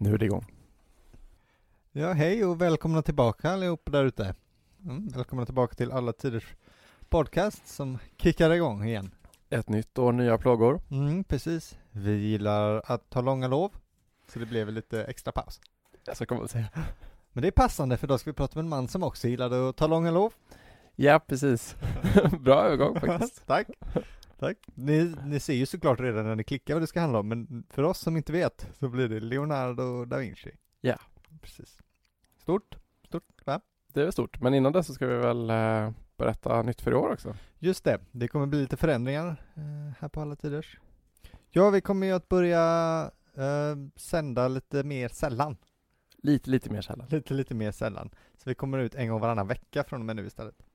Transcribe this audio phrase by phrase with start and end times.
[0.00, 0.44] Nu är det igång.
[1.92, 4.34] Ja, hej och välkomna tillbaka allihopa där ute.
[4.84, 6.54] Mm, välkomna tillbaka till Alla Tiders
[7.08, 9.10] Podcast som kickar igång igen.
[9.50, 10.80] Ett nytt år, nya plågor.
[10.90, 11.78] Mm, precis.
[11.90, 13.72] Vi gillar att ta långa lov,
[14.32, 15.60] så det blev lite extra paus.
[16.12, 16.68] Så kan man säga.
[17.32, 19.68] Men det är passande för då ska vi prata med en man som också gillade
[19.68, 20.32] att ta långa lov.
[20.94, 21.76] Ja, precis.
[22.40, 23.42] Bra övergång faktiskt.
[23.46, 23.66] Tack.
[24.38, 24.56] Tack.
[24.74, 27.66] Ni, ni ser ju såklart redan när ni klickar vad det ska handla om, men
[27.70, 30.50] för oss som inte vet så blir det Leonardo da Vinci.
[30.80, 30.96] Ja.
[31.40, 31.78] Precis.
[32.42, 32.76] Stort,
[33.06, 33.60] stort, va?
[33.92, 36.94] Det är stort, men innan det så ska vi väl eh, berätta nytt för i
[36.94, 37.36] år också.
[37.58, 40.78] Just det, det kommer bli lite förändringar eh, här på alla tiders.
[41.50, 43.02] Ja, vi kommer ju att börja
[43.34, 45.56] eh, sända lite mer sällan.
[46.22, 47.06] Lite, lite mer sällan.
[47.10, 48.10] Lite, lite mer sällan.
[48.36, 50.67] Så vi kommer ut en gång varannan vecka från och med nu istället.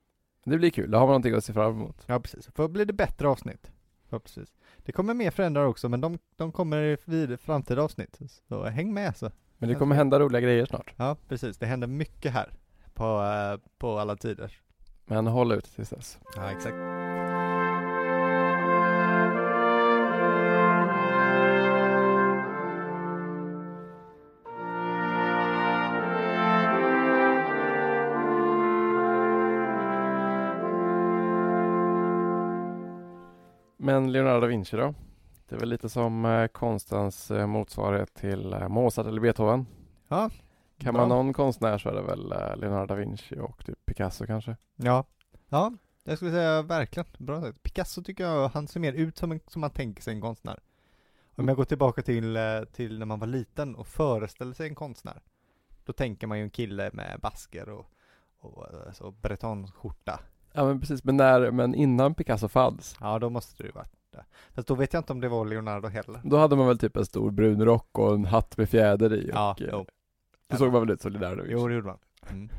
[0.43, 2.03] Det blir kul, då har man någonting att se fram emot.
[2.05, 2.49] Ja, precis.
[2.55, 3.71] För blir det bättre avsnitt.
[4.19, 4.53] Precis.
[4.77, 8.19] Det kommer mer förändringar också, men de, de kommer vid framtida avsnitt.
[8.47, 9.31] Så häng med så.
[9.57, 10.93] Men det kommer hända roliga grejer snart.
[10.97, 11.57] Ja, precis.
[11.57, 12.53] Det händer mycket här
[12.93, 14.59] på, eh, på alla tider.
[15.05, 16.19] Men håll ut tills dess.
[16.35, 16.92] Ja, exakt.
[33.93, 34.93] Men Leonardo da Vinci då?
[35.49, 39.65] Det är väl lite som eh, konstens eh, motsvarighet till eh, Mozart eller Beethoven.
[40.07, 40.29] Ja.
[40.77, 44.57] Kan man någon konstnär så är det väl Leonardo da Vinci och typ Picasso kanske.
[44.75, 45.05] Ja.
[45.49, 47.07] Ja, jag skulle säga verkligen.
[47.17, 47.63] Bra sagt.
[47.63, 50.59] Picasso tycker jag, han ser mer ut som, en, som man tänker sig en konstnär.
[51.35, 52.37] Om jag går tillbaka till,
[52.73, 55.21] till när man var liten och föreställer sig en konstnär.
[55.85, 57.85] Då tänker man ju en kille med basker och,
[58.39, 60.19] och så bretonskjorta.
[60.53, 63.91] Ja men precis, men, när, men innan Picasso fanns Ja, då måste det ju varit
[64.11, 64.25] det.
[64.53, 66.21] Fast då vet jag inte om det var Leonardo heller.
[66.23, 69.31] Då hade man väl typ en stor brun rock och en hatt med fjäder i
[69.31, 69.85] och Ja, eh, jo.
[70.47, 71.43] Då såg man väl ut som Leonardo.
[71.47, 71.97] Jo, det gjorde man.
[72.29, 72.49] Mm.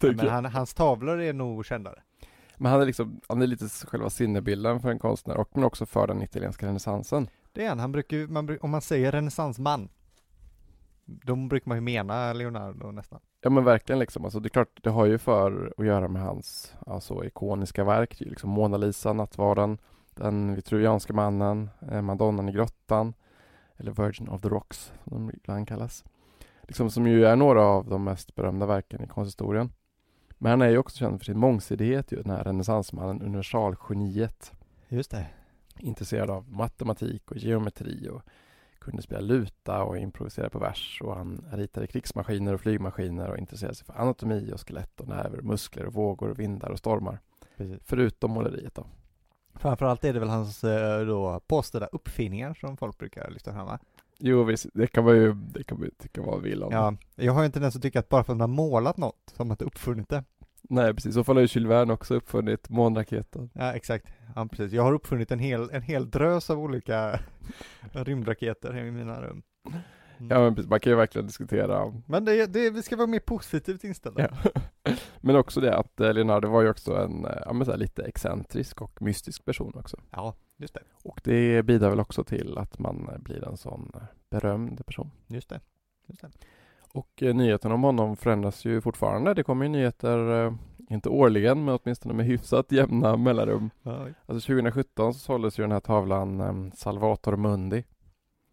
[0.16, 2.02] Men han, hans tavlor är nog kändare.
[2.56, 5.86] Men han är liksom, han är lite själva sinnebilden för en konstnär och men också
[5.86, 7.28] för den italienska renässansen.
[7.52, 7.78] Det är han.
[7.78, 9.88] han brukar, man, om man säger renässansman,
[11.04, 13.20] då brukar man ju mena Leonardo nästan.
[13.46, 16.22] Ja men verkligen liksom, alltså det är klart, det har ju för att göra med
[16.22, 19.78] hans alltså, ikoniska verk, liksom Mona Lisa, Nattvarden,
[20.14, 23.14] den vitruvianska mannen, eh, Madonnan i grottan,
[23.76, 26.04] eller Virgin of the Rocks som de ibland kallas.
[26.62, 29.72] Liksom som ju är några av de mest berömda verken i konsthistorien.
[30.38, 34.52] Men han är ju också känd för sin mångsidighet ju, den här renässansmannen, universalgeniet.
[34.88, 35.26] Just det.
[35.78, 38.22] intresserad av matematik och geometri och
[38.90, 43.74] kunde spela luta och improvisera på vers och han ritade krigsmaskiner och flygmaskiner och intresserade
[43.74, 47.18] sig för anatomi och skelett och nerver, muskler och vågor och vindar och stormar.
[47.56, 47.78] Precis.
[47.84, 48.86] Förutom måleriet då.
[49.54, 53.78] Framförallt är det väl hans eh, då påstådda uppfinningar som folk brukar lyfta fram va?
[54.18, 56.72] Jo visst, det kan man ju, det kan man ju tycka vad man vill om.
[56.72, 58.96] Ja, jag har ju en tendens att tycka att bara för att man har målat
[58.96, 60.24] något så har man inte uppfunnit det.
[60.68, 63.50] Nej precis, så fall har ju Jules Verne också uppfunnit månraketen.
[63.52, 64.06] Ja, exakt.
[64.34, 64.72] Ja, precis.
[64.72, 67.20] Jag har uppfunnit en hel, en hel drös av olika
[67.92, 69.42] rymdraketer i mina rum.
[70.18, 70.30] Mm.
[70.30, 73.18] Ja men precis, man kan ju verkligen diskutera Men det, det, vi ska vara mer
[73.20, 74.28] positivt inställda.
[74.30, 74.50] Ja.
[75.20, 77.78] Men också det att eh, Leonardo var ju också en, eh, ja men så här,
[77.78, 79.96] lite excentrisk och mystisk person också.
[80.10, 80.82] ja, just det.
[81.02, 83.92] Och det bidrar väl också till att man eh, blir en sån
[84.30, 85.10] berömd person.
[85.26, 85.60] Just det.
[86.06, 86.30] Just det.
[86.96, 89.34] Och eh, nyheten om honom förändras ju fortfarande.
[89.34, 90.52] Det kommer ju nyheter, eh,
[90.90, 93.70] inte årligen, men åtminstone med hyfsat jämna mellanrum.
[94.26, 97.84] Alltså 2017 så såldes ju den här tavlan eh, Salvator Mundi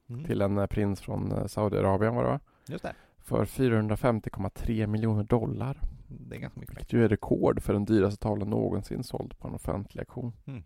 [0.10, 0.24] mm.
[0.26, 2.40] till en eh, prins från eh, Saudiarabien var det va?
[2.68, 2.94] Just det.
[3.18, 5.82] För 450,3 miljoner dollar.
[6.08, 6.78] Det är ganska mycket.
[6.78, 10.34] Vilket ju är rekord för den dyraste tavlan någonsin såld på en offentlig auktion.
[10.46, 10.64] Mm.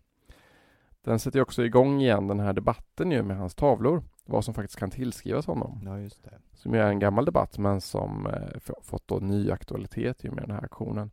[1.00, 4.02] Den sätter ju också igång igen den här debatten ju med hans tavlor.
[4.30, 5.80] Vad som faktiskt kan tillskrivas honom.
[5.84, 6.38] Ja, just det.
[6.54, 10.50] Som är en gammal debatt men som eh, fått då ny aktualitet ju med den
[10.50, 11.10] här aktionen.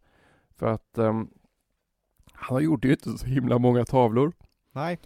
[0.56, 1.28] För att ehm,
[2.34, 4.34] han gjorde ju inte så himla många tavlor.
[4.72, 5.00] Nej.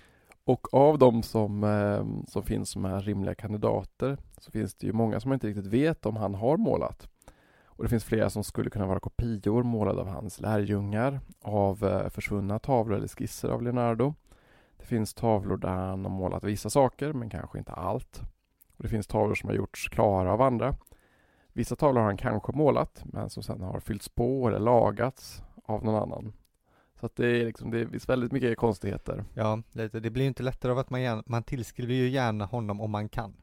[0.44, 4.94] Och av de som, eh, som finns som är rimliga kandidater så finns det ju
[4.94, 7.09] många som inte riktigt vet om han har målat.
[7.66, 12.09] Och det finns flera som skulle kunna vara kopior målade av hans lärjungar, av eh,
[12.09, 14.14] försvunna tavlor eller skisser av Leonardo.
[14.90, 18.22] Det finns tavlor där han har målat vissa saker men kanske inte allt.
[18.78, 20.76] Och det finns tavlor som har gjorts klara av andra.
[21.53, 25.84] Vissa tavlor har han kanske målat men som sedan har fyllts på eller lagats av
[25.84, 26.34] någon annan.
[27.00, 29.26] Så det är liksom, det finns väldigt mycket konstigheter.
[29.34, 32.82] Ja, det blir ju inte lättare av att man, gärna, man tillskriver ju gärna honom
[32.82, 33.34] om man kan.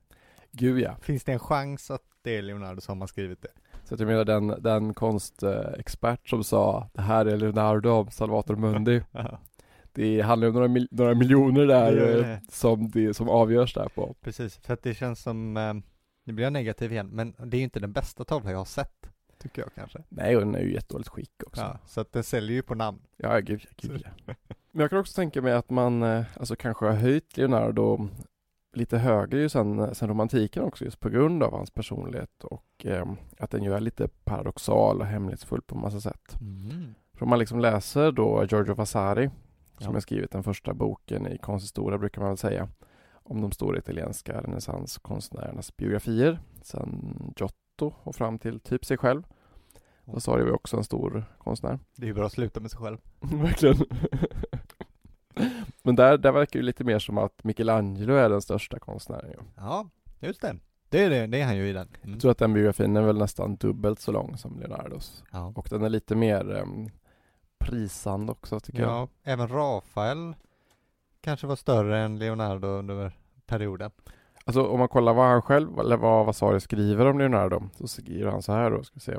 [0.53, 0.97] Gud ja.
[1.01, 3.51] Finns det en chans att det är Leonardo som har skrivit det?
[3.85, 8.57] Så att jag menar den, den konstexpert som sa det här är Leonardo av Salvator
[8.57, 9.03] Mundi.
[9.97, 12.41] Det handlar om några, mil, några miljoner Det där gör eh, det.
[12.49, 14.15] som, det, som avgörs där på.
[14.21, 15.75] Precis, för att det känns som, eh,
[16.25, 18.65] Nu blir jag negativ igen, men det är ju inte den bästa tavla jag har
[18.65, 19.11] sett.
[19.39, 20.03] Tycker jag kanske.
[20.09, 21.61] Nej, och den är ju jättedåligt skick också.
[21.63, 22.99] Ja, så att den säljer ju på namn.
[23.17, 24.35] Ja, gud, gud ja.
[24.73, 28.09] Men jag kan också tänka mig att man eh, alltså kanske har höjt Leonardo
[28.73, 33.07] lite högre ju sen, sen romantiken också just på grund av hans personlighet och eh,
[33.39, 36.41] att den ju är lite paradoxal och hemlighetsfull på massa sätt.
[36.41, 36.95] Mm.
[37.15, 39.31] För om man liksom läser då Giorgio Vasari
[39.78, 42.69] som har skrivit den första boken i konsthistoria brukar man väl säga
[43.12, 49.23] om de stora italienska renässanskonstnärernas biografier sen Giotto och fram till typ sig själv.
[50.05, 51.78] Vasari var ju också en stor konstnär.
[51.96, 52.99] Det är ju bra att sluta med sig själv.
[53.20, 53.76] Verkligen.
[55.82, 59.31] Men där, där verkar det lite mer som att Michelangelo är den största konstnären.
[59.31, 59.37] ju.
[59.56, 59.90] Ja,
[60.20, 60.56] just det.
[60.88, 61.88] Det är, det, det är han ju i den.
[62.02, 62.12] Mm.
[62.12, 65.25] Jag tror att den biografin är väl nästan dubbelt så lång som Leonardos.
[65.32, 65.52] Ja.
[65.56, 66.88] Och den är lite mer em,
[67.67, 68.91] prisande också tycker jag.
[68.91, 70.35] ja, även Rafael
[71.21, 73.13] kanske var större än Leonardo under
[73.47, 73.91] perioden.
[74.45, 78.31] Alltså om man kollar vad han själv, eller vad Vasari skriver om Leonardo, så skriver
[78.31, 79.17] han så här då, ska vi se.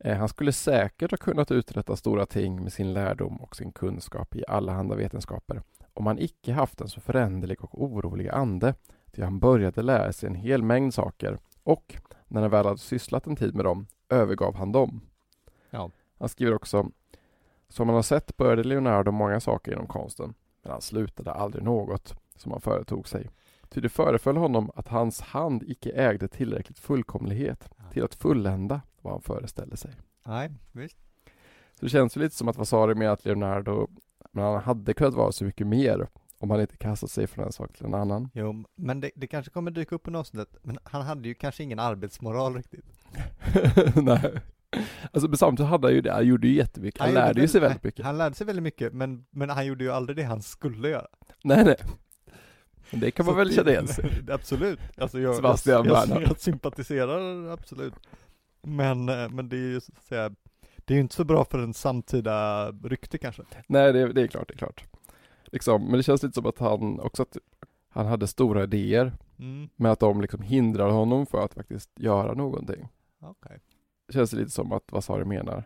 [0.00, 4.36] Eh, han skulle säkert ha kunnat uträtta stora ting med sin lärdom och sin kunskap
[4.36, 5.62] i allehanda vetenskaper,
[5.94, 8.74] om han icke haft en så föränderlig och orolig ande,
[9.10, 11.96] till han började lära sig en hel mängd saker, och
[12.28, 15.00] när han väl hade sysslat en tid med dem, övergav han dem.
[15.70, 15.90] Ja.
[16.18, 16.90] Han skriver också,
[17.68, 22.14] som man har sett började Leonardo många saker inom konsten, men han slutade aldrig något
[22.36, 23.30] som han företog sig.
[23.68, 29.12] Ty det föreföll honom att hans hand icke ägde tillräckligt fullkomlighet till att fullända vad
[29.12, 29.90] han föreställde sig.
[30.26, 30.98] Nej, visst.
[31.74, 33.86] Så det känns ju lite som att Vasari med att Leonardo,
[34.32, 37.52] men han hade kunnat vara så mycket mer om han inte kastat sig från en
[37.52, 38.30] sak till en annan.
[38.34, 40.56] Jo, men det, det kanske kommer dyka upp på något sätt.
[40.62, 42.84] Men han hade ju kanske ingen arbetsmoral riktigt.
[43.94, 44.40] Nej.
[45.12, 47.60] Alltså samtidigt hade han ju det, han gjorde ju jättemycket, han, gjorde lärde ju sig
[47.60, 48.04] väl- väldigt mycket.
[48.04, 51.06] Han lärde sig väldigt mycket, men, men han gjorde ju aldrig det han skulle göra.
[51.44, 51.76] Nej nej.
[52.90, 54.10] Men det kan man Så väl känna igen sig.
[54.30, 54.78] Absolut.
[54.96, 57.94] Alltså jag, Sebastian jag, jag, jag sympatiserar absolut.
[58.62, 60.28] Men, eh, men det är ju så att säga,
[60.76, 63.42] det är ju inte så bra för en samtida rykte kanske.
[63.66, 64.84] Nej det, det är klart, det är klart.
[65.44, 67.36] Liksom, men det känns lite som att han också att
[67.88, 69.68] han hade stora idéer, Mm.
[69.76, 72.88] men att de liksom hindrar honom för att faktiskt göra någonting.
[74.08, 74.12] Okej.
[74.12, 75.64] Det känns lite som att Vasari menar.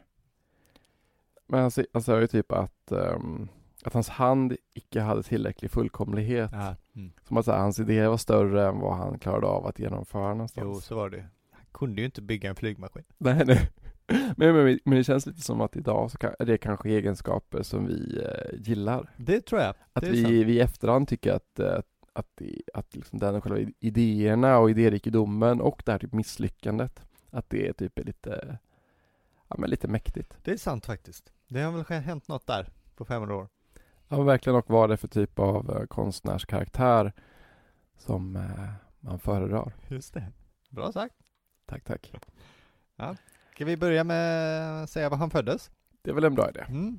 [1.46, 3.48] Men han, han säger ju typ att, ehm,
[3.84, 6.50] att hans hand icke hade tillräcklig fullkomlighet.
[6.52, 6.74] Ja.
[6.96, 7.12] Mm.
[7.28, 10.64] Som att här, hans idéer var större än vad han klarade av att genomföra någonstans.
[10.74, 13.04] Jo, så var det Han kunde ju inte bygga en flygmaskin.
[13.18, 13.70] Nej, nej.
[14.36, 17.62] Men, men, men det känns lite som att idag så kan, är det kanske egenskaper
[17.62, 19.10] som vi eh, gillar.
[19.16, 19.74] Det tror jag.
[19.92, 20.32] Att vi, sant.
[20.34, 21.78] vi i efterhand tycker att, eh,
[22.12, 27.02] att, det- att liksom den själva idéerna och idérikedomen och det här typ misslyckandet,
[27.32, 28.58] att det är typ är lite,
[29.48, 30.36] ja men lite mäktigt.
[30.42, 31.32] Det är sant faktiskt.
[31.48, 33.48] Det har väl hänt något där på 500 år.
[34.08, 37.12] Ja men verkligen och vad det är för typ av eh, konstnärskaraktär
[37.98, 39.72] som eh, man föredrar.
[39.88, 40.32] Just det.
[40.70, 41.14] Bra sagt.
[41.66, 42.12] Tack, tack.
[43.54, 45.70] Ska vi börja med att säga var han föddes?
[46.02, 46.64] Det är väl en bra idé.
[46.68, 46.98] Mm.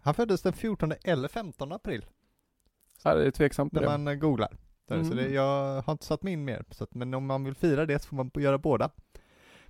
[0.00, 2.06] Han föddes den 14 eller 15 april,
[3.02, 3.86] Ja, det är tveksamt när det.
[3.88, 4.56] man eh, googlar.
[4.90, 5.04] Mm.
[5.04, 7.54] så det, jag har inte satt mig in mer, så att, men om man vill
[7.54, 8.90] fira det så får man göra båda.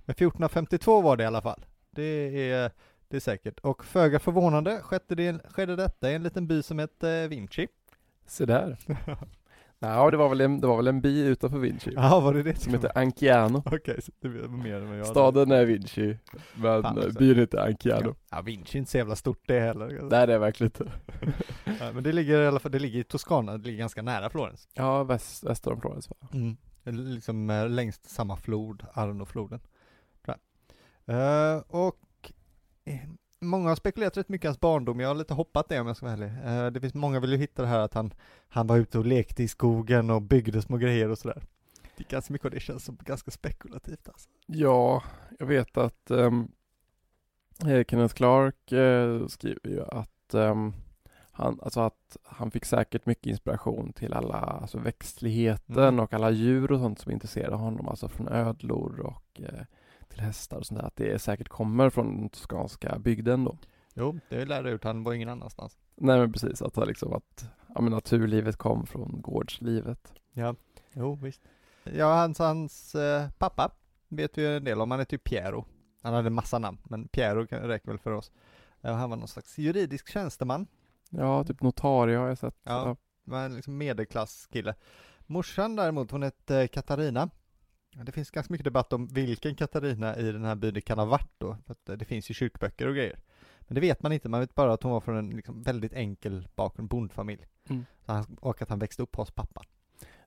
[0.05, 1.65] Men 1452 var det i alla fall.
[1.91, 2.03] Det
[2.51, 2.71] är,
[3.07, 3.59] det är säkert.
[3.59, 7.67] Och föga förvånande skedde, det, skedde detta i en liten by som hette Vinci.
[8.25, 8.77] Se där.
[9.79, 11.91] Ja, det var väl en, det var väl en by utanför Vinci.
[11.95, 12.55] Ja, var det det?
[12.55, 13.57] Som heter Anciano.
[13.65, 16.17] Okej, så det var mer än jag Staden är Vinci,
[16.53, 17.19] men Fan, eh, också.
[17.19, 18.15] byn heter Anciano.
[18.31, 19.87] Ja, Vinci är inte så jävla stort det heller.
[20.11, 20.91] Nej, det är verkligen inte.
[21.79, 24.29] Ja, men det ligger i alla fall, det ligger i Toscana, det ligger ganska nära
[24.29, 24.67] Florens.
[24.73, 26.15] Ja, väst, väster om Florens va?
[26.33, 26.57] Mm.
[26.83, 29.59] Liksom eh, längs samma flod, Arno-floden.
[31.07, 32.31] Eh, och
[32.85, 32.99] eh,
[33.41, 35.97] många har spekulerat rätt mycket i hans barndom, jag har lite hoppat det om jag
[35.97, 36.31] ska vara ärlig.
[36.45, 38.13] Eh, det finns många vill ju hitta det här att han,
[38.49, 41.43] han var ute och lekte i skogen och byggde små grejer och sådär.
[41.97, 44.29] Det är ganska mycket av det känns som ganska spekulativt alltså.
[44.45, 45.03] Ja,
[45.39, 46.51] jag vet att um,
[47.87, 50.73] Kenneth Clark eh, skriver ju att ehm,
[51.31, 55.99] han, alltså att han fick säkert mycket inspiration till alla, alltså växtligheten Mm.
[55.99, 59.65] och alla djur och sånt som intresserade honom, alltså från ödlor och eh,
[60.15, 63.57] till hästar och sånt där, att det säkert kommer från den toskanska bygden då.
[63.93, 65.77] Jo, det lärde jag ut, han var ingen annanstans.
[65.95, 67.45] Nej men precis, att, det liksom att
[67.75, 70.13] ja, men naturlivet kom från gårdslivet.
[70.33, 70.55] Ja,
[70.93, 71.41] jo visst.
[71.83, 73.71] Ja, hans, hans eh, pappa
[74.07, 75.65] vet vi en del om, han heter ju Piero.
[76.01, 78.31] Han hade massa namn, men Piero räcker väl för oss.
[78.81, 80.67] Eh, han var någon slags juridisk tjänsteman,
[81.09, 82.55] Ja, typ notarie har jag sett.
[82.63, 82.95] Ja.
[83.23, 84.75] men liksom medelklasskille.
[85.25, 87.29] Morsan däremot, hon hette Katarina.
[88.03, 91.05] Det finns ganska mycket debatt om vilken Katarina i den här byn det kan ha
[91.05, 93.19] varit då, för eh, det finns ju kyrkböcker och grejer.
[93.59, 95.93] Men det vet man inte, man vet bara att hon var från en liksom väldigt
[95.93, 97.45] enkel bakgrund, bondfamilj.
[97.69, 97.85] Mm.
[98.05, 99.61] Han, och att han växte upp hos pappa.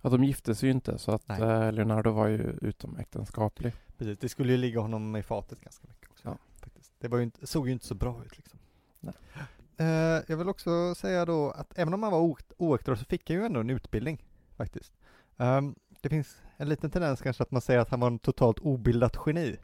[0.00, 3.72] Ja, de gifte sig ju inte så att eh, Leonardo var ju utomäktenskaplig.
[3.98, 6.28] Precis, det skulle ju ligga honom i fatet ganska mycket också.
[6.28, 6.38] Ja.
[6.60, 6.92] Faktiskt.
[6.98, 8.58] Det var ju inte, såg ju inte så bra ut liksom.
[9.80, 9.86] Eh,
[10.26, 13.44] jag vill också säga då att även om han var oäkta så fick han ju
[13.44, 14.92] ändå en utbildning faktiskt.
[15.36, 18.58] Ehm, det finns en liten tendens kanske att man säger att han var en totalt
[18.58, 19.56] obildat geni.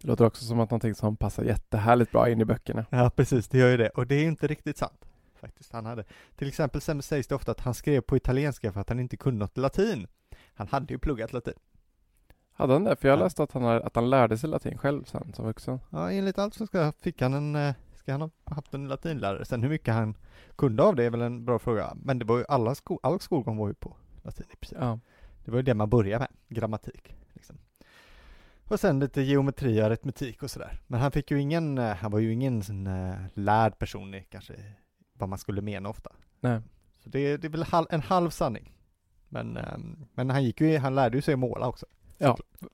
[0.00, 2.86] Det låter också som att någonting som passar jättehärligt bra in i böckerna.
[2.90, 3.88] Ja, precis, det gör ju det.
[3.88, 5.04] Och det är ju inte riktigt sant.
[5.40, 6.04] Faktiskt, han hade.
[6.36, 9.16] Till exempel sen sägs det ofta att han skrev på italienska för att han inte
[9.16, 10.06] kunde något latin.
[10.54, 11.54] Han hade ju pluggat latin.
[12.52, 12.96] Hade han det?
[12.96, 13.22] För jag Ja.
[13.24, 15.80] läste att han, att han lärde sig latin själv sen som vuxen.
[15.90, 19.44] Ja, enligt allt så ska, fick han en, eh, ska han ha haft en latinlärare.
[19.44, 20.16] Sen hur mycket han
[20.56, 21.92] kunde av det är väl en bra fråga.
[21.96, 24.78] Men det var ju alla sko, all skolgång var ju på latin i princip.
[24.80, 24.98] Ja.
[25.48, 27.16] Det var ju det man började med, grammatik.
[27.32, 27.56] Liksom.
[28.64, 30.80] Och sen lite geometri, aritmetik och sådär.
[30.86, 34.26] Men han fick ju ingen, eh, han var ju ingen sån eh, lärd person i
[34.30, 34.54] kanske
[35.12, 36.12] vad man skulle mena ofta.
[36.40, 36.60] Nej.
[36.98, 38.74] Så det, det är väl hal- en halv sanning.
[39.28, 41.86] Men, ehm, men han gick ju, han lärde ju sig att måla också.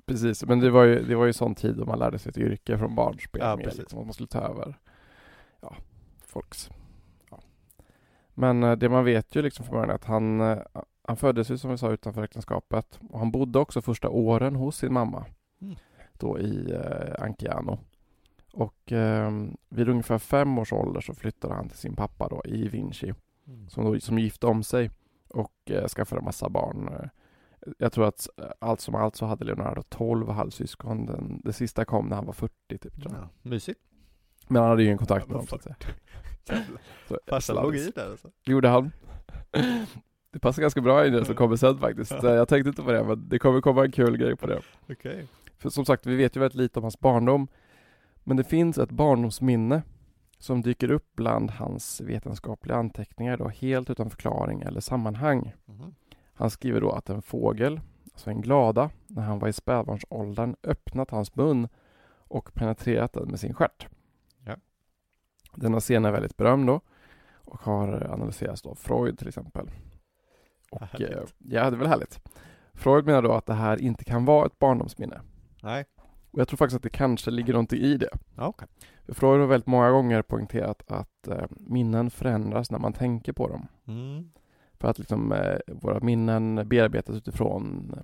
[0.06, 2.38] Precis, men det var ju, det var ju sån tid då man lärde sig ett
[2.38, 3.42] yrke från barnsben.
[3.42, 3.78] Ja, precis.
[3.78, 4.78] liksom, man skulle ta över
[5.60, 5.76] ja,
[6.26, 6.70] folks...
[7.30, 7.40] Ja.
[8.34, 10.40] Men eh, det man vet ju liksom från början är att han,
[11.04, 14.76] han föddes ju som vi sa utanför äktenskapet och han bodde också första åren hos
[14.76, 15.26] sin mamma
[15.60, 15.76] Mm.
[16.12, 17.78] då i eh, Anchiano.
[18.52, 19.30] Och eh,
[19.68, 23.14] vid ungefär fem års ålder så flyttade han till sin pappa då i Vinci
[23.68, 24.90] som, då, som gifte om sig
[25.28, 26.88] och eh, skaffade en massa barn.
[26.88, 27.08] Eh,
[27.78, 31.06] Jag tror att eh, allt som allt så hade Leonardo 12 halvsyskon.
[31.06, 33.22] Den, det sista kom när han var 40 typ tror jag.
[33.22, 33.80] Ja, mysigt.
[34.48, 35.76] Men han hade ju en kontakt med dem så att säga.
[37.08, 38.30] Så, Farsan låg i där alltså.
[38.44, 38.92] Gjorde han.
[40.34, 42.12] Det passar ganska bra in i det som kommer sen faktiskt.
[42.22, 42.34] Ja.
[42.34, 44.60] Jag tänkte inte på det men det kommer komma en kul grej på det.
[44.90, 45.26] Okej.
[45.58, 47.48] För som sagt, vi vet ju väldigt lite om hans barndom.
[48.24, 49.82] Men det finns ett barndomsminne
[50.38, 55.52] som dyker upp bland hans vetenskapliga anteckningar då, helt utan förklaring eller sammanhang.
[55.64, 55.94] Mhm.
[56.32, 57.80] Han skriver då att en fågel,
[58.12, 61.68] alltså en glada, när han var i spädbarnsåldern öppnat hans mun
[62.18, 63.88] och penetrerat den med sin stjärt.
[64.44, 64.56] Ja.
[65.54, 66.80] Denna scen är väldigt berömd då
[67.34, 69.70] och har analyserats av Freud till exempel.
[70.74, 72.20] Och, eh, ja, det är väl härligt.
[72.74, 75.20] Freud menar då att det här inte kan vara ett barndomsminne.
[75.62, 75.84] Nej.
[76.30, 78.10] Och jag tror faktiskt att det kanske ligger någonting i det.
[78.36, 78.54] Ja.
[79.06, 83.48] För Freud har väldigt många gånger poängterat att eh, minnen förändras när man tänker på
[83.48, 83.66] dem.
[83.86, 84.30] Mm.
[84.78, 88.02] För att liksom, eh, våra minnen bearbetas utifrån eh,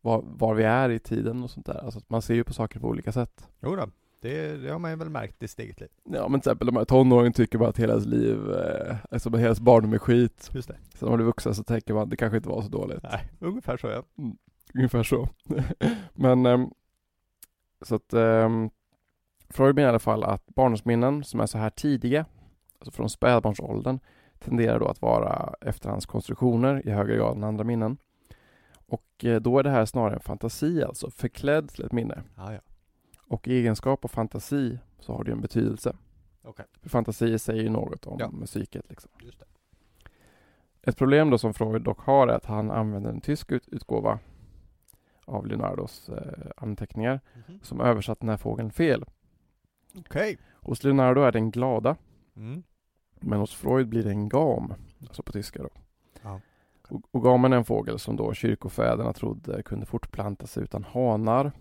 [0.00, 1.84] var, var vi är i tiden och sånt där.
[1.84, 3.48] Alltså man ser ju på saker på olika sätt.
[3.60, 3.86] Jo då.
[4.20, 5.88] Det, det har man ju väl märkt i sitt eget liv.
[6.04, 9.30] Ja men till exempel de här tonåringen tycker bara att hela ens liv, eh, alltså
[9.30, 10.50] hela ens barndom är skit.
[10.54, 10.74] Just det.
[10.74, 13.02] Sen när man blir vuxen så tänker man att det kanske inte var så dåligt.
[13.02, 14.02] Nej, ungefär så ja.
[14.74, 15.28] Ungefär så.
[16.14, 16.70] Men ehm,
[17.82, 18.70] så att ehm,
[19.48, 22.26] Freud menar i alla fall att barndomsminnen som är så här tidiga,
[22.78, 23.98] alltså från spädbarnsåldern,
[24.38, 27.96] tenderar då att vara efterhandskonstruktioner i högre grad än andra minnen.
[28.86, 32.22] Och eh, då är det här snarare en fantasi, alltså förklädd till ett minne.
[32.36, 32.60] Ja, ja.
[33.28, 35.96] Och egenskap av fantasi så har det en betydelse.
[36.42, 36.66] Okej.
[36.82, 38.46] För fantasi säger ju något om Ja.
[38.46, 38.90] psyket.
[38.90, 39.10] Liksom.
[40.82, 44.18] Ett problem då som Freud dock har är att han använder en tysk ut- utgåva
[45.24, 47.60] av Leonardos eh, anteckningar Mhm.
[47.62, 49.04] som översatt den här fågeln fel.
[49.98, 50.38] Okej.
[50.52, 51.96] Hos Leonardo är den glada,
[52.36, 52.62] Mm.
[53.20, 55.68] men hos Freud blir det en gam, alltså på tyska då.
[56.22, 56.40] Ja.
[56.88, 61.52] Och, och gamen är en fågel som då kyrkofäderna trodde kunde fortplanta sig utan hanar.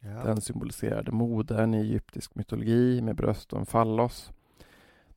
[0.00, 0.22] Ja.
[0.24, 4.32] Den symboliserade modern i egyptisk mytologi med bröst och en fallos.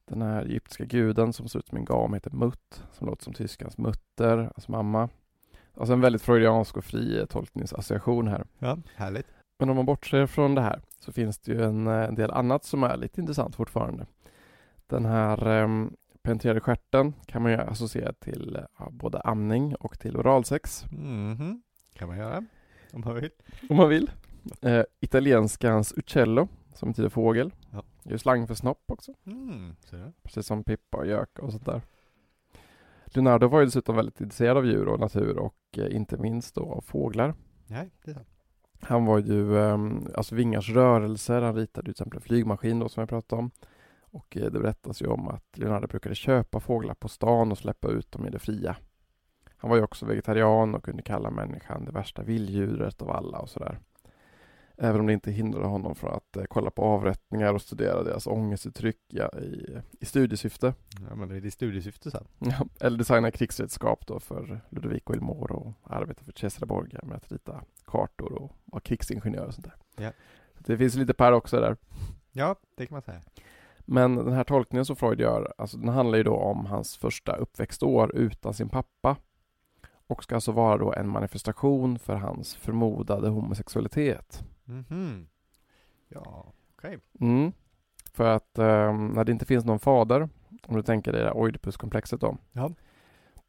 [0.05, 3.33] Den här egyptiska guden som ser ut som en gam heter Mut, som låter som
[3.33, 5.09] tyskans mutter, alltså mamma.
[5.73, 8.45] Alltså en väldigt freudiansk och fri eh, tolkningsassociation här.
[8.59, 9.27] ja, härligt.
[9.59, 12.31] Men om man bortser från det här så finns det ju en, eh, en del
[12.31, 14.05] annat som är lite intressant fortfarande.
[14.87, 19.99] Den här um, penetrerade stjärten kan man ju associera till eh, ja, både amning och
[19.99, 21.61] till oralsex Mhm.
[21.93, 22.45] Kan man göra.
[22.93, 23.31] Om man vill.
[23.69, 24.11] om man vill.
[24.61, 27.53] Eh, italienskans uccello som betyder fågel.
[27.71, 27.83] Ja.
[28.03, 29.75] Det är slang för snopp också, Mm.
[30.23, 31.81] Precis som pippa och gök och sånt där.
[33.05, 36.73] Leonardo var ju dessutom väldigt intresserad av djur och natur och eh, inte minst då
[36.73, 37.33] av fåglar.
[37.67, 38.27] Nej, det är sant.
[38.81, 43.01] Han var ju, um, alltså vingars rörelser, han ritade till exempel en flygmaskin då som
[43.01, 43.51] jag pratade om.
[44.01, 47.87] Och eh, det berättas ju om att Leonardo brukade köpa fåglar på stan och släppa
[47.87, 48.75] ut dem i det fria.
[49.57, 53.49] Han var ju också vegetarian och kunde kalla människan det värsta vilddjuret av alla och
[53.49, 53.79] sådär.
[54.77, 58.27] Även om det inte hindrade honom från att eh, kolla på avrättningar och studera deras
[58.27, 60.73] ångestuttryck ja, i, i studiesyfte.
[61.09, 62.27] Ja, men det är det studiesyfte sen.
[62.39, 67.17] Ja, eller designa krigsredskap då för Ludovico il Moro och arbeta för Cesare Borgia med
[67.17, 70.03] att rita kartor och vara krigsingenjör och sånt där.
[70.03, 70.11] Ja.
[70.57, 71.77] Så det finns lite paradoxer där.
[72.31, 73.21] Ja, det kan man säga.
[73.79, 77.35] Men den här tolkningen som Freud gör, alltså den handlar ju då om hans första
[77.35, 79.17] uppväxtår utan sin pappa.
[80.07, 84.43] och ska alltså vara då en manifestation för hans förmodade homosexualitet.
[84.65, 85.27] Mhm.
[86.09, 86.99] Ja, okej.
[87.19, 87.51] Mm.
[88.13, 90.29] För att eh, när det inte finns någon fader,
[90.67, 92.71] om du tänker dig Oidipuskomplexet då, Ja.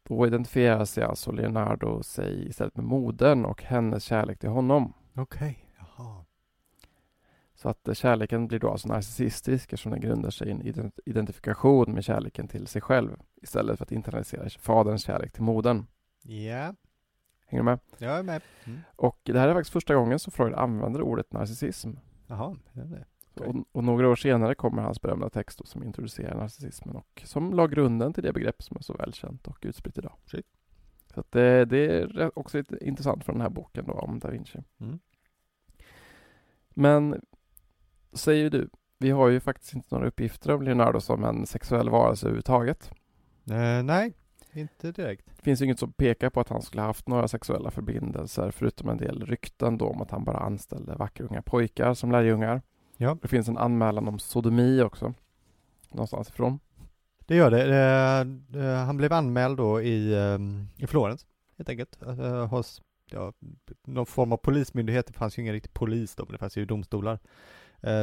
[0.03, 4.93] då identifierar sig alltså Leonardo sig istället med modern och hennes kärlek till honom.
[5.15, 6.25] Okej, jaha.
[7.55, 10.99] Så att eh, kärleken blir då alltså narcissistisk eftersom den grundar sig i en ident-
[11.05, 15.85] identifikation med kärleken till sig själv istället för att internalisera faderns kärlek till modern.
[16.23, 16.73] Ja,
[17.45, 17.79] Hänger du med?
[17.97, 18.41] jag är med.
[18.65, 18.79] Mm.
[18.95, 21.91] Och det här är faktiskt första gången som Freud använder ordet narcissism.
[22.27, 23.05] Jaha, det är det.
[23.43, 27.67] Och, och några år senare kommer hans berömda text som introducerar narcissismen och som la
[27.67, 30.13] grunden till det begrepp som är så välkänt och utspritt idag.
[30.25, 30.45] Shit.
[31.13, 34.59] Så det, det är också intressant från den här boken då om da Vinci.
[34.79, 34.99] Mm.
[36.69, 37.21] Men
[38.13, 42.25] säger du, vi har ju faktiskt inte några uppgifter om Leonardo som en sexuell varelse
[42.25, 42.91] överhuvudtaget.
[43.49, 44.13] Eh, nej,
[44.57, 45.25] inte direkt.
[45.37, 48.89] Det finns ju inget som pekar på att han skulle haft några sexuella förbindelser förutom
[48.89, 52.61] en del rykten då om att han bara anställde vackra unga pojkar som lärjungar.
[52.97, 53.17] Ja.
[53.21, 55.13] Det finns en anmälan om sodomi också.
[55.91, 56.59] Någonstans ifrån.
[57.19, 57.63] Det gör det.
[57.63, 60.39] Eh, eh, han blev anmäld då i, eh,
[60.83, 61.25] i Florens,
[61.57, 62.81] helt enkelt, eh, hos
[63.11, 63.33] ja,
[63.83, 65.07] någon form av polismyndighet.
[65.07, 67.19] Det fanns ju ingen riktig polis då, men det fanns ju domstolar.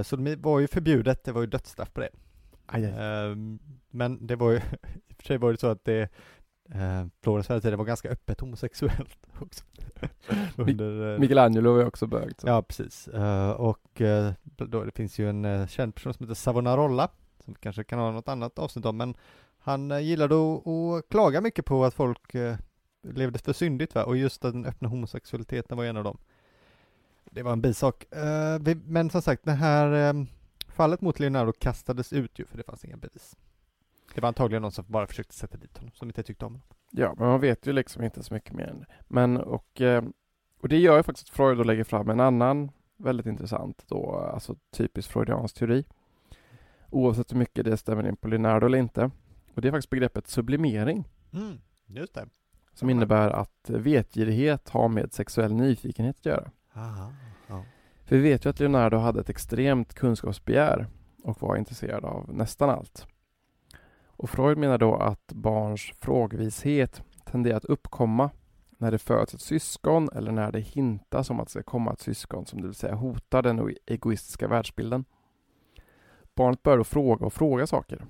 [0.04, 2.08] Så det var ju förbjudet, det var ju dödsstraff på det.
[2.66, 2.90] Aj, aj.
[2.90, 3.36] Eh,
[3.90, 4.56] men det var ju,
[5.08, 6.08] i och för sig var det så att det,
[6.70, 9.64] eh, Florens tiden var ganska öppet homosexuellt också.
[10.56, 12.34] Under, eh, Michelangelo är också bög.
[12.42, 13.08] Ja, precis.
[13.08, 17.08] Eh, och eh, då, det finns ju en känd person som heter Savonarola,
[17.44, 19.14] som vi kanske kan ha något annat avsnitt om, men
[19.58, 22.34] han gillade att, att klaga mycket på att folk
[23.02, 24.04] levde för syndigt, va?
[24.04, 26.18] och just den öppna homosexualiteten var en av dem.
[27.24, 28.04] Det var en bisak.
[28.84, 30.26] Men som sagt, det här
[30.68, 33.36] fallet mot Leonardo kastades ut ju, för det fanns inga bevis.
[34.14, 36.66] Det var antagligen någon som bara försökte sätta dit honom, som inte tyckte om honom.
[36.90, 38.86] Ja, men man vet ju liksom inte så mycket mer än det.
[39.08, 40.04] Men och, eh,
[40.60, 44.14] och det gör ju faktiskt att Freud då lägger fram en annan väldigt intressant då,
[44.34, 45.84] alltså typisk freudiansk teori.
[46.90, 49.10] Oavsett hur mycket det stämmer in på Leonardo eller inte.
[49.54, 52.28] Och det är faktiskt begreppet sublimering Mm, just det.
[52.74, 52.96] som Ja.
[52.96, 56.50] innebär att vetgirighet har med sexuell nyfikenhet att göra.
[56.74, 57.12] Aha,
[57.48, 57.64] ja.
[58.04, 60.86] För vi vet ju att Leonardo hade ett extremt kunskapsbegär
[61.24, 63.06] och var intresserad av nästan allt.
[64.16, 68.30] Och Freud menar då att barns frågvishet tenderar att uppkomma
[68.78, 72.00] när det föds ett syskon eller när det hintas om att det ska komma ett
[72.00, 75.04] syskon som det vill säga hotar den egoistiska världsbilden.
[76.34, 78.06] Barnet börjar då fråga och fråga saker.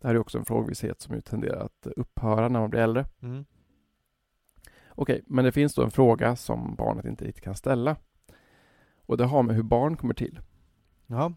[0.00, 3.04] Det här är också en frågvishet som ju tenderar att upphöra när man blir äldre.
[3.22, 3.44] Mm.
[4.88, 7.96] Okej, men det finns då en fråga som barnet inte riktigt kan ställa.
[9.06, 10.40] Och det har med hur barn kommer till.
[11.06, 11.32] Ja,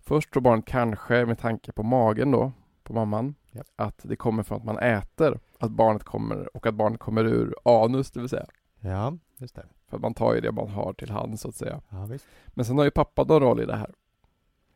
[0.00, 3.66] Först tror barnet kanske med tanke på magen då, på mamman, Japp.
[3.76, 7.54] att det kommer från att man äter, att barnet kommer och att barnet kommer ur
[7.64, 8.46] anus, det vill säga.
[8.80, 9.66] ja, just det.
[9.88, 11.80] För att man tar ju det man har till hand så att säga.
[11.88, 12.26] Ja, visst.
[12.46, 13.94] Men sen har ju pappa någon roll i det här.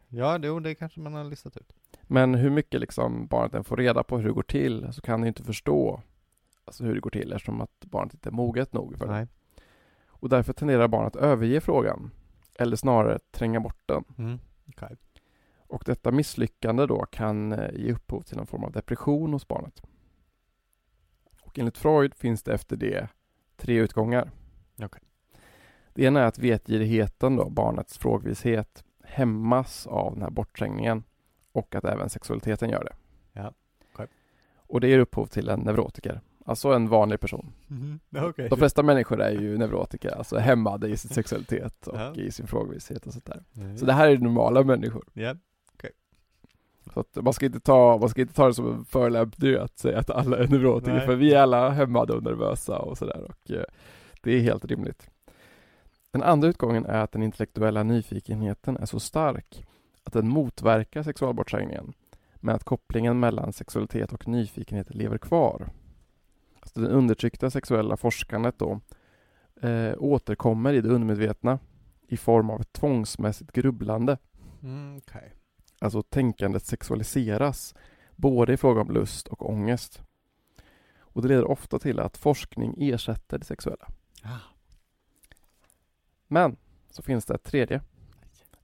[0.08, 1.72] Ja, det, det kanske man har listat ut.
[2.02, 5.20] Men hur mycket liksom barnet än får reda på hur det går till så kan
[5.20, 6.00] det inte förstå
[6.64, 9.12] alltså hur det går till eftersom att barnet inte är moget nog för det.
[9.12, 9.26] Nej.
[10.06, 12.10] Och därför tenderar barnet att överge frågan.
[12.58, 14.04] Eller snarare tränga bort den.
[14.18, 14.38] Mm.
[14.68, 14.96] Okej.
[15.68, 19.82] Och detta misslyckande då kan eh, ge upphov till någon form av depression hos barnet.
[21.42, 23.08] Och enligt Freud finns det efter det
[23.56, 24.30] tre utgångar.
[24.82, 25.00] Okej.
[25.94, 31.04] Det ena är att vetgirigheten då, barnets frågvishet, hämmas av den här bortträngningen
[31.52, 32.94] och att även sexualiteten gör det.
[33.32, 33.52] Ja,
[33.92, 34.06] okej.
[34.56, 37.52] Och det ger upphov till en neurotiker, alltså en vanlig person.
[37.66, 38.00] Mhm.
[38.10, 38.48] Ja, okej.
[38.48, 42.14] De flesta människor är ju neurotiker, alltså hämmade i sin sexualitet och Ja.
[42.14, 43.44] i sin frågvishet och sånt där.
[43.56, 43.78] Mm.
[43.78, 45.04] Så det här är normala människor.
[45.12, 45.36] Ja.
[46.92, 49.78] Så att man ska inte ta, man ska inte ta det som en förolämpning att
[49.78, 51.06] säga att alla är neurotiker, Nej.
[51.06, 53.64] för vi är alla hämmade och nervösa och sådär och eh,
[54.22, 55.10] det är helt rimligt.
[56.10, 59.66] Den andra utgången är att den intellektuella nyfikenheten är så stark
[60.04, 61.92] att den motverkar sexualbortträngningen,
[62.34, 65.68] men att kopplingen mellan sexualitet och nyfikenhet lever kvar.
[66.60, 68.80] Alltså det undertryckta sexuella forskandet då
[69.68, 71.58] eh, återkommer i det undermedvetna
[72.08, 74.18] i form av ett tvångsmässigt grubblande
[74.64, 75.32] Mm, okej.
[75.84, 77.74] Alltså tänkandet sexualiseras,
[78.16, 80.02] både i fråga om lust och ångest.
[80.98, 83.88] Och det leder ofta till att forskning ersätter det sexuella.
[84.22, 84.38] Ah.
[86.26, 86.56] Men
[86.90, 87.80] så finns det ett tredje.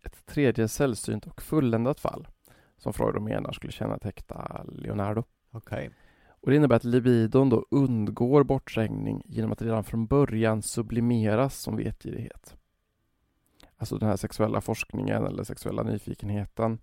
[0.03, 2.29] Ett tredje sällsynt och fulländat fall
[2.77, 5.25] som Freud menar skulle känneteckna Leonardo.
[5.51, 5.91] Okej.
[6.29, 11.77] Och det innebär att libidon då undgår bortträngning genom att redan från början sublimeras som
[11.77, 12.57] vetgirighet.
[13.77, 16.79] Alltså den här sexuella forskningen eller sexuella nyfikenheten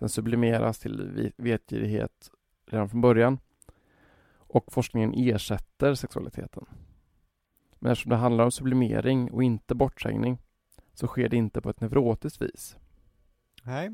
[0.00, 2.30] den sublimeras till vetgirighet
[2.66, 3.38] redan från början.
[4.52, 6.64] och forskningen ersätter sexualiteten.
[7.78, 10.38] Men eftersom det handlar om sublimering och inte bortträngning
[10.94, 12.76] så sker det inte på ett neurotiskt vis
[13.64, 13.90] Nej,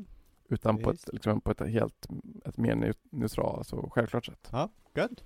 [0.49, 2.07] utan på ett, liksom, på ett helt
[2.45, 4.49] ett mer neu- neutralt, alltså självklart sätt.
[4.51, 5.23] ja, gött.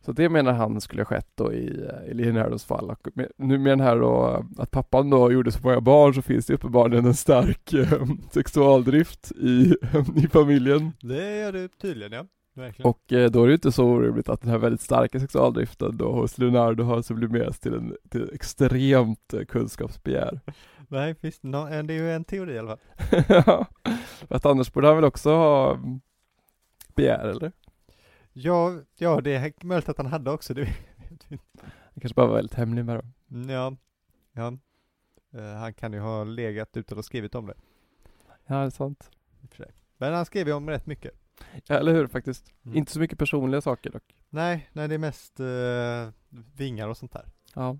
[0.00, 2.90] Så det menar han skulle ha skett då i, i Leonardos fall.
[2.90, 6.22] Och med, nu med den här då, att pappan då gjorde så många barn så
[6.22, 9.74] finns det uppenbarligen en stark eh, sexualdrift i,
[10.16, 10.92] i familjen.
[11.00, 12.26] Det gör det tydligen ja.
[12.54, 12.88] Verkligen.
[12.90, 15.96] Och eh, då är det ju inte så orimligt att den här väldigt starka sexualdriften
[15.96, 20.40] då hos Leonardo har sublimerats till en till extremt eh, kunskapsbegär.
[20.88, 23.24] Nej, visst, no, eh, det är ju en teori i alla fall.
[23.28, 23.66] Ja,
[24.28, 26.00] att annars borde han väl också ha mm,
[26.94, 27.52] begär eller?
[28.32, 30.60] Ja, ja det är möjligt att han hade också, det
[31.10, 31.46] vet vi inte.
[31.62, 33.12] Han kanske bara var väldigt hemlig med dem.
[33.30, 33.76] Mm, Ja,
[34.32, 34.58] ja.
[35.40, 37.54] Eh, han kan ju ha legat utan att skrivit om det.
[38.46, 39.10] Ja, det är sant.
[39.96, 41.12] Men han skrev ju om rätt mycket.
[41.66, 42.52] Ja, eller hur faktiskt.
[42.64, 42.76] Mm.
[42.76, 44.14] Inte så mycket personliga saker dock.
[44.28, 46.12] Nej, nej det är mest eh,
[46.56, 47.24] vingar och sånt där.
[47.54, 47.78] Ja.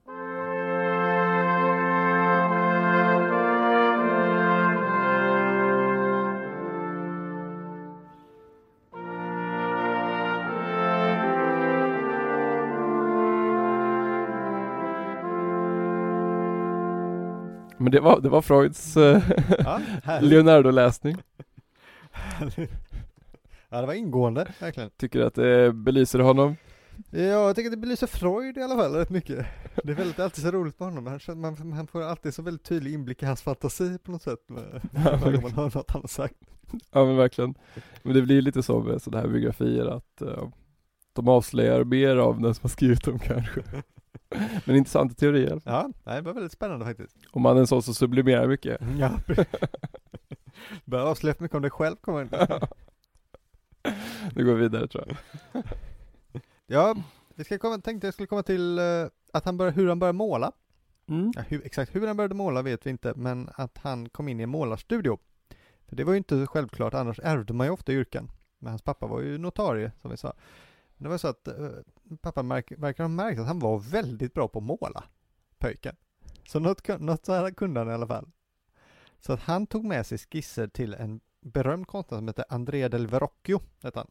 [17.91, 19.23] Men det var, det var Freuds eh,
[19.59, 19.81] Ja.
[20.21, 21.17] Leonardo-läsning.
[23.69, 24.91] ja, det var ingående, verkligen.
[24.91, 26.57] Tycker att det belyser honom.
[27.11, 29.47] Ja, jag tycker att det belyser Freud i alla fall rätt mycket.
[29.85, 31.07] Det är väldigt, alltid så roligt med honom.
[31.27, 34.49] Han, man, man får alltid så väldigt tydlig inblick i hans fantasi på något sätt.
[34.49, 34.81] Med,
[35.23, 36.35] varje gång man hör något han har sagt.
[36.93, 37.55] Ja men verkligen.
[38.03, 40.49] Men det blir lite så med sådana här biografier att eh,
[41.13, 43.61] de avslöjar mer av den som har skrivit dem kanske.
[44.65, 45.93] Men intressanta teorier i alla fall.
[46.05, 47.17] Ja, det var väldigt spännande faktiskt.
[47.31, 48.81] Om man är en sån som sublimerar mycket.
[48.99, 49.21] Ja.
[50.85, 52.61] Börjar avslöja mycket om dig själv kommer inte.
[54.35, 55.17] Nu går vi vidare tror jag.
[56.67, 56.97] Ja,
[57.35, 58.85] vi ska komma, tänkte jag skulle komma till eh,
[59.33, 60.53] att han började, hur han började måla.
[61.09, 61.33] Mm.
[61.37, 64.41] Ja, hur, exakt hur han började måla vet vi inte, men att han kom in
[64.41, 65.19] i en målarstudio.
[65.89, 68.31] För det var ju inte självklart, annars ärvde man ju ofta yrken.
[68.59, 70.35] Men hans pappa var ju notarie, som vi sa.
[71.01, 71.71] Det var så att eh,
[72.21, 75.05] pappa märk, verkar ha märkt att han var väldigt bra på att måla,
[75.59, 75.97] pojken.
[76.49, 78.31] Så något, något så här kunde han i alla fall.
[79.19, 83.07] Så att han tog med sig skisser till en berömd konstnär som heter Andrea del
[83.07, 84.11] Verrocchio, hette han.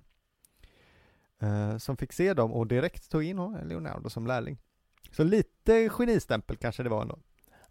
[1.39, 4.57] Eh, som fick se dem och direkt tog in honom, Leonardo som lärling.
[5.11, 7.19] Så lite genistämpel kanske det var ändå.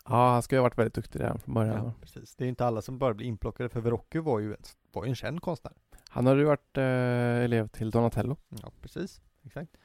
[0.04, 1.84] Ja han ska ju ha varit väldigt duktig redan från början.
[1.84, 2.36] Ja, precis.
[2.36, 5.08] Det är inte alla som bara blir inplockade, för Verrocchio var ju en, var ju
[5.08, 5.72] en känd konstnär.
[6.18, 8.36] Han hade ju varit eh, elev till Donatello.
[8.62, 9.20] Ja, precis.
[9.44, 9.76] Exakt.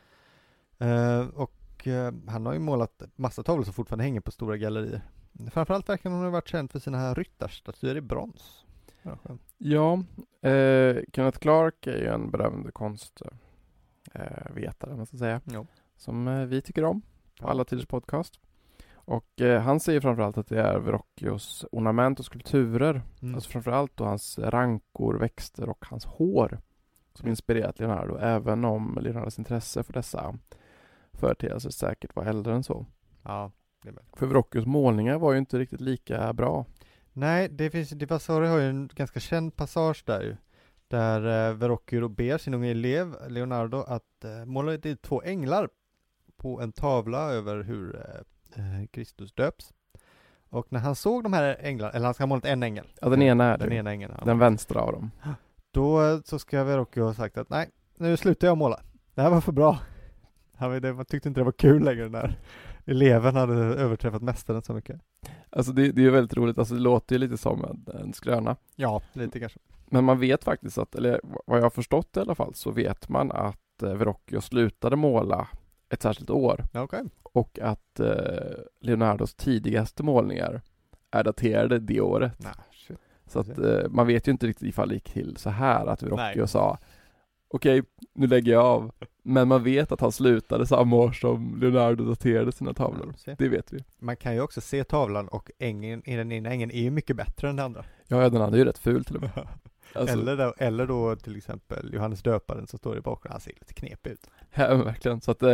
[0.78, 5.02] Eh, och eh, han har ju målat massa tavlor som fortfarande hänger på stora gallerier.
[5.52, 8.66] Framförallt verkar han ha varit känd för sina här ryttarstatyer i brons.
[9.02, 9.18] Ja.
[9.58, 9.94] Ja,
[10.50, 13.36] eh, Kenneth Clark är ju en berömd konstvetare,
[14.84, 15.66] eh, om man ska säga, Ja.
[15.96, 17.02] som eh, vi tycker om
[17.40, 18.40] på alla tiders podcast.
[19.06, 23.36] Och eh, han säger framförallt att det är Verrocchios ornament och skulpturer, Mm.
[23.36, 26.60] alltså framförallt då hans rankor, växter och hans hår
[27.14, 30.36] som inspirerat Leonardo, även om Leonardos intresse för dessa
[31.14, 32.86] företeelser säkert var äldre än så.
[33.24, 33.52] ja,
[33.84, 33.96] det är.
[34.14, 36.66] För Verrocchios målningar var ju inte riktigt lika bra.
[37.14, 40.36] Nej, det finns, Di Vasari har ju en ganska känd passage där ju.
[40.88, 45.70] Där eh, Verrocchio ber sin unge elev Leonardo att eh, måla dit två änglar
[46.38, 48.22] på en tavla över hur eh,
[48.56, 49.74] eh, Kristus döps.
[50.50, 52.86] Och när han såg de här änglarna, eller han ska ha målat en ängel.
[53.02, 53.76] Ja, den ena är Den det.
[53.76, 54.14] ena ängeln.
[54.26, 55.12] Den vänstra av dem.
[55.72, 58.80] Då eh, så ska Verrocchio ha sagt att nej, nu slutar jag måla.
[59.16, 59.80] Det här var för bra.
[60.58, 62.40] Han tyckte inte det var kul längre när
[62.86, 65.02] eleven hade överträffat mästaren så mycket.
[65.50, 68.14] Alltså det, det är ju väldigt roligt, alltså det låter ju lite som en, en
[68.14, 68.56] skröna.
[68.76, 69.60] Ja, lite kanske.
[69.86, 73.10] Men man vet faktiskt att, eller vad jag har förstått i alla fall, så vet
[73.10, 75.48] man att eh, Verrocchio slutade måla
[75.94, 77.04] ett särskilt år Okej.
[77.24, 78.08] och att eh,
[78.82, 80.62] Leonardos tidigaste målningar
[81.12, 82.34] är daterade det året.
[82.72, 82.98] Shit.
[83.28, 86.04] Så att eh, man vet ju inte riktigt ifall det gick till så här att
[86.04, 86.78] Verrocchio sa
[87.56, 88.92] Okej, nu lägger jag av.
[89.24, 93.14] Men man vet att han slutade samma år som Leonardo daterade sina tavlor.
[93.26, 93.36] Ja.
[93.38, 93.84] Det vet vi.
[94.00, 97.16] Man kan ju också se tavlan och ängen, i den ena ängen är ju mycket
[97.16, 97.86] bättre än den andra.
[98.08, 99.32] Ja, ja, den andra är ju rätt ful till och med.
[99.96, 103.54] Alltså, eller, då, eller då till exempel Johannes döparen som står i bakgrunden, han ser
[103.54, 104.28] lite knepig ut.
[104.54, 105.22] Ja, verkligen.
[105.22, 105.48] Så att eh,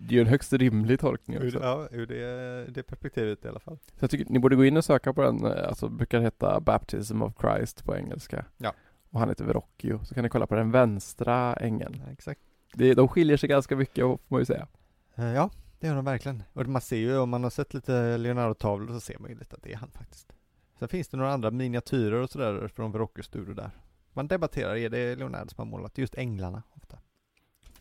[0.00, 1.58] det är ju en högst rimlig tolkning också.
[1.62, 3.78] ja, ur det, det perspektivet i alla fall.
[3.78, 6.60] Så jag tycker ni borde gå in och söka på den, eh, alltså brukar heta
[6.60, 8.44] Baptism of Christ på engelska.
[8.56, 8.74] Ja.
[9.10, 12.02] Och han heter Verrocchio, så kan ni kolla på den vänstra ängeln.
[12.06, 12.40] Ja, exakt.
[12.74, 14.66] Det, de skiljer sig ganska mycket får man ju säga.
[15.14, 16.42] Eh, Ja, det gör de verkligen.
[16.52, 19.56] Och man ser ju, om man har sett lite Leonardo-tavlor så ser man ju lite
[19.56, 20.32] att det är han faktiskt.
[20.78, 23.70] Sen finns det några andra miniatyrer och sådär från Verrocchio-studio där.
[24.12, 26.98] Man debatterar, är det Leonardo som har målat just änglarna ofta?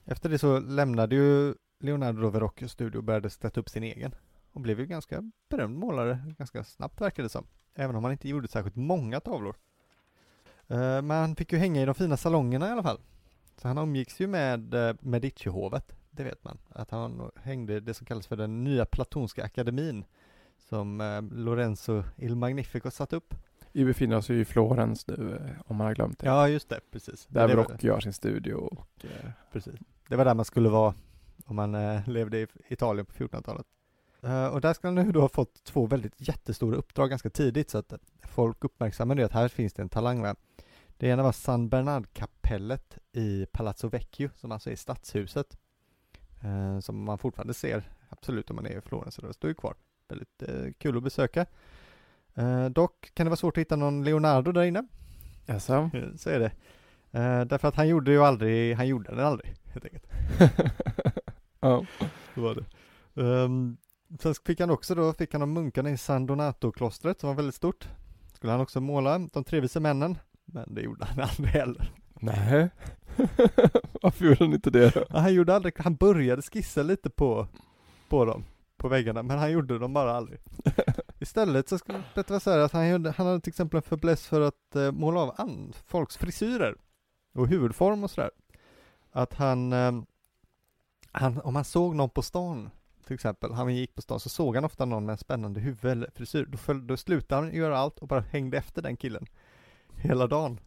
[0.05, 4.15] Efter det så lämnade ju Leonardo då Verrocchio studio och började sätta upp sin egen.
[4.51, 7.47] Och blev ju ganska berömd målare ganska snabbt verkade det som.
[7.75, 9.55] Även om han inte gjorde särskilt många tavlor.
[10.67, 12.99] Eh, men han fick ju hänga i de fina salongerna i alla fall.
[13.57, 16.57] Så han omgicks ju med eh, Medici-hovet, det vet man.
[16.69, 20.05] Att han hängde det som kallas för den nya platonska akademin.
[20.69, 23.33] Som eh, Lorenzo Il Magnifico satt upp.
[23.71, 26.25] Vi befinner oss ju i Florens nu, eh, om man har glömt det.
[26.25, 27.25] Ja, just det, precis.
[27.29, 29.75] Där det Verrocchio har sin studio och eh, precis.
[30.09, 30.93] Det var där man skulle vara
[31.45, 33.65] om man levde i Italien på 1400-talet.
[34.21, 37.69] Eh, och där ska han nu då ha fått två väldigt jättestora uppdrag ganska tidigt
[37.69, 40.35] så att folk uppmärksammade att här finns det en talang med.
[40.97, 45.57] Det ena var San Bernard-kapellet i Palazzo Vecchio som alltså är stadshuset.
[46.81, 49.75] Som man fortfarande ser absolut om man är i Florens, så det står ju kvar.
[50.07, 51.45] Väldigt eh, kul att besöka.
[52.35, 54.83] Eh, dock kan det vara svårt att hitta någon Leonardo där inne.
[55.45, 55.89] jaså?
[56.17, 56.51] Så är det.
[57.11, 60.07] Eh, därför att han gjorde ju aldrig, han gjorde den aldrig helt enkelt.
[61.59, 61.85] ja.
[62.35, 62.65] Så var det.
[63.21, 63.77] Um,
[64.19, 67.55] sen fick han också då, fick han av munkarna i San Donato-klostret som var väldigt
[67.55, 67.87] stort.
[68.33, 71.91] Skulle han också måla de tre vise männen, men det gjorde han aldrig heller.
[72.19, 72.69] Nej.
[74.01, 75.05] Varför gjorde han inte det då?
[75.09, 77.47] Han gjorde aldrig, han började skissa lite på,
[78.09, 78.43] på dem,
[78.77, 80.39] på väggarna, men han gjorde dem bara aldrig.
[81.19, 83.81] Istället så skulle det vara så här att han, gjorde, han hade till exempel en
[83.81, 86.75] fäbless för att eh, måla av an, folks frisyrer
[87.33, 88.31] och huvudform och sådär.
[89.11, 89.91] Att han, eh,
[91.11, 92.69] han, om han såg någon på stan
[93.07, 95.91] till exempel, han gick på stan så såg han ofta någon med en spännande huvud
[95.91, 99.25] eller frisyr, då, föll, då slutade han göra allt och bara hängde efter den killen
[99.95, 100.59] hela dagen.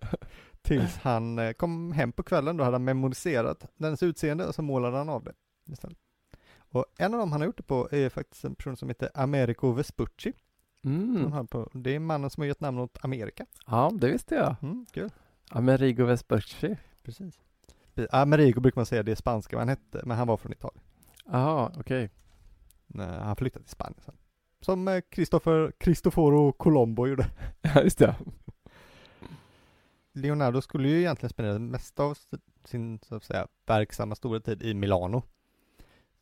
[0.62, 4.62] Tills han eh, kom hem på kvällen, då hade han memoriserat dens utseende och så
[4.62, 5.32] målade han av det
[5.72, 5.98] istället.
[6.70, 9.10] Och en av dem han har gjort det på är faktiskt en person som heter
[9.14, 10.32] Americo Vespucci.
[10.84, 11.46] Mm.
[11.46, 13.46] på, det är mannen som har gett namn åt Amerika.
[13.66, 14.56] Ja, det visste jag.
[14.62, 15.10] Mm, kul.
[15.50, 16.76] Amerigo Vespucci.
[17.02, 17.34] Precis.
[18.10, 20.82] Americo brukar man säga, det är spanska vad han hette, men han var från Italien.
[21.24, 22.10] Jaha, okej.
[22.86, 24.14] Nej, Han flyttade till Spanien sen.
[24.60, 27.26] Som eh, Christopher, Cristoforo Colombo gjorde.
[27.62, 28.14] Ja, just det.
[30.12, 32.18] Leonardo skulle ju egentligen spendera det mesta av
[32.64, 35.22] sin, så att säga, verksamma stora tid i Milano.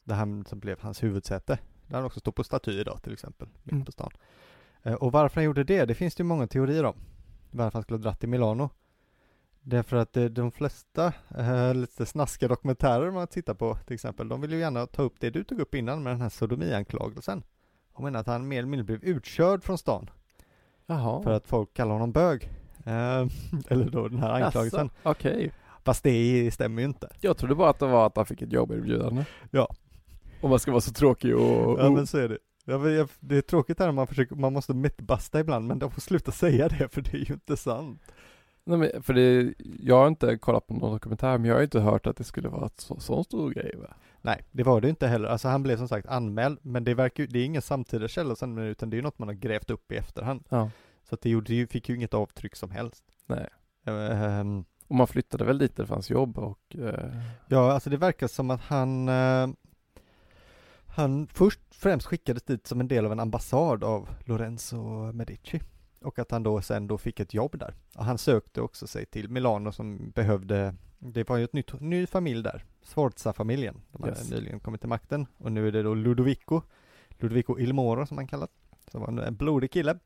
[0.06, 1.58] Där han som blev hans huvudsäte.
[1.86, 3.84] Där han också står på staty idag till exempel, mitt Mm.
[3.84, 4.10] på stan.
[4.82, 6.96] Eh, Och varför han gjorde det, det finns det ju många teorier om.
[7.50, 8.70] Varför han skulle ha dratt till Milano.
[9.62, 14.40] Därför att eh, de flesta eh, lite snaskiga dokumentärer man tittar på till exempel, de
[14.40, 17.42] vill ju gärna ta upp det du tog upp innan med den här sodomianklagelsen.
[17.96, 20.10] De menar att han mer eller mindre blev utkörd från stan
[20.86, 21.22] Jaha.
[21.22, 22.50] för att folk kallar honom bög.
[23.68, 24.90] Eller då den här anklagelsen.
[25.02, 25.52] Okej.
[25.84, 27.08] Fast det stämmer ju inte.
[27.20, 29.24] Jag trodde bara att det var att han fick ett jobberbjudande.
[29.50, 29.74] Ja.
[30.40, 31.80] Om man ska vara så tråkig och...
[31.80, 32.38] Ja men så är det.
[32.64, 32.78] Ja,
[33.20, 36.32] Det är tråkigt här när man försöker, man måste mythbusta ibland, men de får sluta
[36.32, 38.02] säga det för det är ju inte sant.
[38.64, 41.80] Nej, men för det, jag har inte kollat på någon dokumentär, men jag har inte
[41.80, 43.94] hört att det skulle vara ett så, sån stor grej va?
[44.22, 45.28] Nej, det var det inte heller.
[45.28, 48.58] Alltså han blev som sagt anmäld, men det verkar det är ingen samtida källa sen,
[48.58, 50.44] utan det är något man har grävt upp i efterhand.
[50.48, 50.70] Ja.
[51.08, 53.04] Så att det gjorde fick ju inget avtryck som helst.
[53.26, 53.48] Nej.
[53.86, 56.76] Ehm, Och man flyttade väl dit där det fanns jobb och...
[56.78, 57.16] Eh,
[57.48, 59.48] Ja, alltså det verkar som att han eh,
[60.96, 65.60] Han först främst skickades dit som en del av en ambassad av Lorenzo Medici.
[66.00, 67.74] Och att han då sen då fick ett jobb där.
[67.96, 72.06] Och han sökte också sig till Milano som behövde Det var ju ett nytt, ny
[72.06, 73.82] familj där, Sforza-familjen.
[73.92, 74.30] De hade Yes.
[74.30, 75.26] nyligen kommit till makten.
[75.38, 76.62] Och nu är det då Ludovico.
[77.10, 78.50] Ludovico Il Moro som han kallat.
[78.90, 79.98] Som var en, en blodig kille.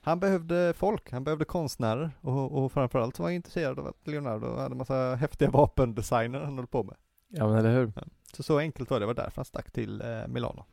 [0.00, 2.10] Han behövde folk, han behövde konstnärer.
[2.20, 6.56] Och, och framförallt så var han intresserad av att Leonardo hade massa häftiga vapendesigner han
[6.58, 6.96] höll på med.
[7.28, 7.92] Ja men eller hur?
[8.36, 10.64] Så så enkelt var det, det var därför han stack till eh, Milano.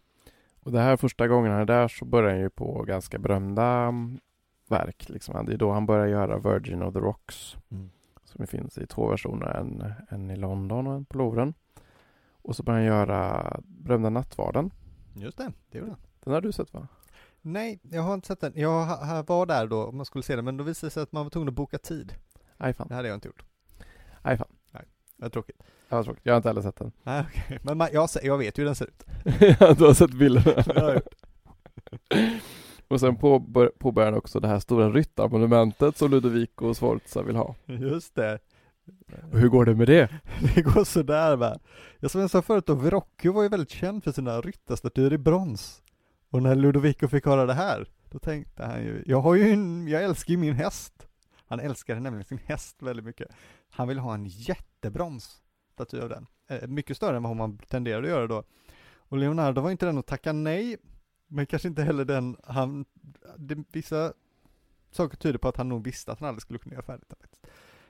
[0.64, 3.64] Och det här första gången han är där så börjar han ju på ganska berömda
[3.64, 4.20] mm,
[4.68, 5.46] verk liksom.
[5.46, 7.56] Det är då han börjar göra Virgin of the Rocks.
[8.24, 11.54] Som finns i två versioner, en, en i London och en på Louvren.
[12.42, 14.72] Och så börjar han göra berömda Nattvarden.
[15.14, 16.00] Just det, det gjorde han.
[16.24, 16.88] Den har du sett va?
[17.42, 18.54] Nej, jag har inte sett den.
[18.56, 18.86] Jag
[19.28, 21.26] var där då om man skulle se den, men då visade det sig att man
[21.26, 22.14] var tvungen att boka tid.
[22.58, 22.88] Aj fan.
[22.88, 23.46] Det hade jag inte gjort.
[25.22, 25.64] Det var tråkigt.
[25.90, 26.22] Det var tråkigt.
[26.26, 26.92] Jag har inte heller sett den.
[27.04, 27.60] Nej, okej.
[27.64, 29.06] Men man, jag, jag vet ju hur den ser ut.
[29.78, 30.62] du har sett bilderna.
[30.66, 31.16] Det har jag gjort.
[32.88, 37.56] och sen påbör, påbörjar han också det här stora ryttarmonumentet som Ludovico Sforza vill ha.
[37.66, 38.40] Just det.
[39.32, 40.10] Och hur går det med det?
[40.56, 41.60] Det går sådär va.
[42.00, 45.18] Jag som jag sa förut då, Verrocchio var ju väldigt känd för sina ryttarstatyer i
[45.18, 45.82] brons.
[46.30, 49.88] Och när Ludovico fick höra det här, då tänkte han ju, jag har ju en,
[49.88, 51.08] jag älskar ju min häst.
[51.48, 53.28] Han älskade nämligen sin häst väldigt mycket.
[53.72, 55.42] Han ville ha en jättebrons
[55.74, 56.28] staty av den.
[56.48, 58.44] Eh, mycket större än vad man tenderade att göra då.
[58.96, 60.78] Och Leonardo var inte den att tacka nej,
[61.28, 62.86] men kanske inte heller den han,
[63.38, 64.14] det, vissa
[64.92, 67.30] saker tyder på att han nog visste att han aldrig skulle kunna göra färdigt den.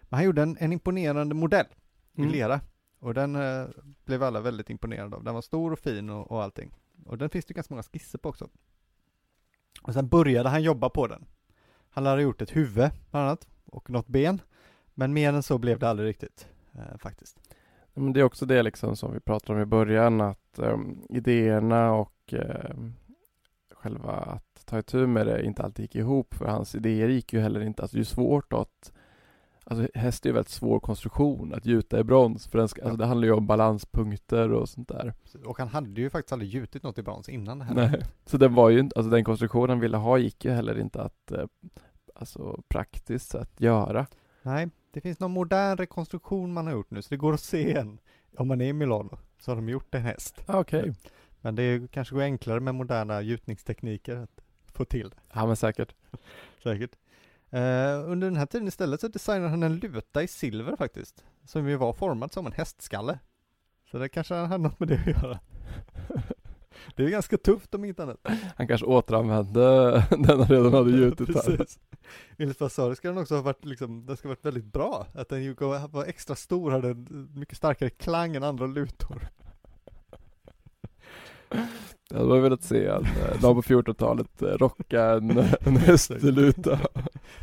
[0.02, 1.68] Men han gjorde en, en imponerande modell
[2.14, 2.32] i Mm.
[2.32, 2.62] lera
[3.00, 3.68] Och den eh,
[4.06, 5.24] blev alla väldigt imponerade av.
[5.24, 6.74] Den var stor och fin och, och allting.
[7.06, 8.50] Och den finns det ganska många skisser på också.
[9.82, 11.26] Och sen började han jobba på den.
[11.90, 14.42] Han hade gjort ett huvud bland annat och något ben.
[15.02, 17.40] Men mer än så blev det aldrig riktigt eh, faktiskt.
[17.94, 21.94] Men det är också det liksom som vi pratade om i början att um, idéerna
[21.94, 22.94] och um,
[23.72, 27.40] själva att ta itu med det inte alltid gick ihop för hans idéer gick ju
[27.40, 27.82] heller inte.
[27.82, 28.92] Alltså det är svårt att
[29.64, 32.98] Alltså häst är ju väldigt svår konstruktion att gjuta i brons för den ska, alltså
[32.98, 35.14] det handlar ju om balanspunkter och sånt där.
[35.46, 37.74] Och han hade ju faktiskt aldrig gjutit något i brons innan det här.
[37.76, 40.80] Nej, så den var ju inte, alltså den konstruktionen han ville ha gick ju heller
[40.80, 41.46] inte att eh,
[42.16, 44.08] alltså praktiskt sett göra.
[44.42, 47.74] Nej, det finns någon modern rekonstruktion man har gjort nu så det går att se
[47.74, 48.00] en.
[48.38, 50.44] Om man är i Milano så har de gjort en häst.
[50.46, 50.80] Ah, Okej.
[50.80, 50.94] Okay.
[51.42, 54.42] Men det är, kanske går enklare med moderna gjutningstekniker att
[54.74, 55.16] få till det.
[55.34, 55.96] Ja men säkert.
[56.64, 56.92] säkert.
[57.54, 61.24] Uh, under den här tiden istället så designade han en luta i silver faktiskt.
[61.46, 63.20] Som ju var formad som en hästskalle.
[63.92, 65.40] Så det kanske hade något med det att göra.
[66.96, 68.28] det är ganska tufft om inte annat.
[68.56, 71.66] Han kanske återanvände den han redan hade gjutit här.
[72.38, 75.08] Enligt Vasari ska den också ha varit liksom, den ska ha varit väldigt bra.
[75.14, 75.56] Att den
[75.92, 79.30] var extra stor, hade en mycket starkare klang än andra lutor.
[82.10, 86.80] Jag hade velat se en, eh, någon på 1400-talet eh, rocka en, en hästluta.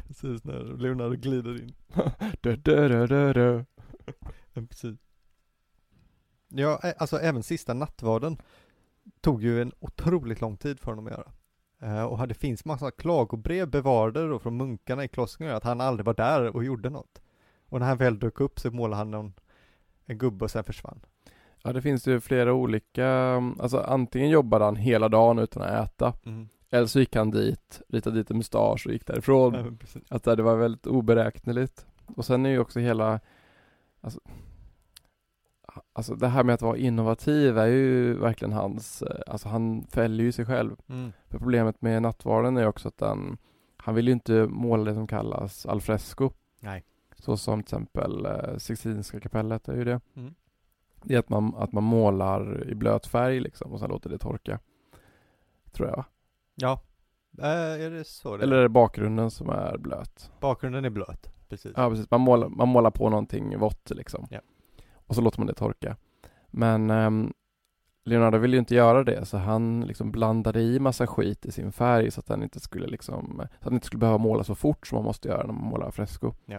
[0.06, 1.74] Precis, när Leonardo glider in.
[2.40, 3.64] du, du, du, du, du.
[4.66, 4.98] Precis.
[6.48, 8.36] Ja, alltså även sista nattvarden
[9.20, 11.32] tog ju en otroligt lång tid för honom att göra.
[11.82, 16.06] Uh, och det finns massa klagobrev bevarade då från munkarna i klostret att han aldrig
[16.06, 17.22] var där och gjorde något.
[17.68, 19.32] Och när han väl dök upp så målade han någon,
[20.06, 21.00] en gubbe och sen försvann.
[21.62, 23.08] Ja, det finns ju flera olika,
[23.58, 26.48] alltså antingen jobbade han hela dagen utan att äta, mm.
[26.70, 29.78] eller så gick han dit, ritade dit en mustasch och gick därifrån.
[29.94, 31.86] Ja, att det var väldigt oberäkneligt.
[32.06, 33.20] Och sen är ju också hela,
[34.00, 34.20] alltså,
[35.92, 40.32] alltså det här med att vara innovativ är ju verkligen hans, alltså han fäller ju
[40.32, 40.76] sig själv.
[40.88, 41.12] Mm.
[41.28, 43.38] För problemet med nattvarden är också att den,
[43.76, 46.30] han vill ju inte måla det som kallas alfresco.
[46.60, 46.84] Nej.
[47.18, 50.00] Så som till exempel eh, Sixtinska kapellet är ju det.
[50.16, 50.34] Mm.
[51.02, 54.18] Det är att man, att man målar i blöt färg liksom och sen låter det
[54.18, 54.58] torka.
[55.72, 56.04] Tror jag.
[56.54, 56.82] Ja.
[57.38, 60.30] Äh, är det så det Eller är det bakgrunden som är blöt?
[60.40, 61.72] Bakgrunden är blöt, precis.
[61.76, 62.10] Ja, precis.
[62.10, 64.26] Man målar, man målar på någonting vått liksom.
[64.30, 64.40] Ja.
[65.08, 65.96] Och så låter man det torka.
[66.50, 67.32] Men um,
[68.04, 71.72] Leonardo ville ju inte göra det, så han liksom blandade i massa skit i sin
[71.72, 74.54] färg så att den inte skulle liksom, så att den inte skulle behöva måla så
[74.54, 76.32] fort som man måste göra när man målar fresco.
[76.46, 76.58] Ja.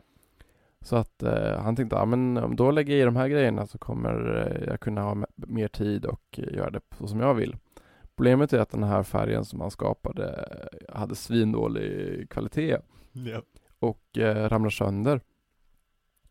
[0.82, 3.68] Så att eh, han tänkte, ja men om då lägger jag i de här grejerna
[3.68, 7.34] så kommer eh, jag kunna ha mer tid och eh, göra det så som jag
[7.34, 7.56] vill.
[8.16, 10.46] Problemet är att den här färgen som han skapade
[10.90, 12.78] hade svindålig kvalitet.
[13.12, 13.42] Ja.
[13.80, 15.22] Och eh, ramlar sönder.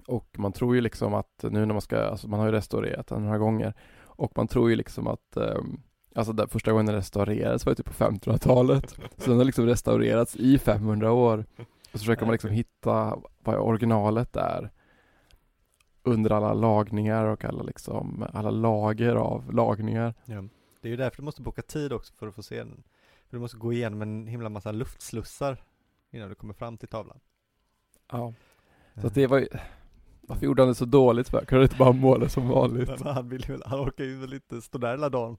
[0.09, 3.07] Och man tror ju liksom att nu när man ska, alltså man har ju restaurerat
[3.07, 3.75] den några gånger.
[4.05, 5.61] Och man tror ju liksom att eh,
[6.15, 8.91] Alltså där första gången den restaurerades var ju typ på 1500-talet.
[9.17, 11.45] Så den har liksom restaurerats i 500 år.
[11.59, 14.71] Och så försöker man liksom hitta vad originalet är
[16.03, 20.15] under alla lagningar och alla liksom, alla lager av lagningar.
[20.25, 20.45] Ja.
[20.81, 22.83] Det är ju därför du måste boka tid också för att få se den.
[23.29, 25.65] För du måste gå igenom en himla massa luftslussar
[26.11, 27.21] innan du kommer fram till tavlan.
[28.11, 28.35] Ja,
[29.01, 29.49] så att det var ju,
[30.29, 31.45] varför gjorde han det så dåligt för?
[31.45, 32.89] Kunde du inte bara måla som vanligt?
[32.89, 35.37] Men han vill ju, han orkar ju väl inte stå där hela dagen.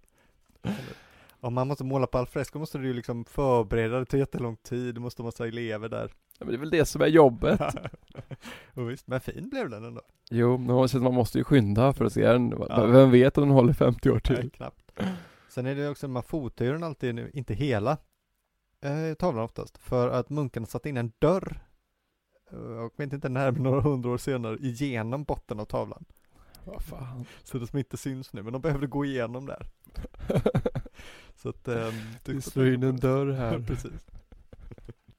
[1.39, 4.95] Om man måste måla på alfresco måste du ju liksom förbereda det, tar jättelång tid,
[4.95, 6.11] du måste ha massa elever där.
[6.39, 7.61] Ja, men det är väl det som är jobbet.
[8.73, 10.01] och visst, men fin blev den ändå.
[10.29, 12.53] Jo, men man, man måste ju skynda för att se den.
[12.69, 12.85] Ja.
[12.85, 14.35] Vem vet om den håller 50 år till?
[14.35, 14.91] Nej, knappt.
[15.49, 17.97] Sen är det också, man fotar ju den alltid, inte hela
[18.81, 21.59] eh, tavlan oftast, för att munkarna satte in en dörr,
[22.51, 26.05] jag vet inte när, men några hundra år senare, igenom botten av tavlan.
[26.63, 27.25] Vad fan.
[27.43, 29.67] Så det som inte syns nu, men de behövde gå igenom där.
[31.35, 31.67] så att...
[31.67, 31.93] Eh,
[32.25, 33.59] du slår in en dörr här.
[33.67, 34.07] Precis.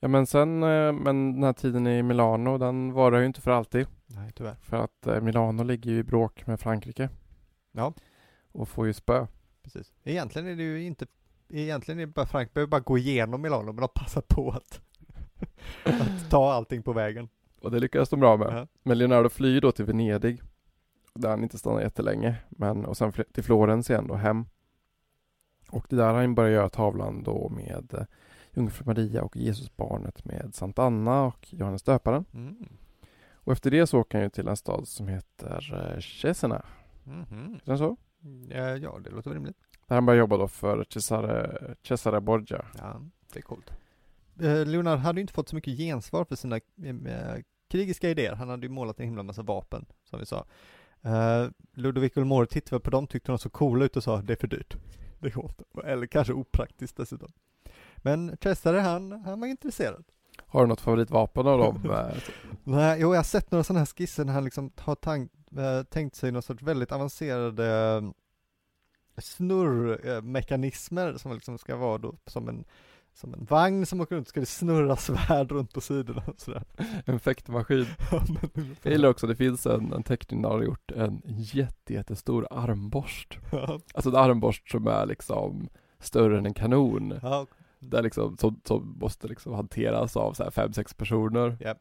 [0.01, 3.51] Ja men sen, eh, men den här tiden i Milano, den varar ju inte för
[3.51, 3.87] alltid.
[4.07, 4.57] Nej, tyvärr.
[4.63, 7.09] För att eh, Milano ligger ju i bråk med Frankrike.
[7.73, 7.93] Ja.
[8.53, 9.27] Och får ju spö.
[9.63, 9.93] Precis.
[10.05, 11.07] Egentligen är det ju inte,
[11.49, 14.81] egentligen är det bara Frankrike behöver bara gå igenom Milano, men de passar på att,
[15.85, 17.29] att ta allting på vägen.
[17.61, 18.49] Och det lyckas de bra med.
[18.53, 18.67] Ja.
[18.83, 20.43] Men Leonardo flyr då till Venedig.
[21.15, 22.37] Där han inte stannar jättelänge.
[22.49, 24.47] Men, och sen till Florens igen då, hem.
[25.71, 28.05] Och det där han börjar göra tavlan då med eh,
[28.51, 32.25] Jungfru Maria och Jesusbarnet med Sant Anna och Johannes döparen.
[32.35, 32.69] Mm.
[33.35, 36.63] Och efter det så åker han ju till en stad som heter eh, Cesena.
[37.07, 37.55] Mm -hmm.
[37.55, 37.97] Är det så?
[38.83, 39.57] Ja, det låter rimligt.
[39.87, 42.65] Där han börjar jobba då för Cesare, Cesare Borgia.
[42.79, 43.01] Ja,
[43.33, 43.73] det är coolt.
[44.41, 48.35] Eh, Leonard hade ju inte fått så mycket gensvar för sina eh, krigiska idéer.
[48.35, 50.47] Han hade ju målat en himla massa vapen, som vi sa.
[51.07, 54.37] Uh, Ludovic Ulmore tittade på dem, tyckte de såg coola ut och sa det är
[54.37, 54.77] för dyrt.
[55.19, 55.65] Det går inte.
[55.89, 57.33] Eller kanske opraktiskt dessutom.
[57.97, 60.05] Men Cesare han, han var intresserad.
[60.47, 61.83] Har du något favoritvapen av dem?
[62.65, 65.83] Nej, jo jag har sett några sådana här skisser när han liksom har tank, äh,
[65.83, 68.11] tänkt sig någon sorts väldigt avancerade äh,
[69.21, 72.65] snurrmekanismer som liksom ska vara då som en
[73.21, 76.65] som en vagn som åker runt, ska det snurra svärd runt på sidorna och sådär.
[77.05, 77.87] En fäktmaskin.
[78.83, 83.39] jag gillar också, det finns en, en teckning där har gjort en jätte, jättestor armborst.
[83.95, 85.69] Alltså en armborst som är liksom
[85.99, 87.19] större än en kanon.
[87.23, 87.47] Ja.
[87.79, 91.57] Där liksom, som, som måste liksom hanteras av så här fem, sex personer.
[91.61, 91.79] Yep.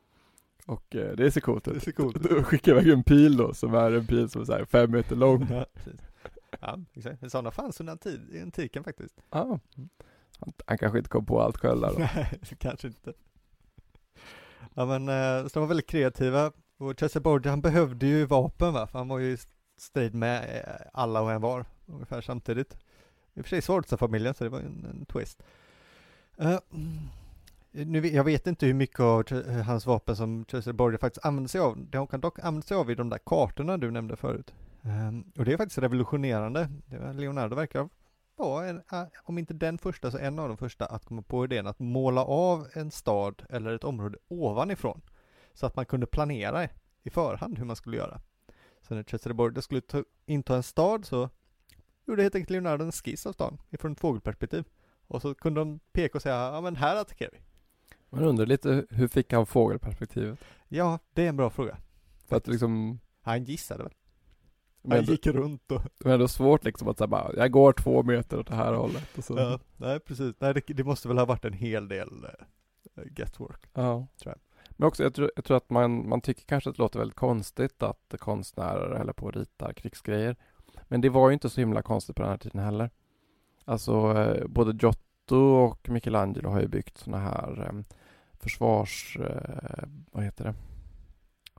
[0.66, 1.74] Och eh, det ser coolt ut.
[1.74, 2.24] Det ser coolt ut.
[2.24, 4.92] Du skickar iväg en pil då, som är en pil som är så här fem
[4.92, 5.48] meter lång.
[5.52, 6.02] Ja, precis.
[6.62, 7.32] Ja, exakt.
[7.32, 7.98] Sådana fanns under
[8.42, 9.22] antiken faktiskt.
[9.30, 9.60] Ja.
[10.40, 12.00] Han, han kanske inte kom på allt själv där då.
[12.00, 13.14] Nej, kanske inte.
[14.74, 16.52] Ja men, eh, så de var väldigt kreativa.
[16.78, 19.38] Och Chester Borgia, han behövde ju vapen va, för han var ju i
[19.78, 22.78] strid med eh, alla och en var, ungefär samtidigt.
[23.34, 25.44] I och för sig Sforza-familjen, så det var en, en twist.
[26.42, 26.60] Uh,
[27.72, 31.50] nu, jag vet inte hur mycket av eh, hans vapen som Chester Borgia faktiskt använde
[31.50, 31.78] sig av.
[31.90, 34.54] Det hon kan dock använda sig av i de där kartorna du nämnde förut.
[34.82, 36.70] Um, och det är faktiskt revolutionerande.
[37.14, 37.90] Leonardo verkar
[38.40, 38.82] vara, en,
[39.24, 42.24] om inte den första, så en av de första att komma på idén att måla
[42.24, 45.02] av en stad eller ett område ovanifrån.
[45.54, 46.70] Så att man kunde planera
[47.04, 48.22] i förhand hur man skulle göra.
[48.82, 51.30] Så när Cesare Borgia skulle ta, inta en stad så
[52.06, 54.66] gjorde helt enkelt Leonardo en skiss av stan ifrån ett fågelperspektiv.
[55.08, 57.40] Och så kunde de peka och säga, ja men här attackerar vi.
[58.10, 60.40] Man undrar lite, hur fick han fågelperspektivet?
[60.68, 61.78] Ja, det är en bra fråga.
[62.28, 63.94] För att liksom Han gissade väl?
[64.82, 65.82] Men gick runt och...
[65.98, 68.74] Det är ändå svårt liksom att säga bara, jag går två meter åt det här
[68.74, 69.38] hållet och så.
[69.38, 70.36] Ja, nej precis.
[70.40, 72.10] Nej, det, det måste väl ha varit en hel del
[72.98, 73.70] uh, guesswork.
[73.74, 74.08] Ja.
[74.22, 74.40] Tror jag.
[74.70, 77.18] Men också, jag tror, jag tror att man, man tycker kanske att det låter väldigt
[77.18, 80.36] konstigt att konstnärer håller på och ritar krigsgrejer.
[80.88, 82.90] Men det var ju inte så himla konstigt på den här tiden heller.
[83.66, 87.96] Alltså eh, både Giotto och Michelangelo har ju byggt sådana här eh,
[88.40, 89.18] försvars...
[89.18, 90.54] Eh, vad heter det?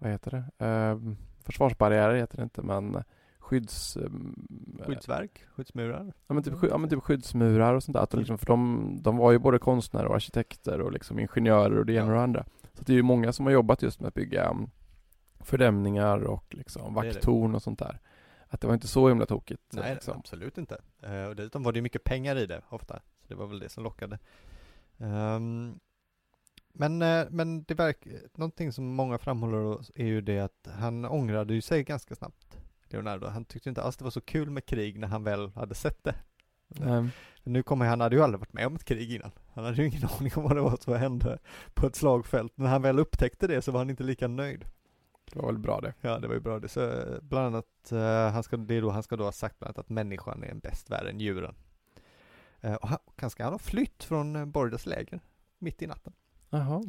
[0.01, 1.01] Vad heter det?
[1.51, 3.05] Eh, försvarsbarriärer heter det inte men
[3.39, 3.97] skydds...
[3.97, 4.11] Eh,
[4.87, 5.45] Skyddsverk?
[5.57, 6.13] Skyddsmurar?
[6.27, 8.03] Ja men, typ, ja men typ skyddsmurar och sånt där.
[8.03, 11.87] Att liksom, för de, de var ju både konstnärer och arkitekter och liksom ingenjörer och
[11.87, 12.45] det ena och det andra.
[12.75, 14.71] Så det är ju många som har jobbat just med att bygga mm,
[15.41, 18.01] fördämningar och liksom vakttorn och sånt där.
[18.49, 19.63] Att det var inte så himla tokigt.
[19.73, 20.19] Nej, liksom.
[20.19, 20.79] absolut inte.
[21.07, 22.95] Uh, och dessutom var det ju mycket pengar i det ofta.
[22.95, 24.19] Så det var väl det som lockade.
[24.99, 25.81] Um,
[26.73, 31.55] men, uh, men det verkar, någonting som många framhåller är ju det att han ångrade
[31.55, 32.59] ju sig ganska snabbt,
[32.89, 33.27] Leonardo.
[33.27, 36.05] Han tyckte inte alls det var så kul med krig när han väl hade sett
[36.05, 36.15] det.
[36.81, 37.11] Um.
[37.45, 39.31] Nu kommer han hade ju aldrig varit med om ett krig innan.
[39.55, 41.39] Han hade ju ingen aning om vad det var som hände
[41.75, 42.53] på ett slagfält.
[42.57, 44.65] När han väl upptäckte det så var han inte lika nöjd.
[45.33, 45.95] Det var väl bra det.
[46.01, 46.69] Ja, det var ju bra det.
[46.69, 49.69] Så bland annat, uh, han ska, det är då, han ska då ha sagt bland
[49.69, 51.55] annat att människan är en bäst värre än djuren.
[52.65, 55.21] Uh, och han, kanske han har flytt från Borgias läger
[55.59, 56.13] mitt i natten.
[56.51, 56.83] Jaha.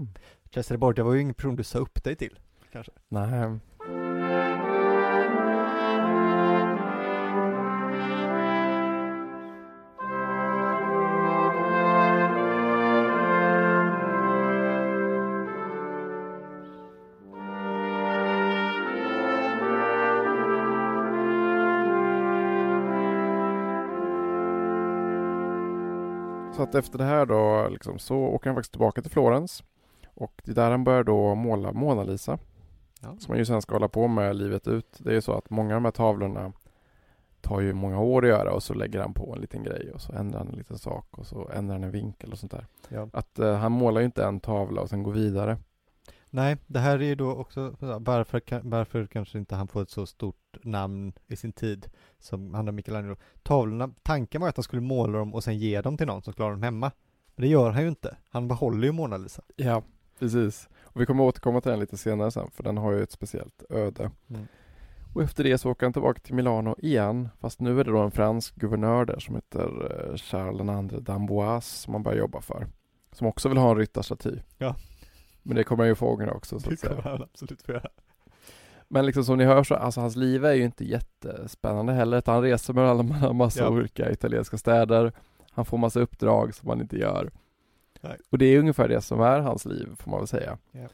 [0.54, 2.40] Cesare Borgia var ju ingen person du sa upp dig till,
[2.72, 2.92] kanske.
[3.10, 3.60] Nej.
[26.72, 29.64] Att efter det här då liksom, så åker han faktiskt tillbaka till Florens.
[30.14, 32.38] Och det är där han börjar då måla Mona Lisa.
[33.02, 33.16] Ja.
[33.20, 34.98] Som man ju sen ska hålla på med livet ut.
[34.98, 36.52] Det är ju så att många av de här tavlorna
[37.42, 40.02] tar ju många år att göra och så lägger han på en liten grej och
[40.02, 42.66] så ändrar han en liten sak och så ändrar han en vinkel och sånt där.
[42.90, 43.08] Ja.
[43.14, 45.58] Att eh, han målar ju inte en tavla och sen går vidare.
[46.34, 50.06] Nej, det här är ju då också, varför, varför kanske inte han får ett så
[50.06, 53.16] stort namn i sin tid som han och Michelangelo.
[53.44, 56.34] Tavlorna, tanken var att han skulle måla dem och sen ge dem till någon som
[56.34, 56.92] klarar dem hemma.
[57.36, 58.18] Men det gör han ju inte.
[58.30, 59.42] Han behåller ju Mona Lisa.
[59.56, 59.84] Ja,
[60.20, 60.70] precis.
[60.82, 63.64] Och vi kommer återkomma till den lite senare sen, för den har ju ett speciellt
[63.70, 64.12] öde.
[64.30, 64.48] Mm.
[65.14, 68.00] Och efter det så åker han tillbaka till Milano igen, fast nu är det då
[68.00, 72.68] en fransk guvernör där som heter eh, Charles II d'Amboise som han börjar jobba för.
[73.12, 74.40] Som också vill ha en ryttarstaty.
[74.58, 74.76] Ja.
[75.44, 76.96] Men det kommer han ju få ångra också så Det att säga.
[76.96, 77.90] kommer han absolut få göra.
[78.88, 82.24] Men liksom som ni hör så, alltså hans liv är ju inte jättespännande heller.
[82.26, 83.70] Han reser med alla massa Ja.
[83.70, 85.12] olika italienska städer.
[85.52, 87.32] Han får massa uppdrag som han inte gör.
[88.02, 88.18] Nej.
[88.30, 90.58] Och det är ungefär det som är hans liv, får man väl säga.
[90.72, 90.88] Ja.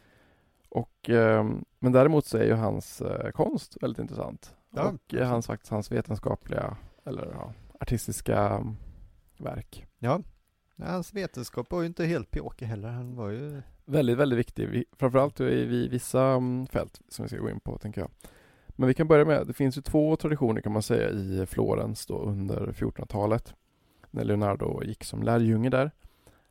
[0.70, 4.56] Och, ehm, men däremot så är ju hans eh, konst väldigt intressant.
[4.70, 8.76] Ja, och eh, hans, faktiskt hans vetenskapliga, eller ja, artistiska mm,
[9.38, 9.86] verk.
[10.00, 10.22] Ja.
[10.84, 12.90] Hans vetenskap var ju inte helt pjåkig heller.
[12.90, 14.70] Han var ju, Väldigt, väldigt viktig.
[14.70, 18.10] Vi, framförallt i, vissa mm, fält som vi ska gå in på, tänker jag.
[18.70, 22.06] Men vi kan börja med, det finns ju två traditioner kan man säga i Florens
[22.06, 23.56] då under 1400-talet.
[24.12, 25.92] När Leonardo gick som lärjunge där.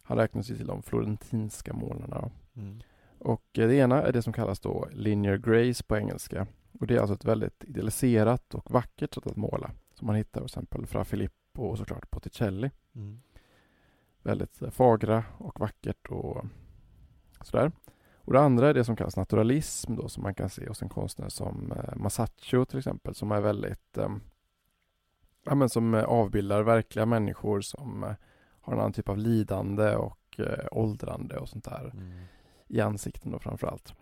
[0.03, 2.31] Han räknas ju till de florentinska målarna.
[2.57, 2.81] Mm.
[3.19, 6.47] Och eh, det ena är det som kallas då linear grace på engelska.
[6.81, 9.71] Och det är alltså ett väldigt idealiserat och vackert sätt att måla.
[9.95, 12.71] Som man hittar till exempel Fra Filippo och såklart Botticelli.
[12.95, 13.21] Mm.
[14.23, 16.45] Väldigt eh, fagra och vackert och
[17.47, 17.73] sådär.
[18.17, 20.89] Och det andra är det som kallas naturalism då som man kan se hos en
[20.89, 24.09] konstnär som eh, Masaccio till exempel som är väldigt eh,
[25.45, 28.11] ja, men som eh, avbildar verkliga människor som eh,
[28.61, 32.25] har en annan typ av lidande och eh, åldrande och sånt där Mm.
[32.69, 33.95] i ansikten då framförallt.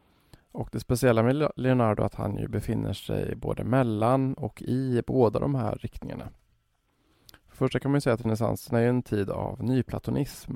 [0.53, 4.63] Och det speciella med Le- Leonardo är att han ju befinner sig både mellan och
[4.63, 6.29] i båda de här riktningarna.
[7.49, 10.53] För första kan man säga att renässansen är en tid av nyplatonism.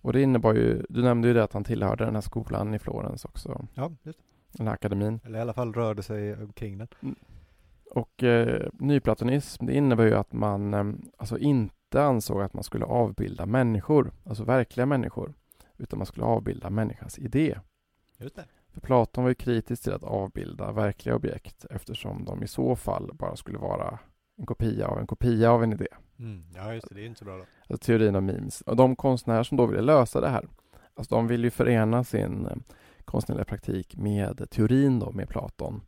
[0.00, 2.78] Och det innebar ju, du nämnde ju det att han tillhörde den här skolan i
[2.78, 4.18] Florens också, Ja, just
[4.52, 5.20] den här akademin.
[5.24, 6.88] Eller i alla fall rörde sig omkring den.
[7.90, 10.84] Och eh, nyplatonism, det innebär ju att man eh,
[11.16, 15.34] alltså inte ansåg att man skulle avbilda människor, alltså verkliga människor,
[15.76, 17.58] utan man skulle avbilda människans idé.
[18.18, 18.44] Just det.
[18.72, 23.10] För Platon var ju kritisk till att avbilda verkliga objekt eftersom de i så fall
[23.14, 23.98] bara skulle vara
[24.36, 25.88] en kopia av en kopia av en idé.
[26.18, 26.44] Mm.
[26.54, 26.94] Ja, just det.
[26.94, 27.44] Det är inte så bra då.
[27.68, 28.60] Alltså teorin om memes.
[28.60, 30.48] Och de konstnärer som då ville lösa det här,
[30.94, 32.56] alltså de vill ju förena sin eh,
[33.04, 35.80] konstnärliga praktik med teorin då, med Platon.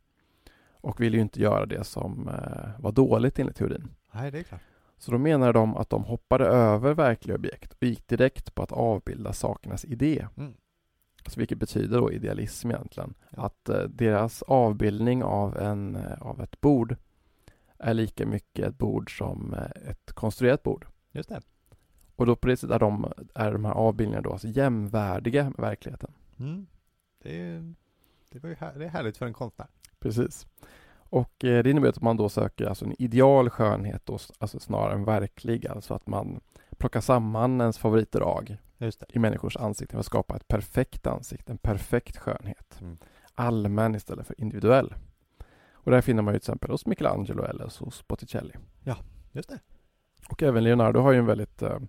[0.81, 3.87] Och vill ju inte göra det som eh, var dåligt enligt teorin.
[4.13, 4.61] Nej, det är klart.
[4.97, 8.71] Så då menar de att de hoppade över verkliga objekt och gick direkt på att
[8.71, 10.27] avbilda sakernas idé.
[10.37, 10.53] Mm.
[11.27, 13.13] Så vilket betyder då idealism egentligen.
[13.29, 13.45] Ja.
[13.45, 16.95] Att eh, deras avbildning av, en, av ett bord
[17.79, 20.87] är lika mycket ett bord som eh, ett konstruerat bord.
[21.11, 21.41] Just det.
[22.15, 25.57] Och då på det sättet är de, är de här avbildningarna då alltså jämvärdiga med
[25.57, 26.13] verkligheten.
[26.39, 26.67] Mm.
[27.23, 27.73] Det, är,
[28.29, 29.67] det, var ju här, det är härligt för en konstnär.
[29.99, 30.47] Precis.
[30.91, 34.93] Och eh, det innebär att man då söker alltså en ideal skönhet då, alltså snarare
[34.93, 35.67] än verklig.
[35.67, 36.39] Alltså att man
[36.77, 38.57] plockar samman ens favoritdrag
[39.09, 42.77] i människors ansikten för att skapa ett perfekt ansikte, en perfekt skönhet.
[42.81, 42.97] Mm.
[43.35, 44.93] Allmän istället för individuell.
[45.83, 48.53] Och det här finner man ju till exempel hos Michelangelo eller hos Botticelli.
[49.31, 49.59] Just det.
[50.29, 51.79] Och även Leonardo har ju en väldigt, eh,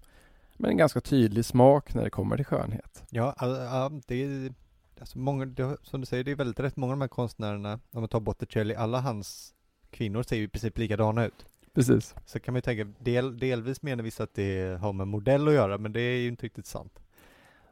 [0.57, 3.05] men en ganska tydlig smak när det kommer till skönhet.
[3.11, 4.55] Ja, ja, det är,
[5.01, 7.73] alltså många, det, som du säger, det är väldigt rätt många av de här konstnärerna,
[7.73, 9.55] om man tar Botticelli, alla hans
[9.91, 11.47] kvinnor ser ju i princip likadana ut.
[11.75, 12.15] Precis.
[12.27, 15.55] Så kan man ju tänka, del, delvis menar vissa att det har med modell att
[15.55, 17.01] göra, men det är ju inte riktigt sant.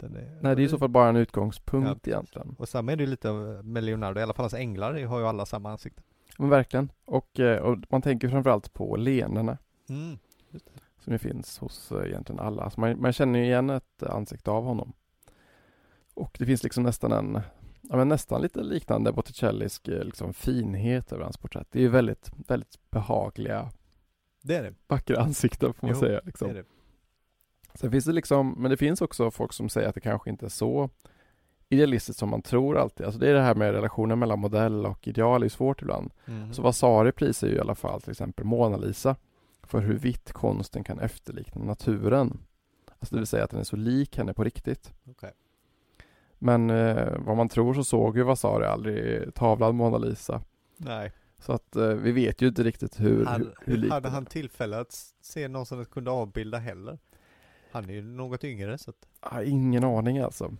[0.06, 2.54] Är, Nej, det är i så fall bara en utgångspunkt Ja, egentligen.
[2.58, 5.18] Och samma är det ju lite av- med Leonardo, i alla fall hans änglar har
[5.18, 6.02] ju alla samma ansikte.
[6.38, 6.92] Men verkligen.
[7.04, 10.18] Och, eh, och man tänker framförallt på leendena Mm.
[11.00, 12.62] som ju finns hos eh, egentligen alla.
[12.62, 14.92] Alltså man, man känner ju igen ett eh, ansikte av honom.
[16.14, 17.40] Och det finns liksom nästan en,
[17.82, 21.66] ja men nästan lite liknande Botticellisk eh, liksom finhet över hans porträtt.
[21.70, 23.70] Det är ju väldigt, väldigt behagliga,
[24.42, 26.20] Det är det, vackra ansikten får man Jo, säga.
[26.24, 26.52] Liksom.
[26.54, 26.64] det.
[27.78, 30.46] Sen finns det liksom, men det finns också folk som säger att det kanske inte
[30.46, 30.90] är så
[31.68, 33.06] idealistiskt som man tror alltid.
[33.06, 36.10] Alltså det är det här med relationen mellan modell och ideal är svårt ibland.
[36.26, 36.54] Mm.
[36.54, 39.16] Så Vasari prisar ju i alla fall till exempel Mona Lisa
[39.62, 42.40] för hur vitt konsten kan efterlikna naturen.
[42.98, 44.92] Alltså det vill säga att den är så lik henne på riktigt.
[45.10, 45.32] Okej.
[46.38, 50.42] Men eh, vad man tror så såg ju Vasari aldrig tavlan Mona Lisa.
[50.76, 51.12] Nej.
[51.38, 54.26] Så att eh, vi vet ju inte riktigt hur, hade, hur, hur lik hade han
[54.26, 56.98] tillfälle att se någon som kunde avbilda heller?
[57.70, 60.54] Han är ju något yngre så att Ah, ingen aning alltså.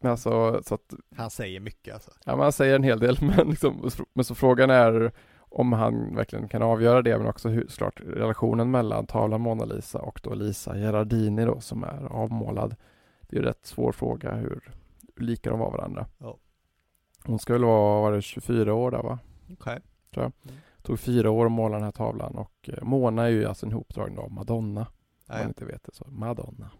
[0.00, 2.10] Men alltså, så att, han säger mycket alltså.
[2.24, 6.48] ja man säger en hel del men liksom, men så frågan är om han verkligen
[6.48, 10.76] kan avgöra det men också hur, såklart relationen mellan tavlan Mona Lisa och då Lisa
[10.76, 12.76] Gerardini då som är avmålad.
[13.20, 14.72] Det är ju rätt svår fråga hur,
[15.16, 16.06] hur lika de var varandra.
[16.18, 16.38] Ja.
[17.24, 19.18] Hon ska väl vara, var det 24 år där va?
[19.52, 19.80] Okej.
[20.82, 23.72] Tog fyra år att måla den här tavlan och eh, Mona är ju alltså en
[23.72, 24.86] hopdragen av Madonna.
[25.28, 25.48] Om Ja, man ja.
[25.48, 26.04] inte vet det så.
[26.10, 26.70] Madonna.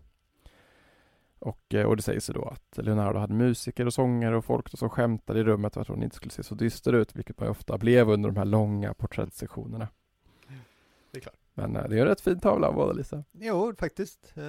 [1.38, 4.78] Och, eh, och det sägs ju då att Leonardo hade musiker och sångare och folk
[4.78, 7.48] som skämtade i rummet för att hon inte skulle se så dyster ut, vilket man
[7.48, 9.88] ofta blev under de här långa porträttsektionerna.
[11.10, 11.34] Det är klart.
[11.54, 13.24] Men eh, det är en rätt fin tavla av båda Lisa.
[13.32, 14.32] Jo, faktiskt.
[14.36, 14.42] Eh,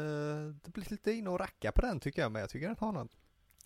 [0.64, 2.92] Det blir lite in och racka på den tycker jag, men jag tycker den har
[2.92, 3.18] något.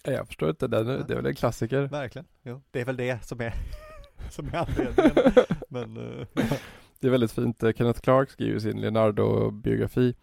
[0.03, 1.81] Jag förstår inte, den, är- det är väl en klassiker.
[1.81, 2.27] Verkligen.
[2.43, 3.53] Jo, det är väl det som är,
[4.31, 5.33] som är anledningen.
[5.69, 5.95] men,
[6.33, 6.57] ja.
[7.03, 7.63] Det är väldigt fint.
[7.63, 10.13] Eh, Kenneth Clark skriver i sin Leonardo-biografi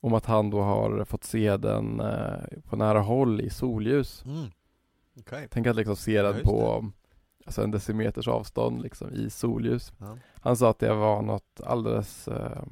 [0.00, 4.24] om att han då har fått se den eh, på nära håll i solljus.
[4.24, 4.50] mm.
[5.20, 5.48] Okej.
[5.50, 6.90] Tänk att liksom se Ja, den just på
[7.44, 9.92] alltså en decimeters avstånd liksom i solljus.
[9.98, 10.16] Ja.
[10.40, 12.62] Han sa att det var något alldeles eh,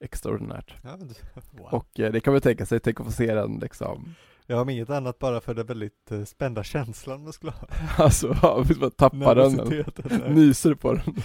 [0.00, 0.74] extraordinärt.
[0.82, 1.08] Ja, men,
[1.50, 1.68] wow.
[1.70, 4.14] Och eh, det kan man tänka sig, tänk att få se den liksom
[4.46, 7.68] Jag har inget annat bara för den väldigt eh, spända känslan man skulle ha.
[8.04, 9.34] Alltså, ja, vi bara tappar
[10.20, 11.22] den, nyser på den.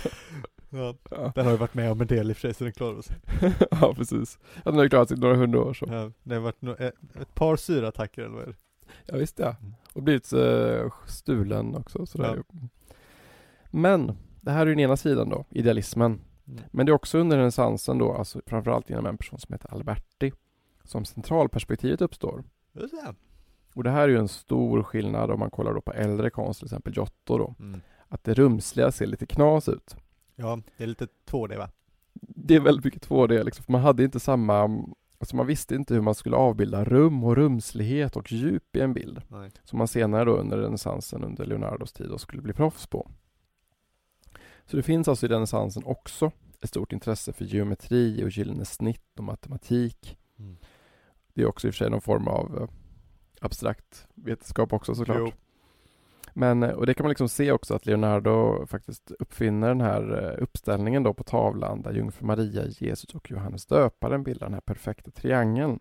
[0.76, 2.64] Ja, Ja, den har ju varit med om en del i och för sig så
[2.64, 3.16] den klarar sig.
[3.72, 4.40] ja precis.
[4.56, 5.86] Ja, den har ju klarat sig några hundra år så.
[5.90, 8.56] Ja, det har varit no ett, par syrattacker eller vad är det?
[9.06, 9.56] Ja visst ja.
[9.62, 9.74] Mm.
[9.94, 12.44] Och blivit eh, stulen också sådär.
[12.52, 12.60] Ja.
[13.72, 16.22] Men, det här är ju den ena sidan då, idealismen.
[16.48, 16.62] Mm.
[16.72, 20.32] Men det är också under renässansen då, alltså framförallt genom en person som heter Alberti,
[20.84, 22.44] som centralperspektivet uppstår.
[22.74, 23.16] Just det.
[23.76, 26.60] Och det här är ju en stor skillnad om man kollar då på äldre konst,
[26.60, 27.56] till exempel Giotto då.
[27.60, 27.82] Mm.
[28.08, 29.96] Att det rumsliga ser lite knas ut.
[30.36, 31.70] Ja, det är lite 2D va?
[32.20, 34.86] Det är väldigt mycket 2D liksom, för man hade inte samma,
[35.18, 38.94] alltså man visste inte hur man skulle avbilda rum och rumslighet och djup i en
[38.94, 39.22] bild.
[39.28, 39.52] Nej.
[39.64, 43.12] Som man senare då under renässansen, under Leonardos tid, då skulle bli proffs på.
[44.66, 46.32] Så det finns alltså i renässansen också
[46.62, 50.18] ett stort intresse för geometri och gyllene snitt och matematik.
[50.40, 50.58] Mm.
[51.34, 52.70] Det är också i och för sig någon form av eh,
[53.42, 55.18] abstrakt vetenskap också såklart.
[55.20, 55.32] Jo.
[56.38, 60.24] Men, eh, och det kan man liksom se också att Leonardo faktiskt uppfinner den här
[60.38, 64.62] eh, uppställningen då på tavlan där jungfru Maria, Jesus och Johannes döparen bildar den här
[64.62, 65.80] perfekta triangeln.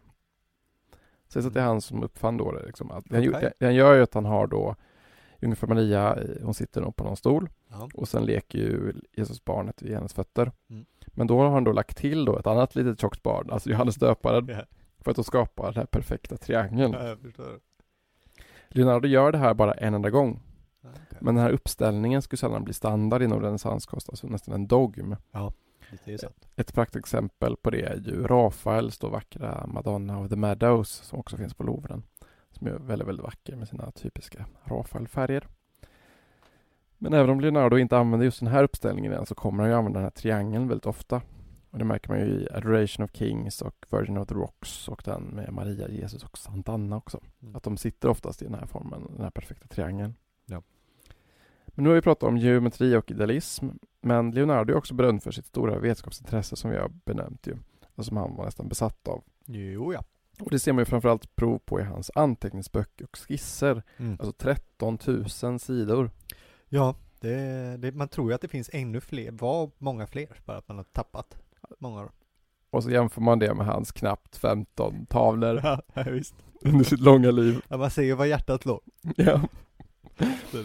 [1.36, 2.66] Att det är han som uppfann då det.
[2.66, 2.90] Liksom.
[2.90, 4.76] Att det, han, han gör är att han har då
[5.40, 7.88] jungfru Maria, eh, hon sitter då på någon stol Ja.
[7.94, 10.52] och sen leker ju Jesusbarnet vid hennes fötter.
[10.70, 10.84] Mm.
[11.06, 13.94] Men då har han då lagt till då ett annat litet tjockt barn, alltså Johannes
[13.96, 14.60] döparen, Ja.
[14.98, 16.92] för att då skapa den här perfekta triangeln.
[16.92, 17.16] Ja.
[18.74, 20.42] Leonardo gör det här bara en enda gång.
[20.80, 21.18] Ja, okej.
[21.20, 25.16] Men den här uppställningen skulle sällan bli standard inom renässanskonst, alltså nästan en dogm.
[26.20, 26.48] Sant.
[26.56, 31.36] Ett praktexempel på det är ju Rafaels då vackra Madonna of the Meadows som också
[31.36, 32.02] finns på Louvren.
[32.50, 35.46] Som är väldigt, väldigt vacker med sina typiska Rafael-färger.
[36.98, 39.76] Men även om Leonardo inte använder just den här uppställningen än så kommer han ju
[39.76, 41.22] använda den här triangeln väldigt ofta.
[41.74, 45.02] Och det märker man ju i Adoration of Kings och Virgin of the Rocks och
[45.04, 47.20] den med Maria, Jesus och Sant'Anna också.
[47.42, 47.56] Mm.
[47.56, 50.14] Att de sitter oftast i den här formen, den här perfekta triangeln.
[50.46, 50.62] Ja.
[51.66, 53.68] Men nu har vi pratat om geometri och idealism.
[54.00, 57.56] Men Leonardo är också berömd för sitt stora vetenskapsintresse som vi har benämnt ju.
[57.94, 59.22] Och som han var nästan besatt av.
[59.44, 60.04] Jo ja.
[60.40, 63.82] Och det ser man ju framförallt prov på i hans anteckningsböcker och skisser.
[63.96, 64.12] Mm.
[64.12, 64.98] Alltså 13
[65.42, 66.10] 000 sidor.
[66.68, 70.56] Ja, det, det, man tror ju att det finns ännu fler, var många fler, bara
[70.56, 71.36] att man har tappat
[71.78, 72.14] många av dem.
[72.70, 75.60] Och så jämför man det med hans knappt 15 tavlor
[75.94, 76.34] Ja, visst.
[76.64, 77.60] under sitt långa liv.
[77.68, 78.80] Ja, man ser ju var hjärtat låg.
[79.16, 79.40] Ja.
[80.52, 80.64] Det.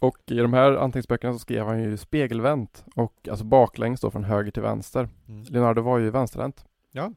[0.00, 4.24] Och i de här anteckningsböckerna så skrev han ju spegelvänt och alltså baklänges då från
[4.24, 5.08] höger till vänster.
[5.28, 5.44] Mm.
[5.44, 6.64] Leonardo var ju vänsterhänt.
[6.92, 7.12] Ja.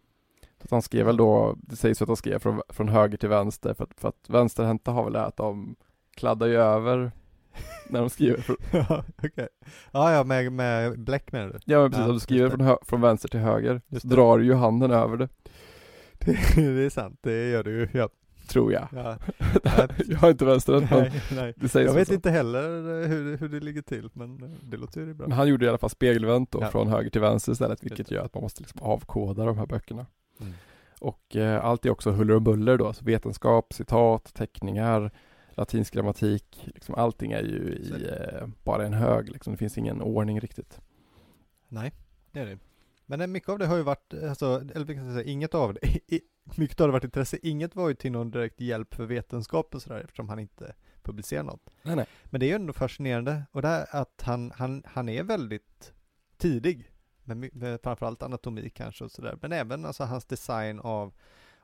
[0.63, 3.73] Så han skrev väl då, det sägs att han skrev från, från höger till vänster
[3.73, 5.75] för att, för att vänsterhänta har väl det att de
[6.15, 7.11] kladdar ju över
[7.89, 8.41] när de skriver.
[8.41, 9.47] Från, Ja, okej.
[9.91, 11.59] Ja, ja, med, med bläck menar du?
[11.65, 14.39] ja men precis, Ja, om du skriver från, hö, från vänster till höger så drar
[14.39, 15.29] ju handen över det,
[16.19, 17.87] Det, det är sant, det gör du ju.
[17.99, 18.09] Ja.
[18.47, 18.87] tror jag.
[18.91, 19.17] Ja.
[20.07, 21.53] jag har inte vänsterhänt men Nej, nej.
[21.57, 21.99] det sägs Jag så.
[21.99, 25.27] vet inte heller eh, hur, hur det ligger till, men eh, det låter ju bra.
[25.27, 26.71] Men han gjorde i alla fall spegelvänt då Ja.
[26.71, 30.05] från höger till vänster istället vilket gör att man måste liksom avkoda de här böckerna.
[30.41, 30.53] Mm.
[30.99, 35.11] Och eh, allt är också huller och buller då, alltså vetenskap, citat, teckningar,
[35.57, 39.53] latinsk grammatik, liksom allting är ju i eh, bara en hög liksom.
[39.53, 40.81] Det finns ingen ordning riktigt.
[41.67, 41.91] Nej,
[42.31, 42.59] det är det.
[43.05, 45.87] Men eh, mycket av det har ju varit, eh, alltså, eller säga, inget av det,
[46.15, 46.21] i-
[46.57, 49.81] mycket av det varit intresse, inget var ju till någon direkt hjälp för vetenskap och
[49.81, 51.69] sådär eftersom han inte publicerar något.
[51.83, 52.05] Nej, nej.
[52.25, 55.93] Men det är ju ändå fascinerande och det är att han, han, han är väldigt
[56.37, 56.91] tidig
[57.23, 61.13] med, med framförallt anatomi kanske och sådär, men även alltså hans design av,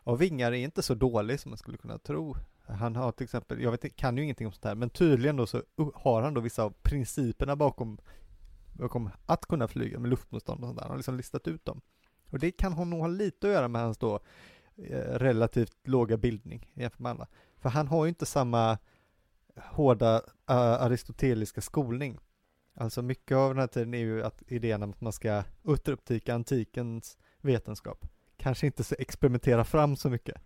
[0.04, 2.36] av vingar är inte så dålig som man skulle kunna tro.
[2.68, 5.45] Han har till exempel, jag vet, kan ju ingenting om sånt här, men tydligen då
[5.45, 5.64] så
[5.95, 7.97] har han då vissa av principerna bakom,
[8.74, 10.84] bakom att kunna flyga med luftmotstånd och sånt där.
[10.84, 11.82] Han har liksom listat ut dem.
[12.30, 14.20] Och det kan hon nog ha lite att göra med hans då
[14.76, 17.28] eh, relativt låga bildning jämfört med andra.
[17.57, 18.78] För han har ju inte samma
[19.55, 20.24] hårda uh,
[20.55, 22.18] aristoteliska skolning.
[22.76, 26.36] Alltså mycket av den här tiden är ju att idén om att man ska återupptäcka
[26.36, 28.05] antikens vetenskap.
[28.38, 30.41] Kanske inte så experimentera fram så mycket.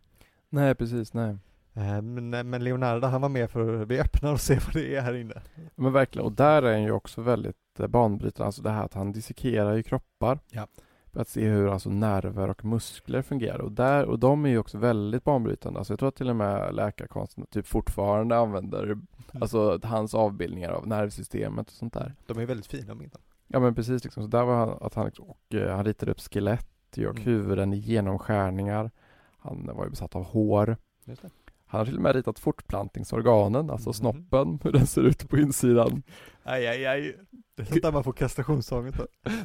[0.49, 1.37] Nej, precis, nej.
[1.77, 5.01] Eh, Men, men Leonardo han var med för vi öppnar och ser vad det är
[5.01, 5.41] här inne.
[5.75, 8.93] Men verkligen, och där är han ju också väldigt eh, banbrytande, alltså det här att
[8.93, 10.39] han dissekerar ju kroppar.
[10.51, 10.67] Ja.
[11.13, 13.59] För att se hur alltså nerver och muskler fungerar.
[13.61, 15.79] Och, där, och de är ju också väldigt banbrytande.
[15.79, 18.97] Alltså jag tror att till och med läkarkonsten typ fortfarande använder
[19.41, 22.13] alltså hans avbildningar av nervsystemet och sånt där.
[22.27, 23.17] De är väldigt fina om inte.
[23.47, 26.11] Ja men precis liksom, så där var han, att han liksom, och eh, han ritade
[26.11, 27.23] upp skelett och Mm.
[27.23, 28.91] huvuden i genomskärningar.
[29.37, 30.77] Han var ju besatt av hår.
[31.05, 31.29] Just det.
[31.67, 33.93] Han har till och med ritat fortplantningsorganen, alltså Mhm.
[33.93, 36.03] snoppen, hur den ser ut på insidan.
[36.43, 37.15] Aj, aj, aj.
[37.55, 38.97] Det är sånt där man får kastrationsångest.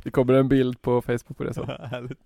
[0.05, 1.65] Det kommer en bild på Facebook på det sen.
[1.91, 2.19] Härligt.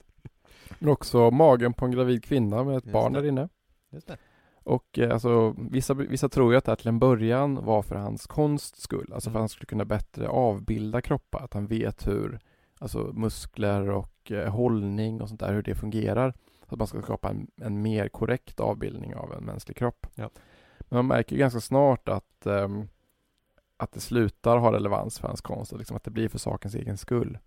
[0.79, 3.21] Men också magen på en gravid kvinna med ett Just barn det.
[3.21, 3.49] där inne.
[3.93, 4.17] Just det.
[4.63, 7.95] Och eh, alltså, vissa, vissa tror ju att det här till en början var för
[7.97, 9.37] hans konsts skull, alltså för Mm.
[9.39, 12.39] att han skulle kunna bättre avbilda kroppar, att han vet hur
[12.79, 16.35] alltså muskler och eh, hållning och sånt där, hur det fungerar.
[16.69, 20.07] Så att man ska skapa en, en mer korrekt avbildning av en mänsklig kropp.
[20.15, 20.31] Ja.
[20.79, 22.89] Men man märker ganska snart att, ehm,
[23.77, 26.75] att det slutar ha relevans för hans konst, och liksom att det blir för sakens
[26.75, 27.39] egen skull.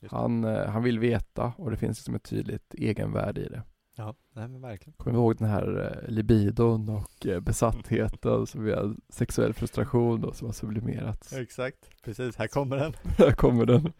[0.00, 0.10] Det.
[0.10, 3.62] Han, eh, han vill veta och det finns liksom ett tydligt egenvärde i det.
[3.98, 4.94] Ja, nej men verkligen.
[4.96, 10.36] Kommer ihåg den här eh, libidon och eh, besattheten som vi har sexuell frustration och
[10.36, 11.32] som har sublimerats.
[11.32, 12.36] Exakt, precis.
[12.36, 12.92] Här kommer den.
[13.18, 13.92] Här kommer den.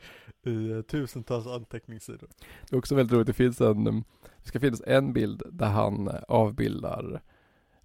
[0.43, 2.29] I eh, tusentals anteckningssidor.
[2.71, 4.05] Det är också väldigt roligt, det finns en, um,
[4.43, 7.23] det ska finnas en bild där han eh, avbildar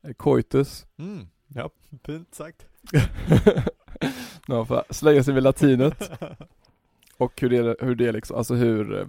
[0.02, 0.86] eh, coitus.
[0.98, 1.28] Mm.
[1.48, 1.70] Ja,
[2.04, 2.66] fint sagt.
[4.48, 6.12] När han får slänga sig vid latinet
[7.18, 9.08] och hur det, hur det liksom, alltså hur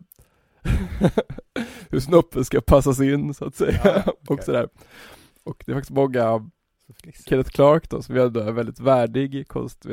[1.91, 4.45] hur snoppen ska passas in så att säga Ja, och okej.
[4.45, 4.69] sådär.
[5.45, 6.51] Och det är faktiskt många.
[7.27, 9.87] Kenneth Clark då, som är ändå en väldigt värdig konst,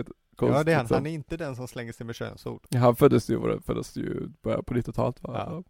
[0.46, 0.84] vet, konst Ja, det är han.
[0.84, 0.96] liksom.
[0.96, 2.62] Han är inte den som slänger sig med könsord.
[2.70, 5.46] Ja, han föddes ju, föddes ju början på 90-talet va?
[5.50, 5.64] Ja.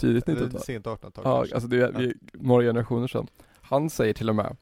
[0.00, 0.60] Tidigt Eller 90-tal.
[0.60, 1.54] Sent 1800-tal Ja, kanske.
[1.54, 3.26] alltså det är, är några generationer sedan.
[3.60, 4.56] Han säger till och med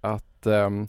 [0.00, 0.88] att, ehm,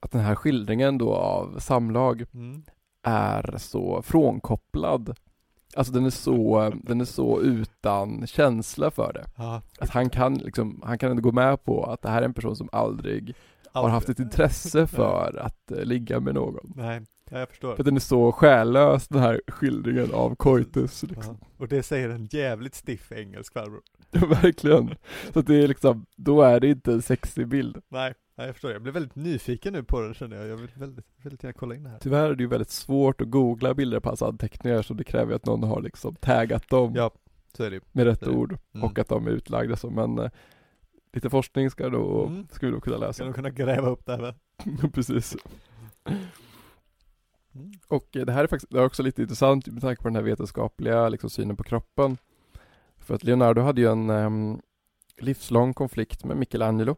[0.00, 2.62] att den här skildringen då av samlag Mm.
[3.02, 5.16] är så frånkopplad.
[5.76, 9.24] Alltså den är så, den är så utan känsla för det.
[9.36, 12.24] Ja, Att han kan liksom, han kan ändå gå med på att det här är
[12.26, 13.34] en person som aldrig
[13.72, 13.94] har aldrig.
[13.94, 16.72] haft ett intresse för att eh, ligga med någon.
[16.76, 17.74] Nej, ja, jag förstår.
[17.74, 21.38] För att den är så själlös den här skildringen av coitus liksom.
[21.40, 21.46] Ja.
[21.56, 23.80] Och det säger en jävligt stiff engelsk farbror.
[24.10, 24.94] Ja, verkligen.
[25.32, 27.76] Så att det är liksom, då är det inte en sexig bild.
[27.88, 28.72] Nej, nej, jag förstår.
[28.72, 30.46] Jag blev väldigt nyfiken nu på den känner jag.
[30.48, 31.98] Jag vill väldigt, väldigt gärna kolla in det här.
[31.98, 35.30] Tyvärr är det ju väldigt svårt att googla bilder på hans anteckningar så det kräver
[35.32, 37.10] ju att någon har liksom taggat dem Ja,
[37.56, 38.84] så är det med rätt ord Mm.
[38.84, 40.30] och att de är utlagda så men eh,
[41.12, 42.46] lite forskning ska då, Mm.
[42.50, 43.24] ska vi då kunna Ska läsa.
[43.24, 44.34] de kunna gräva upp det här med?
[44.94, 45.36] Precis.
[47.54, 47.72] Mm.
[47.88, 50.16] Och eh, det här är faktiskt det är också lite intressant med tanke på den
[50.16, 52.16] här vetenskapliga liksom, synen på kroppen.
[52.98, 54.60] För att Leonardo hade ju en ehm,
[55.18, 56.96] livslång konflikt med Michelangelo.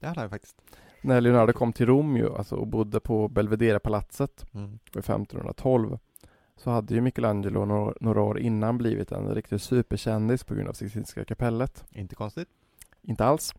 [0.00, 0.56] Det hade han faktiskt.
[1.02, 4.78] När Leonardo kom till Rom ju, alltså, och bodde på Belvedere-palatset Mm.
[4.92, 5.98] på 1512
[6.56, 10.72] så hade ju Michelangelo några, några år innan blivit en riktig superkändis på grund av
[10.72, 11.84] Sixtinska kapellet.
[11.90, 12.48] Inte konstigt.
[13.02, 13.54] Inte alls.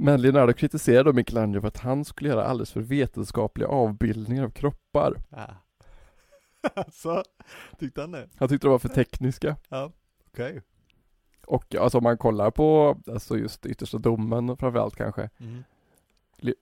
[0.00, 5.14] Men Leonardo kritiserade Michelangelo för att han skulle göra alldeles för vetenskapliga avbildningar av kroppar.
[5.30, 5.46] Ja.
[6.92, 7.22] så,
[7.78, 8.28] tyckte han det?
[8.36, 9.56] Han tyckte de var för tekniska.
[9.68, 9.92] Ja,
[10.26, 10.62] okej.
[11.46, 15.30] Och alltså om man kollar på alltså just yttersta domen framförallt kanske.
[15.40, 15.64] Mm.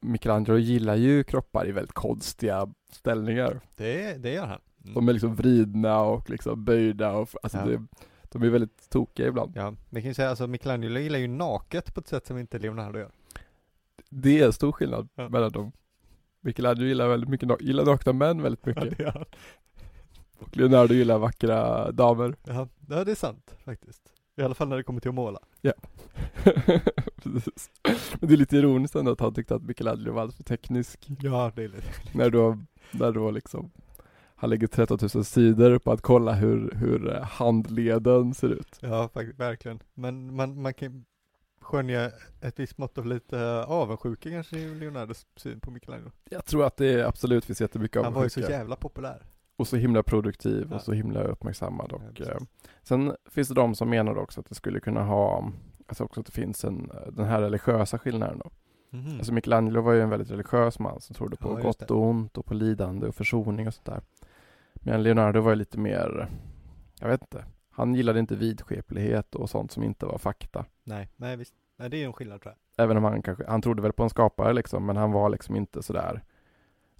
[0.01, 3.61] Michelangelo gillar ju kroppar i väldigt konstiga ställningar.
[3.76, 4.61] Det, det gör han.
[4.82, 4.95] Mm.
[4.95, 7.64] De är liksom vridna och liksom böjda och alltså Ja.
[7.64, 7.82] det,
[8.22, 9.53] de är väldigt tokiga ibland.
[9.57, 12.59] Ja, vi kan ju säga alltså Michelangelo gillar ju naket på ett sätt som inte
[12.59, 13.11] Leonardo gör.
[14.11, 15.28] Det är stor skillnad Ja.
[15.28, 15.72] mellan dem.
[16.40, 19.14] Michelangelo gillar väldigt mycket, gillar nakna män väldigt mycket.
[19.14, 19.24] han.
[20.38, 22.34] Och Leonardo gillar vackra damer.
[22.44, 24.03] Ja, ja, det är sant faktiskt.
[24.36, 25.38] I alla fall när det kommer till att måla.
[27.22, 27.70] Precis.
[28.20, 31.07] Men det är lite ironiskt ändå att han tyckte att Michelangelo var alldeles för teknisk.
[31.22, 31.82] Ja, det är lite.
[32.14, 32.59] När då,
[32.90, 33.70] när då liksom
[34.38, 38.78] han lägger 13 000 sidor på att kolla hur, hur eh, handleden ser ut.
[38.80, 39.78] Ja, verkligen.
[39.94, 41.05] Men man, man kan
[41.67, 42.11] skönja
[42.41, 46.11] ett visst mått av lite avundsjuka kanske i Leonardos syn på Michelangelo.
[46.31, 48.59] Jag tror att det absolut finns jättemycket Han var ju så avundsjuka.
[48.59, 49.23] jävla populär.
[49.57, 50.77] Och så himla produktiv Ja.
[50.77, 51.87] och så himla uppmärksammad.
[51.91, 52.29] Ja, Och, precis.
[52.35, 52.39] eh,
[52.83, 55.53] sen finns det de som menar också att det skulle kunna ha,
[55.87, 58.51] alltså också att det finns en, den här religiösa skillnaden då.
[58.91, 59.17] Mhm.
[59.19, 61.95] Alltså Michelangelo var ju en väldigt religiös man som trodde på Ja, gott det.
[61.95, 64.01] och ont och på lidande och försoning och sånt där.
[64.75, 66.29] Men Leonardo var ju lite mer,
[67.01, 67.45] jag vet inte,
[67.77, 70.64] han gillade inte vidskeplighet och sånt som inte var fakta.
[70.85, 71.55] Nej, nej visst.
[71.77, 72.85] Nej, det är ju en skillnad tror jag.
[72.85, 75.57] Även om han kanske, han trodde väl på en skapare liksom, men han var liksom
[75.57, 76.22] inte sådär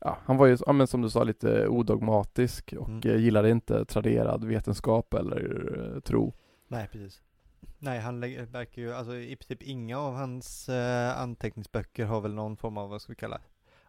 [0.01, 3.01] Ja, han var ju, ja, men som du sa, lite odogmatisk och Mm.
[3.11, 6.33] eh, gillade inte traderad vetenskap eller eh, tro.
[6.69, 7.23] Nej, precis.
[7.79, 12.35] Nej, han lägger, verkar ju, alltså i princip inga av hans eh, anteckningsböcker har väl
[12.35, 13.41] någon form av, vad ska vi kalla,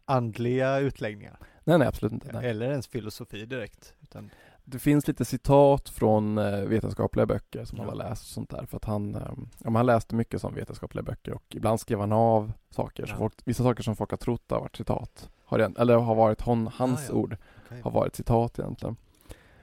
[0.06, 1.38] andliga utläggningar.
[1.64, 2.32] Nej, nej, absolut inte.
[2.34, 2.50] Nej.
[2.50, 3.94] Eller ens filosofi direkt.
[4.02, 4.30] Utan,
[4.70, 7.92] Det finns lite citat från eh, vetenskapliga böcker som han Ja.
[7.94, 8.66] har läst och sånt där.
[8.66, 9.32] För att han, eh,
[9.64, 13.06] ja, han läste mycket som vetenskapliga böcker och ibland skrev han av saker.
[13.10, 13.16] Ja.
[13.18, 15.30] folk, vissa saker som folk har trott har varit citat.
[15.46, 17.14] Har, det- eller har varit hon, hans Ah, ja.
[17.20, 17.82] ord, okej.
[17.84, 18.96] har varit citat egentligen.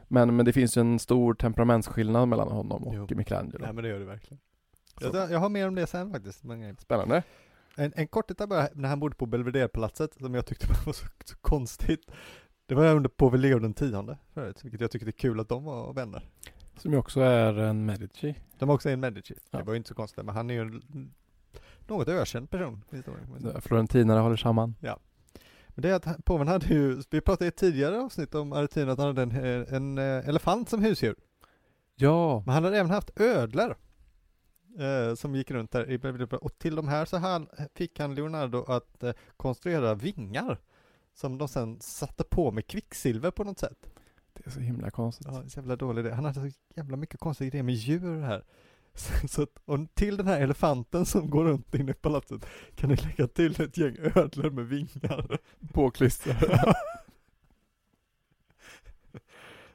[0.08, 3.06] Men, men det finns ju en stor temperamentsskillnad mellan honom och Jo.
[3.16, 3.58] Michelangelo.
[3.64, 4.40] Nej, men det gör det verkligen.
[5.00, 6.42] Jag, jag har mer om det sen faktiskt.
[6.78, 7.22] Spännande.
[7.76, 11.36] en, en korthet bara, när han bodde på Belvedere-palatset, som jag tyckte var så, så
[11.40, 12.10] konstigt.
[12.66, 15.48] Det var under Povel Leo den tionde, förut, vilket jag tycker det är kul att
[15.48, 16.28] de var vänner.
[16.76, 18.34] Som ju också är en Medici.
[18.58, 19.34] De också en Medici.
[19.50, 19.58] Ja.
[19.58, 21.14] Det var ju inte så konstigt, men han är ju en
[21.86, 22.84] något ökänd person.
[23.60, 24.74] Florentinarna håller samman.
[25.68, 28.90] Men det är att påven hade ju, vi pratade i ett tidigare avsnitt om Aretino
[28.90, 31.16] att han hade en, eh, en eh, elefant som husdjur.
[31.94, 33.76] Ja, Men han hade även haft ödlor.
[34.78, 36.26] Eh, som gick runt där i.
[36.40, 40.58] Och till de här så han, fick han Leonardo att eh, konstruera vingar.
[41.14, 43.86] Som de sen satte på med kvicksilver på något sätt.
[44.32, 45.26] det är så himla konstigt.
[45.30, 46.14] Ja, så jävla dålig idé.
[46.14, 48.44] Han hade så jävla mycket konstiga idéer med djur här.
[48.96, 52.90] Så, så att, och till den här elefanten som går runt inne i palatset kan
[52.90, 55.38] ni lägga till ett gäng ödlor med vingar.
[55.72, 56.74] Påklistrade.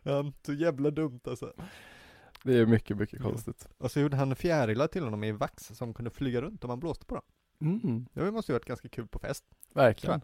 [0.03, 1.53] Ja, så jävla dumt alltså.
[2.43, 3.67] Det är mycket, mycket konstigt.
[3.77, 6.79] Och så gjorde han fjärilar till honom i vax som kunde flyga runt om man
[6.79, 7.23] blåste på dem.
[7.61, 9.45] Mm, Det måste ju varit ganska kul på fest.
[9.73, 10.21] verkligen.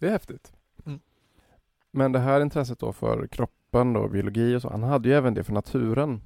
[0.00, 0.52] Det är häftigt.
[1.96, 5.34] Men det här intresset då för kroppen då, biologi och så, han hade ju även
[5.34, 6.20] det för naturen.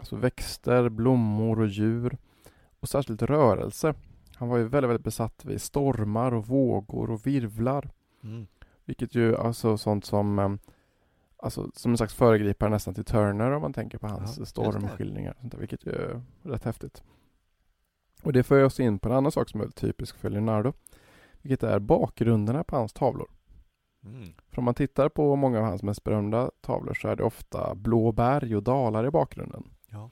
[0.00, 2.18] Alltså växter, blommor och djur.
[2.80, 3.94] Och särskilt rörelse.
[4.34, 7.90] Han var ju väldigt, väldigt besatt vid stormar och vågor och virvlar.
[8.22, 8.46] Mm.
[8.84, 10.54] Vilket ju alltså sånt som eh,
[11.36, 14.50] Alltså som en slags föregripare nästan till Turner om man tänker på Ja, hans just
[14.50, 15.30] stormskildringar.
[15.30, 17.02] och Sånt där, vilket ju är rätt häftigt.
[18.22, 20.72] Och det för oss in på en annan sak som är väldigt typisk för Leonardo.
[21.42, 23.28] Vilket är bakgrunderna på hans tavlor.
[24.04, 24.28] Mm.
[24.50, 27.74] För om man tittar på många av hans mest berömda tavlor så är det ofta
[27.74, 29.64] blå berg och dalar i bakgrunden.
[29.90, 30.10] Ja.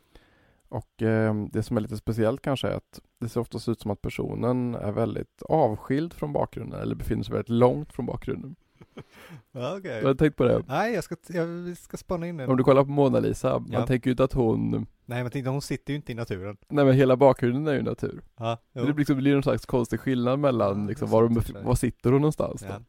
[0.69, 3.91] Och eh, det som är lite speciellt kanske är att det ser ofta ut som
[3.91, 8.57] att personen är väldigt avskild från bakgrunden eller befinner sig väldigt långt från bakgrunden.
[9.53, 10.01] Okej.
[10.01, 10.63] Du har tänkt på det?
[10.69, 12.47] Nej, jag ska, jag ska spana in det.
[12.47, 13.87] Om du kollar på Mona Lisa, man Ja.
[13.87, 16.57] tänker ju inte att hon Nej, men tänkte, hon sitter ju inte i naturen.
[16.69, 18.23] Nej men hela bakgrunden är ju natur.
[18.37, 18.85] Ja, jo.
[18.85, 21.63] Det liksom blir någon slags konstig skillnad mellan liksom, det var, sig.
[21.65, 22.75] var sitter hon någonstans ja.
[22.79, 22.85] då?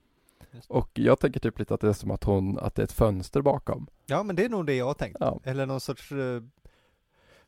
[0.67, 2.91] Och jag tänker typ lite att det är som att hon, att det är ett
[2.91, 3.87] fönster bakom.
[4.05, 5.17] ja, men det är nog det jag har tänkt.
[5.19, 5.39] Ja.
[5.43, 6.43] Eller någon sorts, eh,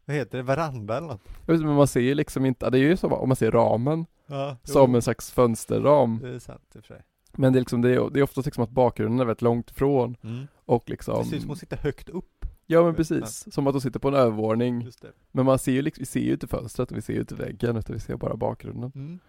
[0.06, 1.22] vad heter det, veranda eller något.
[1.46, 4.06] Vet Men man ser ju liksom inte, det är ju som om man ser ramen
[4.28, 6.20] Ja, som en slags fönsterram.
[6.24, 7.04] Det är sant i och för sig.
[7.38, 9.72] Men det är liksom, det är, det är ofta liksom att bakgrunden är väldigt långt
[9.72, 10.48] ifrån Mm.
[10.66, 12.46] och liksom Det ser ut som hon sitter högt upp.
[12.68, 14.88] Ja men precis, som att de sitter på en övervåning.
[15.32, 17.36] Men man ser ju liksom, vi ser ju inte fönstret och vi ser ju inte
[17.36, 18.92] väggen utan vi ser bara bakgrunden.
[18.96, 19.20] Mm.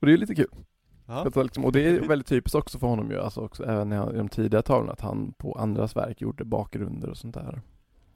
[0.00, 0.50] Och det är ju lite kul.
[1.10, 1.42] Ja.
[1.42, 4.28] Liksom, och det är väldigt typiskt också för honom ju, alltså också även i de
[4.28, 7.60] tidiga tavlorna, att han på andras verk gjorde bakgrunder och sånt där.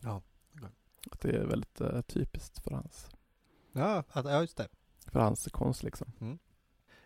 [0.01, 0.23] Ja.
[1.11, 3.11] Att det är väldigt eh, typiskt för hans,
[3.73, 4.69] Ja, att, ja, just det.
[5.07, 6.39] för hans konst liksom.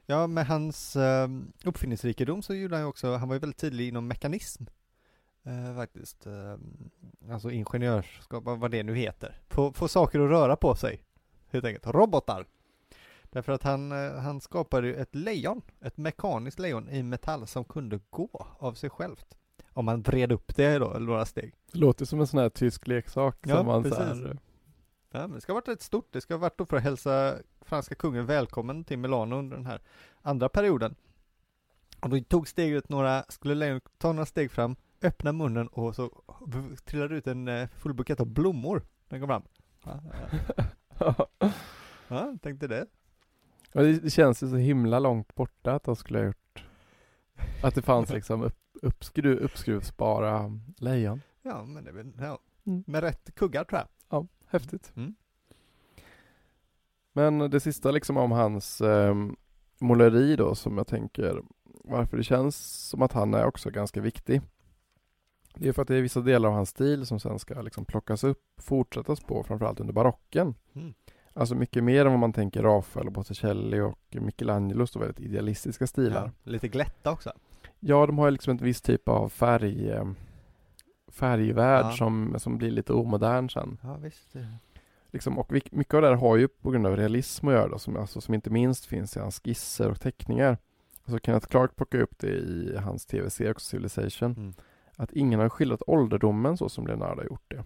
[0.06, 1.28] Ja, med hans eh,
[1.64, 4.64] uppfinningsrikedom så gjorde han ju också, han var ju väldigt tidig inom mekanism.
[5.42, 6.26] Eh, faktiskt.
[6.26, 6.56] Eh,
[7.32, 9.40] alltså ingenjörskap, vad vad det nu heter.
[9.48, 11.02] Få, få saker att röra på sig.
[11.50, 11.86] Helt enkelt.
[11.86, 12.46] Robotar.
[13.30, 17.64] Därför att han, eh, han skapade ju ett lejon, ett mekaniskt lejon i metall som
[17.64, 19.38] kunde gå av sig självt.
[19.72, 21.54] Om man vred upp det då, några steg.
[21.72, 24.24] Det låter som en sån här tysk leksak Ja, som man så precis.
[24.24, 24.38] här,
[25.10, 26.12] Ja, men det ska ha varit rätt stort.
[26.12, 29.66] Det ska ha varit då för att hälsa franska kungen välkommen till Milano under den
[29.66, 29.80] här
[30.22, 30.94] andra perioden.
[32.00, 36.10] Och då tog steget några, skulle lejonet ta några steg fram, öppna munnen och så
[36.84, 38.82] trillade ut en eh, full bukett av blommor.
[39.08, 39.42] Den kom fram.
[41.00, 41.50] Ja, ja.
[42.08, 42.86] ja tänkte det.
[43.72, 46.64] Ja, det, det känns ju så himla långt borta att de skulle ha gjort
[47.62, 51.20] Att det fanns liksom upp, uppskru, uppskruvsbara lejon.
[51.42, 52.38] Ja, men det är väl, ja.
[52.66, 52.84] Mm.
[52.86, 53.88] Med rätt kuggar tror jag.
[54.08, 54.92] Ja, häftigt.
[54.96, 55.14] Mm.
[57.12, 59.14] Men det sista liksom om hans eh,
[59.78, 61.42] måleri då som jag tänker
[61.84, 62.56] varför det känns
[62.88, 64.42] som att han är också ganska viktig.
[65.54, 67.84] Det är för att det är vissa delar av hans stil som sen ska liksom
[67.84, 70.54] plockas upp, fortsättas på, framförallt under barocken.
[70.72, 70.94] Mm.
[71.38, 75.86] Alltså mycket mer än vad man tänker Rafael och Botticelli och Michelangelos och väldigt idealistiska
[75.86, 76.32] stilar.
[76.44, 77.32] Ja, lite glätta också.
[77.80, 80.04] Ja, de har liksom en viss typ av färg, eh,
[81.08, 81.92] färgvärld Ja.
[81.92, 83.78] som, som blir lite omodern sen.
[83.82, 84.36] Ja, visst.
[85.12, 87.78] Liksom, och mycket av det här har ju på grund av realism att göra då,
[87.78, 90.58] som, alltså, som inte minst finns i hans skisser och teckningar.
[91.04, 94.32] Alltså Kenneth Clark plockar upp det i hans tv-serie Civilization.
[94.36, 94.54] Mm.
[94.96, 97.64] Att ingen har skildrat ålderdomen så som Leonardo har gjort det.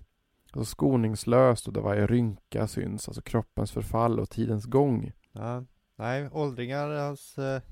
[0.55, 5.13] Alltså skoningslöst och där varje rynka syns, alltså kroppens förfall och tidens gång.
[5.33, 5.65] Ja,
[5.97, 7.63] nej, åldringar hos eh,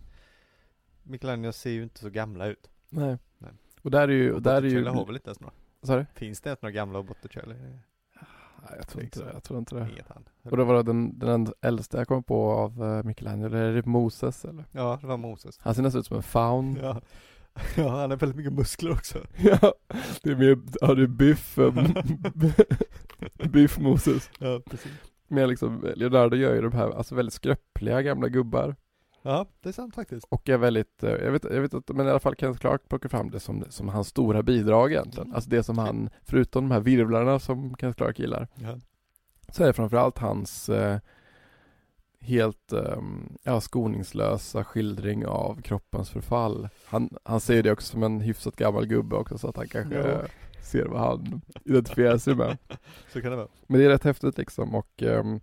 [1.03, 2.71] Michelangelo ser ju inte så gamla ut.
[2.89, 3.19] Nej.
[3.39, 3.51] Nej.
[3.83, 4.85] Och där är ju, och där är ju...
[4.85, 5.55] Har väl inte ens några?
[5.83, 6.05] Sorry?
[6.15, 7.55] Finns det ens några gamla Botticelli?
[8.69, 9.33] Nej, jag tror inte det.
[9.33, 10.51] Jag tror inte det.
[10.51, 14.45] Och det var den, den äldsta jag kom på av uh, Michelangelo, är det Moses
[14.45, 14.65] eller?
[14.73, 15.59] Ja, det var Moses.
[15.59, 16.79] Han ser nästan ut som en faun.
[16.83, 17.01] Ja.
[17.77, 19.19] ja, han har väldigt mycket muskler också.
[19.39, 19.75] Ja,
[20.23, 21.75] det är mer, ja det är biff, um,
[23.51, 24.31] biff Moses.
[24.39, 24.93] Ja, precis.
[25.29, 28.77] Men liksom, Leonardo gör ju de här, alltså väldigt skröpliga gamla gubbar.
[29.23, 30.27] Ja, det är sant faktiskt.
[30.29, 32.89] Och är väldigt, eh, jag vet, jag vet inte, men i alla fall Kenneth Clark
[32.89, 35.27] plockar fram det som, som hans stora bidrag egentligen.
[35.27, 35.35] Mm.
[35.35, 38.79] Alltså det som han, förutom de här virvlarna som Kenneth Clark gillar, Ja.
[39.53, 40.99] så är det framförallt hans, eh,
[42.21, 46.69] helt um, ja, skoningslösa skildring av kroppens förfall.
[46.87, 49.95] Han, han ser det också som en hyfsat gammal gubbe också så att han kanske
[49.99, 50.19] Ja.
[50.63, 52.57] ser vad han identifierar sig med.
[53.13, 53.49] Så kan det vara.
[53.67, 55.41] Men det är rätt häftigt liksom och ehm,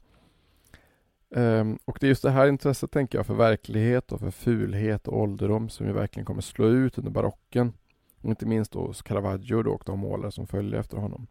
[1.36, 5.08] ehm, och det är just det här intresset tänker jag för verklighet och för fulhet
[5.08, 7.74] och ålderdom som ju verkligen kommer slå ut under barocken.
[8.22, 11.28] Och inte minst då hos Caravaggio då och de målare som följer efter honom.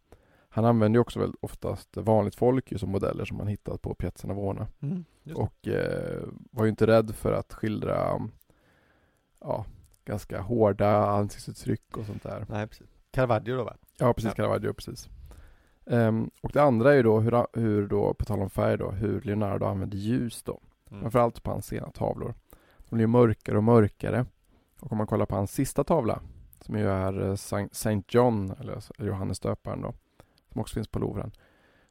[0.56, 4.28] Han använder ju också väldigt oftast vanligt folk som modeller som man hittat på Piazza
[4.28, 4.66] Navona.
[4.80, 5.04] Mm.
[5.34, 8.20] Och eh, var ju inte rädd för att skildra
[9.40, 9.64] ja,
[10.04, 12.46] ganska hårda ansiktsuttryck och sånt där.
[12.48, 12.86] Nej, precis.
[13.10, 13.76] Caravaggio då va?
[13.98, 14.34] Ja, precis, Ja.
[14.34, 15.08] Caravaggio, precis.
[15.86, 18.90] Ehm, och det andra är ju då hur, hur då, på tal om färg då,
[18.90, 20.60] hur Leonardo använder ljus då.
[20.90, 21.02] Mm.
[21.02, 22.34] Framförallt på hans sena tavlor.
[22.88, 24.26] De blir mörkare och mörkare.
[24.80, 26.20] Och om man kollar på hans sista tavla,
[26.60, 27.34] som ju är eh,
[27.72, 29.94] Saint John, eller Johannes döparen då,
[30.56, 31.32] som också finns på Louvren,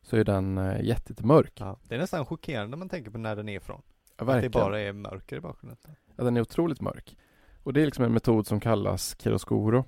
[0.01, 1.53] så är den eh, jättemörk.
[1.59, 3.81] Ja, det är nästan chockerande när man tänker på när den är ifrån.
[4.17, 5.77] Ja, Att det bara är mörker i bakgrunden.
[6.15, 7.17] Ja, den är otroligt mörk.
[7.63, 9.85] Och det är liksom en metod som kallas chiaroscuro,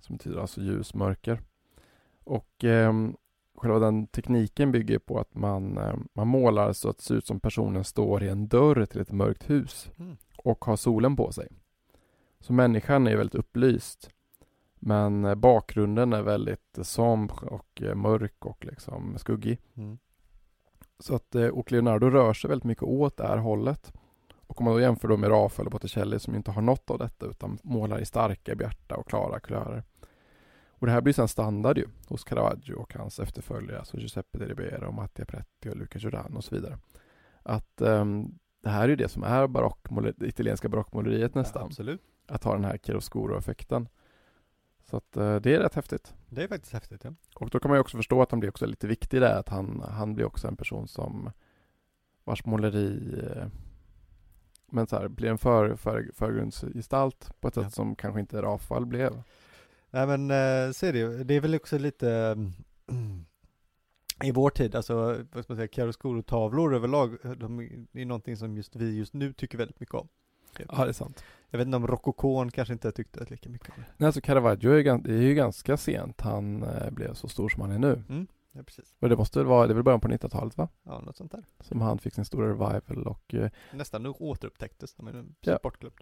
[0.00, 1.40] som betyder alltså ljus, mörker.
[2.24, 3.16] Och ehm,
[3.56, 7.26] själva den tekniken bygger på att man, eh, man målar så att det ser ut
[7.26, 10.16] som personen står i en dörr till ett mörkt hus Mm.
[10.36, 11.48] och har solen på sig.
[12.40, 14.10] Så människan är väldigt upplyst.
[14.80, 19.58] Men eh, bakgrunden är väldigt somber och eh, mörk och liksom skuggig.
[19.74, 19.98] Mm.
[20.98, 23.92] Så att, eh, och Leonardo rör sig väldigt mycket åt det här hållet.
[24.46, 26.98] Och om man då jämför då med Rafael och Botticelli som inte har något av
[26.98, 29.84] detta utan målar i starka, bjärta och klara kulörer.
[30.70, 34.44] Och det här blir sen standard ju hos Caravaggio och hans efterföljare, alltså Giuseppe de
[34.44, 36.78] Ribera och Mattia Pretti och Luca Giordano och så vidare.
[37.42, 41.66] Att ehm, det här är ju det som är det italienska barockmåleriet Ja, nästan.
[41.66, 42.02] absolut.
[42.28, 43.88] att ha den här chiaroscuro-effekten.
[44.90, 46.14] Så att eh, det är rätt häftigt.
[46.28, 47.14] Det är faktiskt häftigt ja.
[47.34, 49.48] Och då kan man ju också förstå att han blir också lite viktig där, att
[49.48, 51.30] han, han blir också en person som
[52.24, 53.46] vars måleri eh,
[54.70, 57.70] men så här, blir en för, för, förgrundsgestalt på ett sätt Ja.
[57.70, 59.22] som kanske inte Rafael blev.
[59.90, 61.24] Nej men eh, så är det ju.
[61.24, 62.36] Det är väl också lite
[64.24, 64.94] i vår tid, alltså
[65.32, 67.60] vad ska man säga, chiaroscuro-tavlor överlag, de
[67.92, 70.08] är någonting som just vi just nu tycker väldigt mycket om.
[70.68, 71.24] Ja, det är sant.
[71.50, 73.84] Jag vet inte om rokokon kanske inte tyckte lika mycket om det.
[73.96, 77.48] Nej, alltså Caravaggio är, gan- det är ju ganska sent han eh, blev så stor
[77.48, 78.02] som han är nu.
[78.08, 78.94] Mm, ja precis.
[79.00, 80.68] Och det måste väl vara, det är väl början på 90-talet va?
[80.82, 81.44] Ja, något sånt där.
[81.60, 85.58] Som han fick sin stora revival och eh, Nästan nog återupptäcktes som en Ja.
[85.58, 85.92] sportklubb.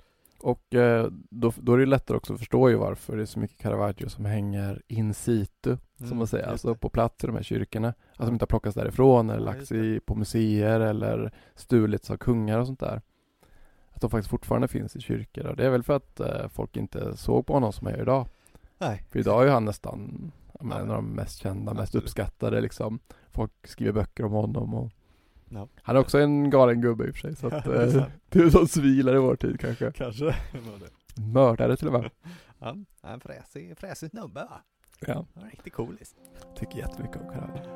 [0.40, 3.38] Och eh, då, då är det lättare också att förstå ju varför det är så
[3.38, 7.36] mycket Caravaggio som hänger in situ, som Mm, man säger, alltså på plats i de
[7.36, 7.88] här kyrkorna.
[8.16, 12.16] Att de inte har plockats därifrån eller Ja, lagts i, på museer eller stulits av
[12.16, 13.02] kungar och sånt där.
[13.96, 16.76] Att de faktiskt fortfarande finns i kyrkor och det är väl för att eh, folk
[16.76, 18.28] inte såg på honom som jag gör idag.
[18.78, 19.02] Nej.
[19.10, 22.04] För idag är han nästan en av de mest kända, mest absolut.
[22.04, 22.98] uppskattade liksom.
[23.30, 24.90] Folk skriver böcker om honom och
[25.48, 25.68] Ja.
[25.82, 28.06] han är också en galen gubbe i och för sig så att det är eh,
[28.46, 29.92] är som svilar i vår tid kanske.
[29.92, 30.36] Kanske.
[31.32, 32.10] Mördare till och med.
[32.58, 34.60] Ja, en fräsig, fräsig snubbe va?
[35.06, 36.14] Ja, Riktigt coolis.
[36.58, 37.75] tycker jättemycket om Caravaggio.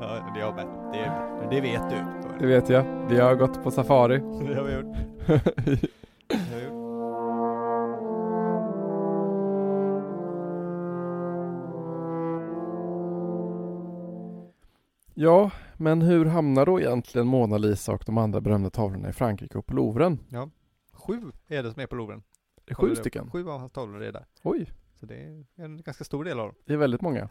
[0.00, 0.66] Ja, det med.
[0.92, 2.04] Det, det vet du.
[2.40, 3.06] Det vet jag.
[3.08, 4.18] Vi har gått på safari.
[4.48, 4.96] Det har vi gjort.
[5.26, 7.80] Det har vi gjort.
[15.14, 19.58] ja, men hur hamnar då egentligen Mona Lisa och de andra berömda tavlorna i Frankrike
[19.58, 20.18] och på Louvren?
[20.92, 22.22] Sju är det som är på Louvren.
[22.70, 23.30] Sju stycken.
[23.30, 24.26] Sju av hans tavlor är där.
[24.42, 24.70] Oj,
[25.00, 26.54] Så det är en ganska stor del av dem.
[26.66, 27.28] det är väldigt många.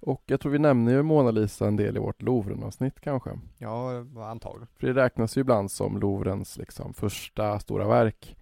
[0.00, 3.30] Och jag tror vi nämner ju Mona Lisa en del i vårt Louvren-avsnitt kanske.
[3.58, 4.68] Ja, antagligen.
[4.76, 8.36] För det räknas ju ibland som Louvrens liksom första stora verk.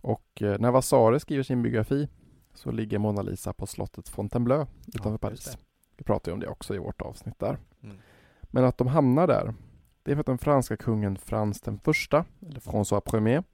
[0.00, 2.08] Och eh, när Vasari skriver sin biografi
[2.54, 5.58] så ligger Mona Lisa på slottet Fontainebleau utanför Ja, Paris.
[5.96, 7.58] Vi pratar ju om det också i vårt avsnitt där.
[7.82, 7.96] Mm.
[8.42, 9.54] Men att de hamnar där,
[10.02, 13.44] det är för att den franska kungen Frans den första, eller François Ier,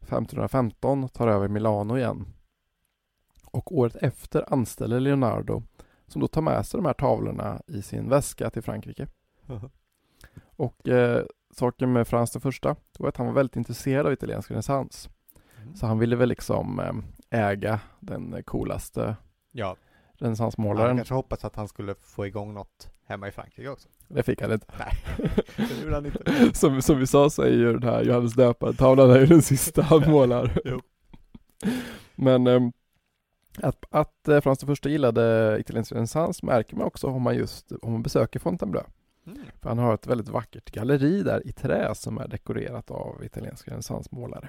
[0.00, 2.26] 1515 tar över Milano igen.
[3.44, 5.62] Och året efter anställer Leonardo,
[6.06, 9.06] som då tar med sig de här tavlorna i sin väska till Frankrike.
[10.56, 14.50] Och eh, saken med Frans den första var att han var väldigt intresserad av italiensk
[14.50, 15.08] renässans.
[15.62, 15.76] Mm.
[15.76, 16.80] Så han ville väl liksom
[17.30, 19.16] eh, äga den coolaste
[19.52, 19.76] Ja, han
[20.18, 20.96] renässansmålaren.
[20.96, 23.88] kanske hoppas att han skulle få igång något hemma i Frankrike också.
[24.08, 24.66] Det fick han inte.
[24.78, 24.92] Nej,
[25.56, 26.54] det gjorde han inte.
[26.58, 29.82] Som, som vi sa så är ju den här Johannes döparen-tavlan är ju den sista
[29.82, 30.60] han målar.
[30.64, 30.80] Jo.
[32.14, 32.72] Men ehm,
[33.62, 37.92] att, att eh, Frans första gillade italiensk renässans märker man också om man just om
[37.92, 38.84] man besöker Fontainebleau.
[39.26, 39.38] Mm.
[39.60, 43.70] För han har ett väldigt vackert galleri där i trä som är dekorerat av italienska
[43.70, 44.48] renässansmålare.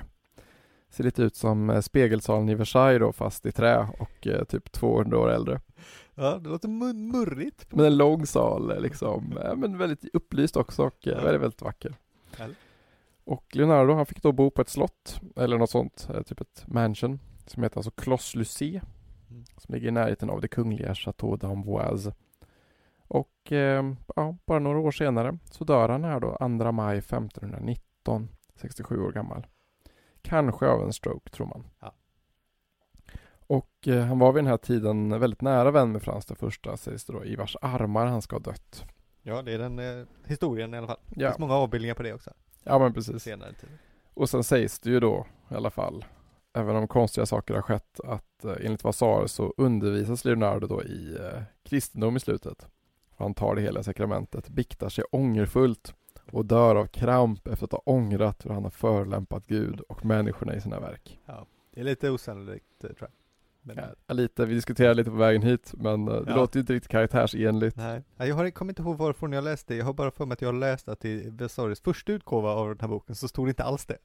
[0.89, 4.71] Ser lite ut som eh, spegelsalen i Versailles då fast i trä och eh, typ
[4.71, 5.61] 200 år äldre.
[6.15, 7.67] Ja, det låter mu- murrigt.
[7.75, 11.23] Men en lång sal eh, liksom, eh, men väldigt upplyst också och eh, Ja.
[11.23, 11.95] väldigt, väldigt vacker.
[12.37, 12.57] Härligt.
[13.23, 17.19] Och Leonardo han fick då bo på ett slott, eller något sånt, typ ett mansion,
[17.47, 18.81] som heter alltså Clos Lucé,
[19.37, 19.45] Mm.
[19.57, 22.13] som ligger i närheten av det kungliga Chateau d'Amboise.
[23.07, 28.29] Och eh, ja, bara några år senare så dör han här då, 2 maj 1519,
[28.55, 29.47] 67 år gammal.
[30.21, 31.63] Kanske av en stroke, tror man.
[31.79, 31.93] Ja.
[33.47, 36.77] Och eh, han var vid den här tiden väldigt nära vän med Frans den första,
[36.77, 38.85] sägs det då, i vars armar han ska ha dött.
[39.21, 40.99] Ja, det är den eh, historien i alla fall.
[41.05, 42.31] Det Ja, finns många avbildningar på det också.
[42.63, 43.23] ja men precis.
[43.23, 43.69] Senare tid.
[44.13, 46.05] Och sen sägs det ju då i alla fall,
[46.53, 51.17] även om konstiga saker har skett, att eh, enligt Vasar så undervisas Leonardo då i
[51.19, 52.67] eh, kristendom i slutet.
[53.17, 55.93] Han tar det hela sakramentet, biktar sig ångerfullt
[56.31, 60.55] och dör av kramp efter att ha ångrat hur han har förlämpat Gud och människorna
[60.55, 61.19] i sina verk.
[61.73, 63.09] Det är lite osannolikt eh, tror jag.
[63.61, 66.35] Men, Ja, lite, vi diskuterade lite på vägen hit, men det Ja.
[66.35, 67.77] låter ju inte riktigt karaktärsenligt.
[67.77, 70.33] Nej, Ja, jag har, kommer inte ihåg varifrån jag läste, jag har bara för mig
[70.33, 73.47] att jag har läst att i Vesaris första utgåva av den här boken så stod
[73.47, 73.97] det inte alls det.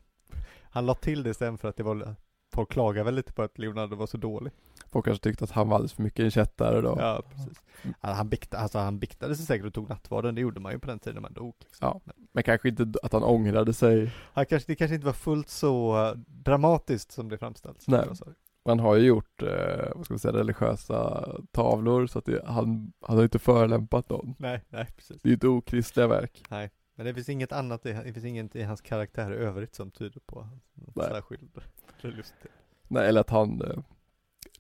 [0.63, 2.15] Han la till det sen för att det var,
[2.53, 4.53] folk klagade väl lite på att Leonardo var så dålig.
[4.93, 6.97] Folk kanske tyckte att han var alldeles för mycket en kättare då.
[6.99, 7.63] Ja, precis.
[8.01, 10.79] Ja, han, bikta, alltså, han biktade sig säkert och tog nattvarden, det gjorde man ju
[10.79, 11.55] på den tiden man dog.
[11.61, 11.89] Liksom.
[11.89, 12.01] Ja.
[12.05, 14.11] Men Men kanske inte att han ångrade sig.
[14.33, 17.89] han kanske, det kanske inte var fullt så eh, dramatiskt som det framställs.
[17.89, 18.09] Nej.
[18.09, 18.35] Vasari.
[18.65, 22.93] Man har ju gjort, eh, vad ska man säga, religiösa tavlor så att det, han,
[23.01, 24.35] han har inte förelämpat någon.
[24.39, 25.23] Nej, nej precis.
[25.23, 26.43] Det är ju inte okristliga verk.
[26.51, 29.91] Nej, men det finns inget annat, det finns inget i hans karaktär i övrigt som
[29.91, 31.09] tyder på Nej.
[31.09, 31.51] särskild
[31.97, 32.51] religiositet.
[32.89, 33.79] Nej, eller att han eh,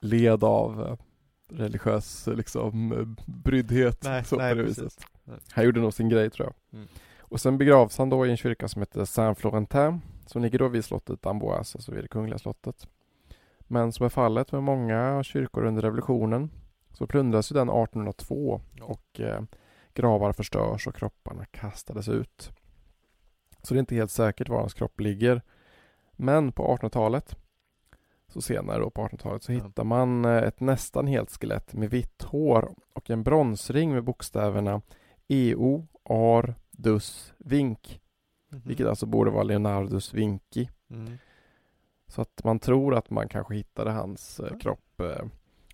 [0.00, 0.96] led av eh,
[1.48, 4.04] religiös liksom eh, bryddhet.
[4.04, 5.06] Nej, så nej på det viset.
[5.52, 6.78] Han gjorde nog sin grej tror jag.
[6.78, 6.88] Mm.
[7.18, 10.84] Och sen begravs han då i en kyrka som heter Saint-Florentin som ligger då vid
[10.84, 12.88] slottet Amboise, alltså vid det kungliga slottet.
[13.60, 16.50] Men som är fallet med många kyrkor under revolutionen
[16.92, 19.42] så plundras ju den 1802 och eh,
[19.94, 22.50] gravar förstörs och kropparna kastades ut.
[23.62, 25.42] Så det är inte helt säkert var hans kropp ligger.
[26.12, 27.36] Men på 1800-talet,
[28.28, 29.64] så senare då på 1800-talet, så Ja.
[29.64, 34.80] hittar man eh, ett nästan helt skelett med vitt hår och en bronsring med bokstäverna
[35.28, 37.98] EO, AR, DUS, VINK,
[38.48, 38.62] Mhm.
[38.64, 40.68] vilket alltså borde vara Leonardus Vinci.
[40.90, 41.18] Mm.
[42.06, 45.24] Så att man tror att man kanske hittade hans eh, kropp eh,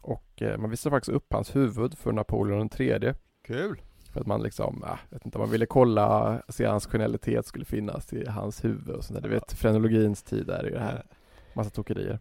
[0.02, 3.82] och eh, man visade faktiskt upp hans huvud för Napoleon III Kul!
[4.12, 8.12] För att man liksom, äh, vet inte, man ville kolla, se hans genialitet skulle finnas
[8.12, 9.28] i hans huvud och sånt där.
[9.28, 11.06] Du vet, frenologins tid där är ju det här,
[11.54, 12.18] massa tokerier.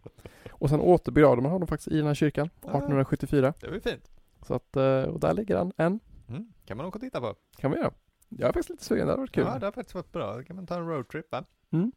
[0.50, 2.68] Och sen återbegravde man honom faktiskt i den här kyrkan, Ja.
[2.68, 3.54] 1874.
[3.60, 4.10] Det var ju fint.
[4.46, 6.52] Så att, eh, och där ligger han än, Mm.
[6.66, 7.34] Kan man åka och titta på.
[7.56, 7.92] kan vi göra.
[8.28, 9.44] Jag är faktiskt lite sugen, det hade varit kul.
[9.52, 10.36] Ja, det har faktiskt varit bra.
[10.36, 11.44] Då kan man ta en roadtrip va?
[11.70, 11.92] Mm.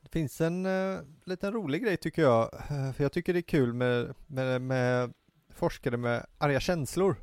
[0.00, 2.54] Det finns en uh, liten rolig grej tycker jag.
[2.54, 5.12] eh, för jag tycker det är kul med, med, med
[5.50, 7.16] forskare med arga känslor.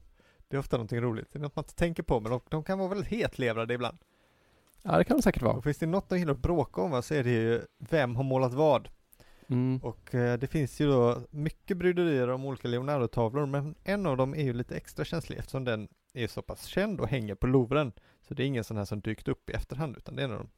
[0.52, 1.28] Det är ofta någonting roligt.
[1.32, 3.98] Det är något man inte tänker på, men de, de kan vara väldigt hetlevrade ibland.
[4.82, 5.58] Ja, det kan det säkert vara.
[5.58, 8.16] Och finns det något de gillar att bråka om va, så är det ju vem
[8.16, 8.90] har målat vad.
[9.48, 9.80] Mm.
[9.84, 14.34] Och eh, det finns ju då mycket bryderier om olika Leonardo-tavlor, men en av dem
[14.36, 17.92] är ju lite extra känslig eftersom den är så pass känd och hänger på Louvren.
[18.22, 20.32] Så det är ingen sån här som dykt upp i efterhand, utan det är en
[20.32, 20.50] av dem.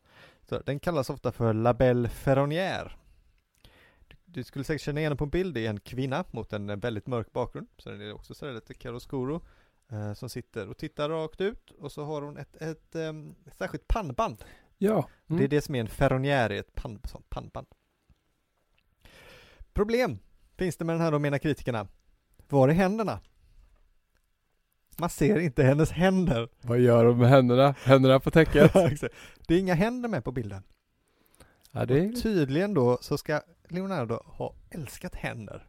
[0.42, 2.92] Så den kallas ofta för La Belle Ferronnière.
[4.08, 6.54] Du, du skulle säkert känna igen den på en bild, det är en kvinna mot
[6.54, 7.68] en väldigt mörk bakgrund.
[7.78, 9.42] Så den är också så där lite chiaroscuro.
[9.94, 13.88] Eh, som sitter och tittar rakt ut och så har hon ett, ett, um, särskilt
[13.88, 14.46] pannband
[14.78, 15.10] Ja.
[15.30, 15.40] Mm.
[15.40, 17.68] det är det som är en ferronnière, ett pan, sånt pannband.
[19.74, 20.20] Problem
[20.58, 21.88] finns det med den här då menar kritikerna.
[22.50, 23.20] Var är händerna?
[24.98, 26.50] Man ser inte hennes händer.
[26.62, 27.76] Vad gör de med händerna?
[27.84, 28.74] Händerna på täcket?
[29.48, 30.64] Det är inga händer med på bilden.
[31.72, 35.68] ja, det tydligen då så ska Leonardo ha älskat händer.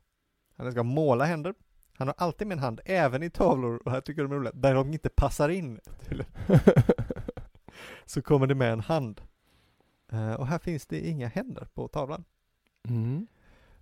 [0.56, 1.54] Han ska måla händer.
[1.96, 4.52] Han har alltid med en hand, även i tavlor, och här tycker de är roliga,
[4.54, 5.80] där de inte passar in.
[8.04, 9.20] Så kommer det med en hand.
[10.12, 12.24] Eh, och här finns det inga händer på tavlan.
[12.88, 13.26] mm.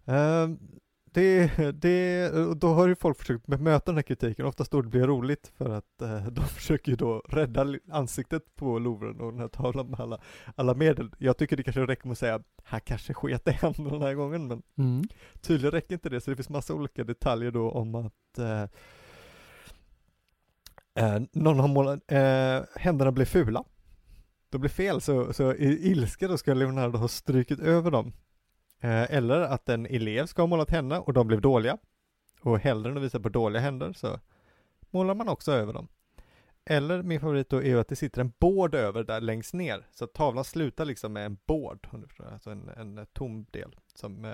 [0.05, 0.59] Ehm,
[1.13, 1.51] det,
[1.83, 5.07] det, och då har ju folk försökt bemöta den här kritiken, oftast då det blir
[5.07, 9.49] roligt för att eh, de försöker ju då rädda ansiktet på Louvren och den här
[9.49, 10.21] tavlan med alla,
[10.55, 11.15] alla medel.
[11.19, 14.15] Jag tycker det kanske räcker med att säga, här kanske sket det händerna den här
[14.15, 15.03] gången, men Mm.
[15.41, 18.63] tydligen räcker inte det, så det finns massa olika detaljer då om att eh,
[20.95, 23.65] eh, någon har målat, eh, händerna blir fula.
[24.51, 28.13] De blir fel, så, så i ilska då ska Leonardo ha strykit över dem.
[28.83, 31.79] Eh, eller att en elev ska ha målat henne och de blev dåliga.
[32.41, 34.21] Och hellre än att visa på dåliga händer så
[34.91, 35.89] målar man också över dem.
[36.65, 39.87] Eller min favorit då är ju att det sitter en bård över där längst ner.
[39.93, 41.89] Så tavlan slutar liksom med en bård,
[42.33, 44.33] alltså en, en tom del som eh,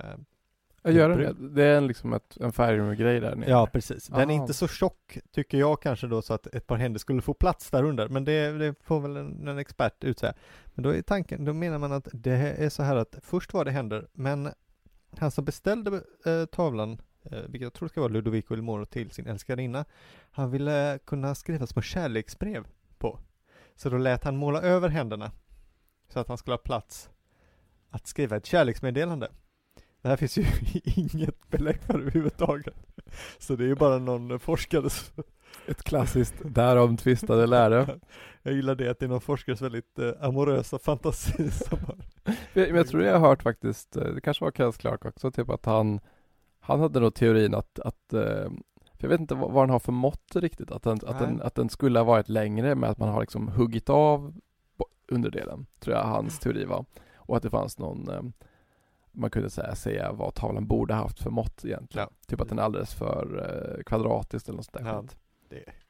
[0.82, 1.34] Jag gör det.
[1.54, 3.50] Det är liksom ett, en färggrej där nere.
[3.50, 4.06] Ja, precis.
[4.06, 4.32] Den är Aha.
[4.32, 7.70] inte så tjock, tycker jag kanske då, så att ett par händer skulle få plats
[7.70, 8.08] där under.
[8.08, 10.34] Men det, det får väl en, en expert utsäga.
[10.78, 13.64] Men då är tanken, då menar man att det är så här att först var
[13.64, 14.52] det händer, men
[15.16, 19.10] han som beställde eh, tavlan, eh, vilket jag tror ska vara Ludovico Il Moro till
[19.10, 19.84] sin älskarinna,
[20.30, 22.66] han ville kunna skriva små kärleksbrev
[22.98, 23.18] på.
[23.76, 25.32] Så då lät han måla över händerna,
[26.08, 27.10] så att han skulle ha plats
[27.90, 29.30] att skriva ett kärleksmeddelande.
[30.02, 30.44] Det här finns ju
[30.84, 32.87] inget belägg för överhuvudtaget.
[33.38, 35.12] Så det är ju bara någon forskares
[35.66, 37.98] Ett klassiskt därom tvistade läre.
[38.42, 41.96] Jag gillar det att det är någon forskares väldigt eh, amorösa fantasi som har
[42.52, 45.50] Men jag tror jag har hört faktiskt, eh, det kanske var Kenneth Clark också, typ
[45.50, 46.00] att han
[46.60, 48.50] Han hade nog teorin att, att eh,
[48.98, 51.54] jag vet inte vad, vad den har för mått riktigt, att den, att, den, att
[51.54, 54.34] den skulle ha varit längre med att man har liksom huggit av
[55.08, 56.84] underdelen, tror jag hans teori var.
[57.16, 58.22] Och att det fanns någon, eh,
[59.20, 62.08] man kunde säga, säga vad tavlan borde haft för mått egentligen.
[62.26, 63.44] Typ att den är alldeles för
[63.78, 65.02] eh, kvadratisk eller något sånt där Ja.
[65.02, 65.16] skit.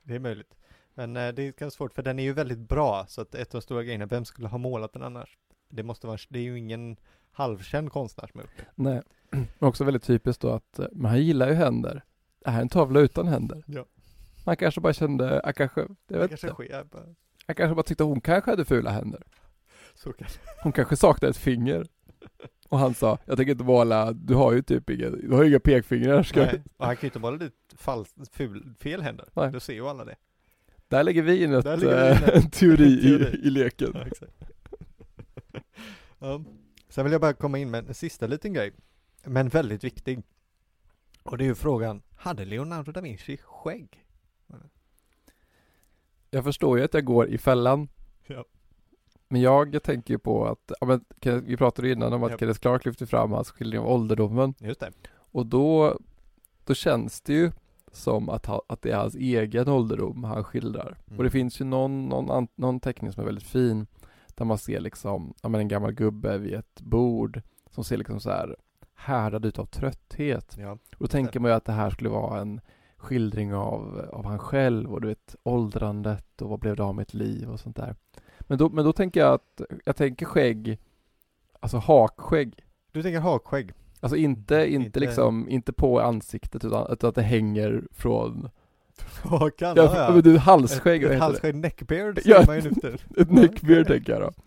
[0.03, 0.55] Det är möjligt.
[0.95, 3.55] Men eh, det är ganska svårt för den är ju väldigt bra så att ett
[3.55, 5.39] av de stora grejerna, vem skulle ha målat den annars?
[5.69, 6.97] Det måste vara, det är ju ingen
[7.33, 8.65] halvkänd konstnär som har gjort det.
[8.75, 12.05] Nej, men också väldigt typiskt då att, eh, men han gillar ju händer.
[12.45, 13.65] Det här är en tavla utan händer.
[13.67, 13.85] Ja.
[14.45, 16.85] Han kanske bara kände, han kanske, jag Det vet kanske inte.
[16.93, 17.15] bara-
[17.47, 19.23] Han kanske bara tyckte hon kanske hade fula händer.
[20.05, 20.15] kan
[20.63, 21.87] Hon kanske saknade ett finger.
[22.69, 25.49] Och han sa, jag tänker inte måla, du har ju typ inga, du har ju
[25.49, 26.23] inga pekfingrar.
[26.23, 29.29] Ska Nej, och han kan ju inte måla dit fals, ful, fel händer.
[29.33, 29.53] Nej.
[29.53, 30.17] Då ser ju alla det.
[30.89, 33.39] Där lägger vi in ett, Där lägger vi in eh, en teori, teori.
[33.43, 33.91] I, i leken.
[33.95, 34.33] Ja, exakt.
[36.19, 36.45] ja.
[36.89, 38.73] Sen vill jag bara komma in med en sista liten grej,
[39.25, 40.23] men väldigt viktig.
[41.23, 44.05] Och det är ju frågan, hade Leonardo da Vinci skägg?
[46.31, 47.89] Jag förstår ju att jag går i fällan.
[48.27, 48.45] Ja.
[49.29, 51.05] Men jag tänker ju på att, ja, men,
[51.45, 52.39] vi pratade innan om att Ja.
[52.39, 54.55] Kenneth Clark lyfte fram hans skildring av ålderdomen.
[54.59, 54.93] Just det.
[55.33, 55.99] Och då,
[56.65, 57.51] då känns det ju
[57.93, 60.99] som att, ha, att det är hans egen ålderdom han skildrar.
[61.07, 61.19] Mm.
[61.19, 63.87] Och det finns ju någon, någon, någon teckning som är väldigt fin,
[64.35, 68.21] där man ser liksom, ja men en gammal gubbe vid ett bord, som ser liksom
[68.21, 68.57] så här
[68.95, 70.57] härdad ut av trötthet.
[70.59, 70.73] Ja.
[70.73, 72.61] Och då tänker man ju att det här skulle vara en
[72.97, 77.15] skildring av, av han själv och du vet åldrandet och vad blev det av mitt
[77.15, 77.97] liv och sånt där.
[78.49, 80.79] Men då, men då tänker jag att, jag tänker skägg,
[81.61, 82.65] alltså hakskägg.
[82.93, 83.73] Du tänker hakskägg?
[84.01, 88.49] Alltså inte, inte, Inte- liksom, inte på ansiktet utan, utan att det hänger från,
[89.23, 92.45] Hakan, ja, ja, men du halsskägg, Ett, ett halsskägg, neckbeard Ja.
[92.45, 92.71] säger man ju nu
[93.15, 93.21] det?
[93.23, 94.33] Ett neckbeard tänker jag då.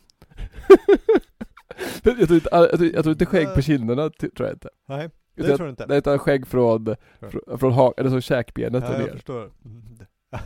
[2.04, 4.70] Jag, tror inte, jag, tror, jag tror inte skägg på kinderna, tror jag inte.
[4.88, 5.86] Nej, det Utan- tror du inte.
[5.86, 9.14] Det är utan skägg från, från, från ha, eller så käkbenet Ja, och jag ner.
[9.14, 9.52] förstår.
[10.32, 10.46] Mm.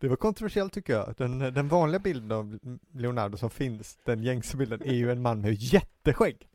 [0.00, 1.14] Det var kontroversiellt tycker jag.
[1.16, 2.58] Den, den vanliga bilden av
[2.92, 6.48] Leonardo som finns, den gängse bilden, är ju en man med jätteskägg.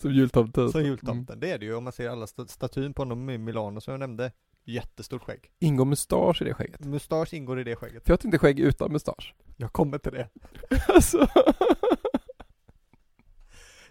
[0.00, 0.70] Som jultomten.
[0.70, 0.90] Som Mm.
[0.90, 1.40] jultomten.
[1.40, 3.92] Det är det ju om man ser alla sta- statyn på honom i Milano som
[3.92, 4.32] jag nämnde.
[4.64, 5.50] Jättestort skägg.
[5.58, 6.80] Ingår mustasch i det skägget?
[6.84, 8.04] Mustasch ingår i det skägget.
[8.04, 9.34] För jag tänkte skägg utan mustasch.
[9.56, 10.28] Jag kommer till det.
[10.88, 11.28] alltså.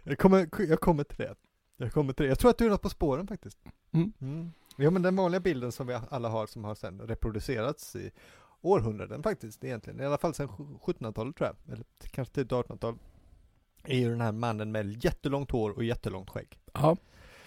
[0.03, 1.35] Jag kommer, jag kommer till det.
[1.77, 2.29] Jag kommer till det.
[2.29, 3.57] Jag tror att du är något på spåren faktiskt.
[3.93, 4.51] Mm.
[4.81, 8.11] Ja men den vanliga bilden som vi alla har som har sen reproducerats i
[8.61, 10.47] århundraden faktiskt egentligen, i alla fall sedan
[10.81, 12.97] 1700-talet tror jag, eller kanske tidigt 1800-tal,
[13.84, 16.60] är ju den här mannen med jättelångt hår och jättelångt skägg.
[16.73, 16.97] Ja,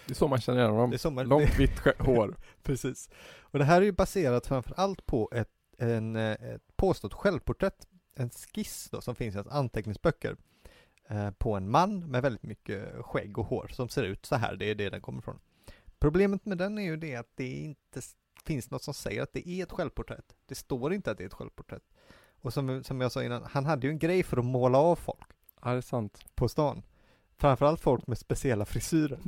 [0.05, 0.89] det är så man känner igen honom.
[0.89, 2.35] Det är som man, Långt vitt hår.
[2.63, 3.09] Precis.
[3.39, 8.29] Och det här är ju baserat framför allt på ett, en, ett påstått självporträtt, en
[8.29, 10.37] skiss då som finns i hans anteckningsböcker
[11.09, 14.55] eh, på en man med väldigt mycket skägg och hår som ser ut så här,
[14.55, 15.39] det är det den kommer ifrån.
[16.03, 18.01] Problemet med den är ju det att det inte
[18.45, 20.35] finns något som säger att det är ett självporträtt.
[20.45, 21.83] Det står inte att det är ett självporträtt.
[22.41, 24.95] Och som, som jag sa innan, han hade ju en grej för att måla av
[24.95, 25.27] folk
[25.61, 26.19] Ja, det är sant.
[26.35, 26.81] på stan.
[27.37, 29.19] Framförallt folk med speciella frisyrer.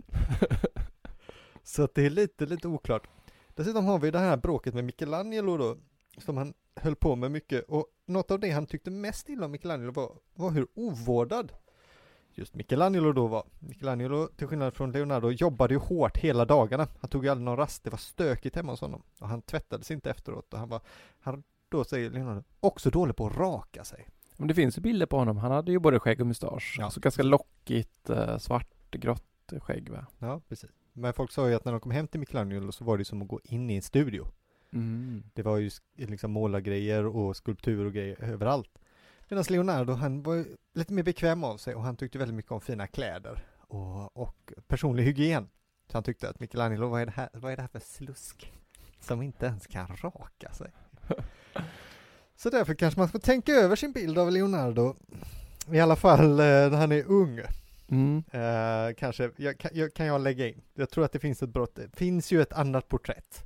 [1.63, 3.07] Så att det är lite, lite oklart.
[3.49, 5.77] Dessutom har vi det här bråket med Michelangelo då,
[6.17, 7.63] som han höll på med mycket.
[7.69, 11.51] Och något av det han tyckte mest illa om Michelangelo var, var hur ovårdad
[12.37, 13.43] just Michelangelo då var.
[13.59, 16.87] Michelangelo, till skillnad från Leonardo, jobbade ju hårt hela dagarna.
[16.99, 19.03] Han tog ju aldrig någon rast, det var stökigt hemma hos honom.
[19.19, 20.53] Och han tvättades inte efteråt.
[20.53, 20.81] Och han var,
[21.19, 24.07] han, då säger Leonardo, också dålig på att raka sig.
[24.37, 25.37] Men det finns ju bilder på honom.
[25.37, 26.75] Han hade ju både skägg och mustasch.
[26.79, 26.85] Ja.
[26.85, 30.05] Alltså ganska lockigt, eh, svart, grått skägg va?
[30.19, 30.69] Ja, precis.
[30.93, 33.21] Men folk sa ju att när de kom hem till Michelangelo så var det som
[33.21, 34.27] att gå in i en studio.
[34.73, 35.23] Mm.
[35.33, 38.79] Det var ju liksom målargrejer och skulptur och grejer överallt.
[39.29, 42.61] Medan Leonardo, han var lite mer bekväm av sig och han tyckte väldigt mycket om
[42.61, 45.49] fina kläder och, och personlig hygien.
[45.87, 48.53] Så han tyckte att Michelangelo, vad är det här, vad är det här för slusk?
[48.99, 50.71] Som inte ens kan raka sig.
[52.35, 54.95] Så därför kanske man får tänka över sin bild av Leonardo.
[55.71, 57.41] I alla fall eh, när han är ung.
[57.87, 58.23] Mm.
[58.31, 60.61] Eh, kanske, jag, kan, jag, kan jag lägga in?
[60.73, 63.43] Jag tror att det finns ett brott, det finns ju ett annat porträtt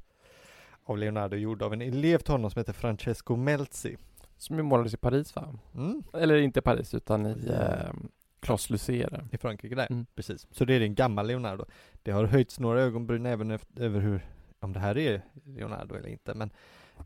[0.84, 3.98] av Leonardo gjord av en elev till honom som heter Francesco Melzi.
[4.40, 5.56] Som ju målades i Paris va?
[5.76, 6.04] Mm.
[6.14, 7.94] Eller inte Paris utan i eh,
[8.40, 9.28] Clos Lucere.
[9.32, 10.06] I Frankrike där, Mm.
[10.16, 10.48] precis.
[10.52, 11.66] Så det är en gammal Leonardo.
[12.04, 14.26] Det har höjts några ögonbryn även efter, över hur,
[14.60, 16.50] om det här är Leonardo eller inte, men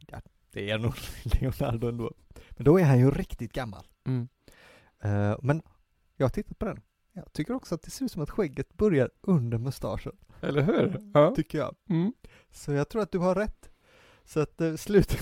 [0.08, 0.94] ja, det är nog
[1.42, 2.14] Leonardo ändå.
[2.50, 3.86] Men då är han ju riktigt gammal.
[4.06, 4.28] Mm.
[5.04, 5.62] Eh, men
[6.18, 6.82] jag har tittat på den.
[7.14, 11.12] Jag tycker också att det ser ut som att skägget börjar under mustaschen, Eller hur?
[11.14, 11.36] Ja.
[11.36, 11.76] tycker jag.
[11.90, 12.14] Mm.
[12.52, 13.70] Så jag tror att du har rätt.
[14.26, 15.18] Så att eh, slut,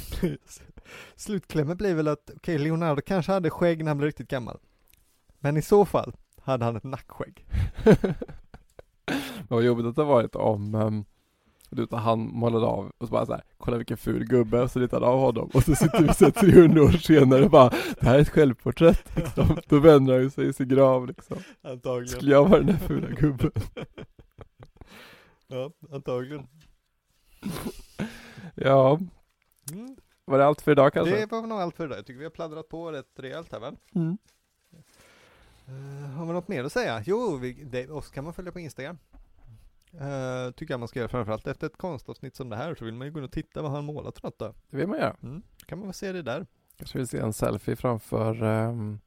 [1.16, 4.60] slutklämmen blir väl att, okej, Leonardo kanske hade skägg när han blev riktigt gammal.
[5.40, 7.46] Men i så fall hade han ett nackskägg.
[9.48, 11.06] Vad jobbigt att det varit om um,
[11.70, 14.72] du vet, han målade av och så bara så här, kolla vilken ful gubbe, och
[14.72, 17.70] så ritade av honom och så sitter vi så här 300 år senare och bara,
[17.70, 19.58] det här är ett självporträtt liksom.
[19.68, 21.38] Då vänder han sig i sin grav liksom.
[21.62, 22.08] Antagligen.
[22.08, 23.52] Skulle jag vara den där fula gubben?
[25.48, 26.48] ja, antagligen.
[28.56, 29.00] Ja,
[29.72, 29.96] Mm.
[30.32, 31.16] Var det allt för idag kanske?
[31.16, 31.98] Det var nog allt för idag.
[31.98, 33.74] Jag tycker vi har pladdrat på rätt rejält här va?
[33.96, 34.18] Mm.
[35.70, 37.04] Uh, har vi något mer att säga?
[37.06, 38.98] Jo, vi, det, oss kan man följa på Instagram.
[39.94, 42.94] Uh, tycker jag man ska göra framförallt efter ett konstavsnitt som det här så vill
[42.94, 44.54] man ju gå in och titta vad han målat för något då.
[44.70, 45.16] Det vill man göra.
[45.24, 45.42] Mm.
[45.66, 46.46] kan man väl se det där.
[46.78, 49.00] Kanske vill se en selfie framför um,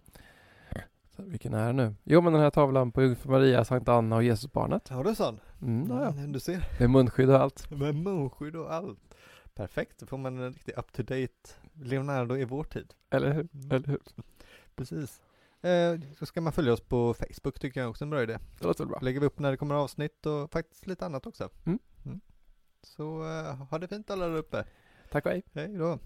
[1.16, 1.94] vilken är det nu?
[2.04, 4.88] Jo men den här tavlan på Jungfru Maria, Sankt Anna och Jesusbarnet.
[4.88, 5.40] Har du sån?
[5.62, 6.08] Mm, ja.
[6.08, 6.64] Mm, du ser.
[6.80, 7.70] Med munskydd och allt.
[7.70, 9.13] Med munskydd och allt.
[9.54, 12.94] Perfekt, då får man en riktigt up to date Leonardo i vår tid.
[13.10, 13.48] Eller hur?
[13.70, 14.00] Eller hur?
[14.76, 15.22] Precis.
[15.60, 18.38] Eh, så ska man följa oss på Facebook tycker jag också är en bra idé.
[18.58, 18.98] Det låter bra.
[19.02, 21.50] Lägger vi upp när det kommer avsnitt och faktiskt lite annat också.
[21.66, 21.78] Mm.
[22.82, 24.64] Så eh, ha det fint alla där uppe.
[25.10, 25.42] Tack och hej.
[25.52, 25.98] Hej då.